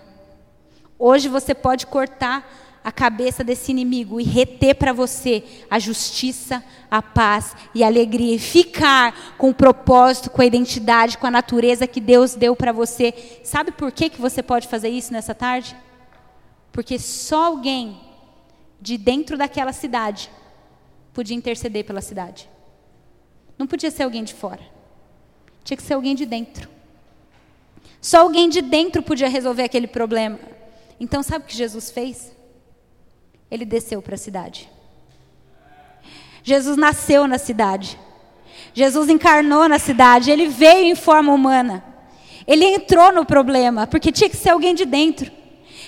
Hoje 0.98 1.28
você 1.28 1.54
pode 1.54 1.86
cortar 1.86 2.67
a 2.88 2.92
cabeça 2.92 3.44
desse 3.44 3.70
inimigo 3.70 4.18
e 4.18 4.24
reter 4.24 4.74
para 4.74 4.94
você 4.94 5.44
a 5.70 5.78
justiça, 5.78 6.64
a 6.90 7.02
paz 7.02 7.54
e 7.74 7.84
a 7.84 7.86
alegria 7.86 8.34
e 8.34 8.38
ficar 8.38 9.36
com 9.36 9.50
o 9.50 9.54
propósito, 9.54 10.30
com 10.30 10.40
a 10.40 10.46
identidade, 10.46 11.18
com 11.18 11.26
a 11.26 11.30
natureza 11.30 11.86
que 11.86 12.00
Deus 12.00 12.34
deu 12.34 12.56
para 12.56 12.72
você. 12.72 13.12
Sabe 13.44 13.72
por 13.72 13.92
que, 13.92 14.08
que 14.08 14.18
você 14.18 14.42
pode 14.42 14.68
fazer 14.68 14.88
isso 14.88 15.12
nessa 15.12 15.34
tarde? 15.34 15.76
Porque 16.72 16.98
só 16.98 17.44
alguém 17.44 18.00
de 18.80 18.96
dentro 18.96 19.36
daquela 19.36 19.74
cidade 19.74 20.30
podia 21.12 21.36
interceder 21.36 21.84
pela 21.84 22.00
cidade. 22.00 22.48
Não 23.58 23.66
podia 23.66 23.90
ser 23.90 24.04
alguém 24.04 24.24
de 24.24 24.32
fora. 24.32 24.62
Tinha 25.62 25.76
que 25.76 25.82
ser 25.82 25.92
alguém 25.92 26.14
de 26.14 26.24
dentro. 26.24 26.70
Só 28.00 28.22
alguém 28.22 28.48
de 28.48 28.62
dentro 28.62 29.02
podia 29.02 29.28
resolver 29.28 29.64
aquele 29.64 29.86
problema. 29.86 30.38
Então, 30.98 31.22
sabe 31.22 31.44
o 31.44 31.48
que 31.48 31.54
Jesus 31.54 31.90
fez? 31.90 32.37
Ele 33.50 33.64
desceu 33.64 34.02
para 34.02 34.14
a 34.14 34.18
cidade. 34.18 34.68
Jesus 36.42 36.76
nasceu 36.76 37.26
na 37.26 37.38
cidade. 37.38 37.98
Jesus 38.74 39.08
encarnou 39.08 39.68
na 39.68 39.78
cidade, 39.78 40.30
ele 40.30 40.48
veio 40.48 40.86
em 40.86 40.94
forma 40.94 41.32
humana. 41.32 41.84
Ele 42.46 42.64
entrou 42.64 43.12
no 43.12 43.26
problema, 43.26 43.86
porque 43.86 44.12
tinha 44.12 44.30
que 44.30 44.36
ser 44.36 44.50
alguém 44.50 44.74
de 44.74 44.84
dentro. 44.84 45.30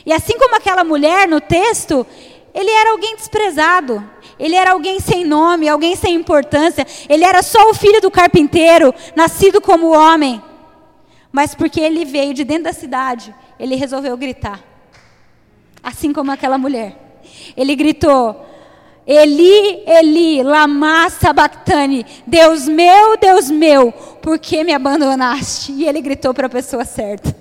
E 0.04 0.12
assim 0.12 0.38
como 0.38 0.56
aquela 0.56 0.84
mulher 0.84 1.28
no 1.28 1.40
texto, 1.40 2.06
ele 2.52 2.70
era 2.70 2.90
alguém 2.90 3.16
desprezado. 3.16 4.04
Ele 4.38 4.54
era 4.54 4.72
alguém 4.72 5.00
sem 5.00 5.24
nome, 5.24 5.68
alguém 5.68 5.94
sem 5.94 6.14
importância. 6.14 6.86
Ele 7.08 7.24
era 7.24 7.42
só 7.42 7.70
o 7.70 7.74
filho 7.74 8.00
do 8.00 8.10
carpinteiro, 8.10 8.94
nascido 9.14 9.60
como 9.60 9.94
homem. 9.94 10.42
Mas 11.30 11.54
porque 11.54 11.80
ele 11.80 12.04
veio 12.04 12.34
de 12.34 12.44
dentro 12.44 12.64
da 12.64 12.72
cidade, 12.72 13.34
ele 13.58 13.76
resolveu 13.76 14.16
gritar. 14.16 14.60
Assim 15.82 16.12
como 16.12 16.30
aquela 16.30 16.58
mulher. 16.58 17.09
Ele 17.56 17.74
gritou: 17.74 18.46
Eli, 19.06 19.82
Eli, 19.86 20.42
lama 20.42 21.08
sabachthani. 21.10 22.04
Deus 22.26 22.68
meu, 22.68 23.16
Deus 23.16 23.50
meu, 23.50 23.92
por 24.22 24.38
que 24.38 24.62
me 24.62 24.72
abandonaste? 24.72 25.72
E 25.72 25.86
ele 25.86 26.00
gritou 26.00 26.32
para 26.32 26.46
a 26.46 26.50
pessoa 26.50 26.84
certa. 26.84 27.34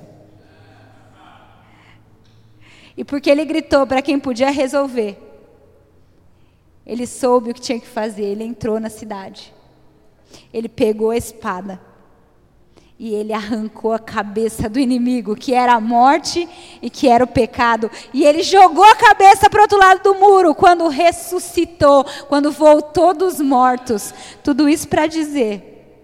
E 2.97 3.03
porque 3.03 3.29
ele 3.29 3.45
gritou 3.45 3.87
para 3.87 4.01
quem 4.01 4.19
podia 4.19 4.51
resolver, 4.51 5.17
ele 6.85 7.07
soube 7.07 7.51
o 7.51 7.53
que 7.53 7.61
tinha 7.61 7.79
que 7.79 7.87
fazer. 7.87 8.23
Ele 8.23 8.43
entrou 8.43 8.79
na 8.79 8.89
cidade. 8.89 9.53
Ele 10.53 10.67
pegou 10.67 11.11
a 11.11 11.17
espada 11.17 11.88
e 12.99 13.15
ele 13.15 13.31
arrancou 13.31 13.93
a 13.93 13.97
cabeça 13.97 14.67
do 14.67 14.77
inimigo, 14.77 15.33
que 15.33 15.53
era 15.53 15.73
a 15.73 15.79
morte 15.79 16.47
e 16.81 16.89
que 16.89 17.07
era 17.07 17.23
o 17.23 17.27
pecado. 17.27 17.89
E 18.13 18.25
ele 18.25 18.43
jogou 18.43 18.83
a 18.83 18.95
cabeça 18.95 19.49
para 19.49 19.59
o 19.59 19.61
outro 19.61 19.79
lado 19.79 20.03
do 20.03 20.15
muro 20.15 20.53
quando 20.53 20.85
ressuscitou, 20.89 22.03
quando 22.27 22.51
voltou 22.51 23.13
dos 23.13 23.39
mortos. 23.39 24.13
Tudo 24.43 24.67
isso 24.67 24.85
para 24.89 25.07
dizer 25.07 26.03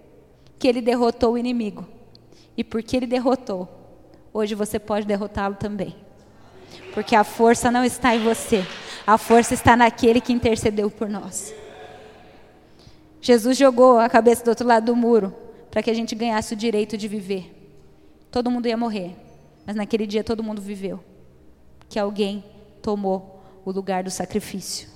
que 0.58 0.66
ele 0.66 0.80
derrotou 0.80 1.34
o 1.34 1.38
inimigo. 1.38 1.86
E 2.56 2.64
porque 2.64 2.96
ele 2.96 3.06
derrotou, 3.06 3.68
hoje 4.32 4.54
você 4.54 4.78
pode 4.78 5.06
derrotá-lo 5.06 5.56
também. 5.56 5.94
Porque 6.94 7.14
a 7.14 7.24
força 7.24 7.70
não 7.70 7.84
está 7.84 8.16
em 8.16 8.24
você, 8.24 8.66
a 9.06 9.18
força 9.18 9.52
está 9.52 9.76
naquele 9.76 10.18
que 10.18 10.32
intercedeu 10.32 10.90
por 10.90 11.10
nós. 11.10 11.54
Jesus 13.20 13.58
jogou 13.58 13.98
a 13.98 14.08
cabeça 14.08 14.42
do 14.42 14.48
outro 14.48 14.66
lado 14.66 14.86
do 14.86 14.96
muro 14.96 15.44
para 15.76 15.82
que 15.82 15.90
a 15.90 15.94
gente 15.94 16.14
ganhasse 16.14 16.54
o 16.54 16.56
direito 16.56 16.96
de 16.96 17.06
viver. 17.06 17.54
Todo 18.30 18.50
mundo 18.50 18.66
ia 18.66 18.78
morrer, 18.78 19.14
mas 19.66 19.76
naquele 19.76 20.06
dia 20.06 20.24
todo 20.24 20.42
mundo 20.42 20.62
viveu. 20.62 21.04
Que 21.86 21.98
alguém 21.98 22.42
tomou 22.80 23.42
o 23.62 23.70
lugar 23.70 24.02
do 24.02 24.10
sacrifício. 24.10 24.88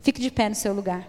Fique 0.00 0.20
de 0.20 0.30
pé 0.30 0.48
no 0.48 0.54
seu 0.54 0.72
lugar. 0.72 1.08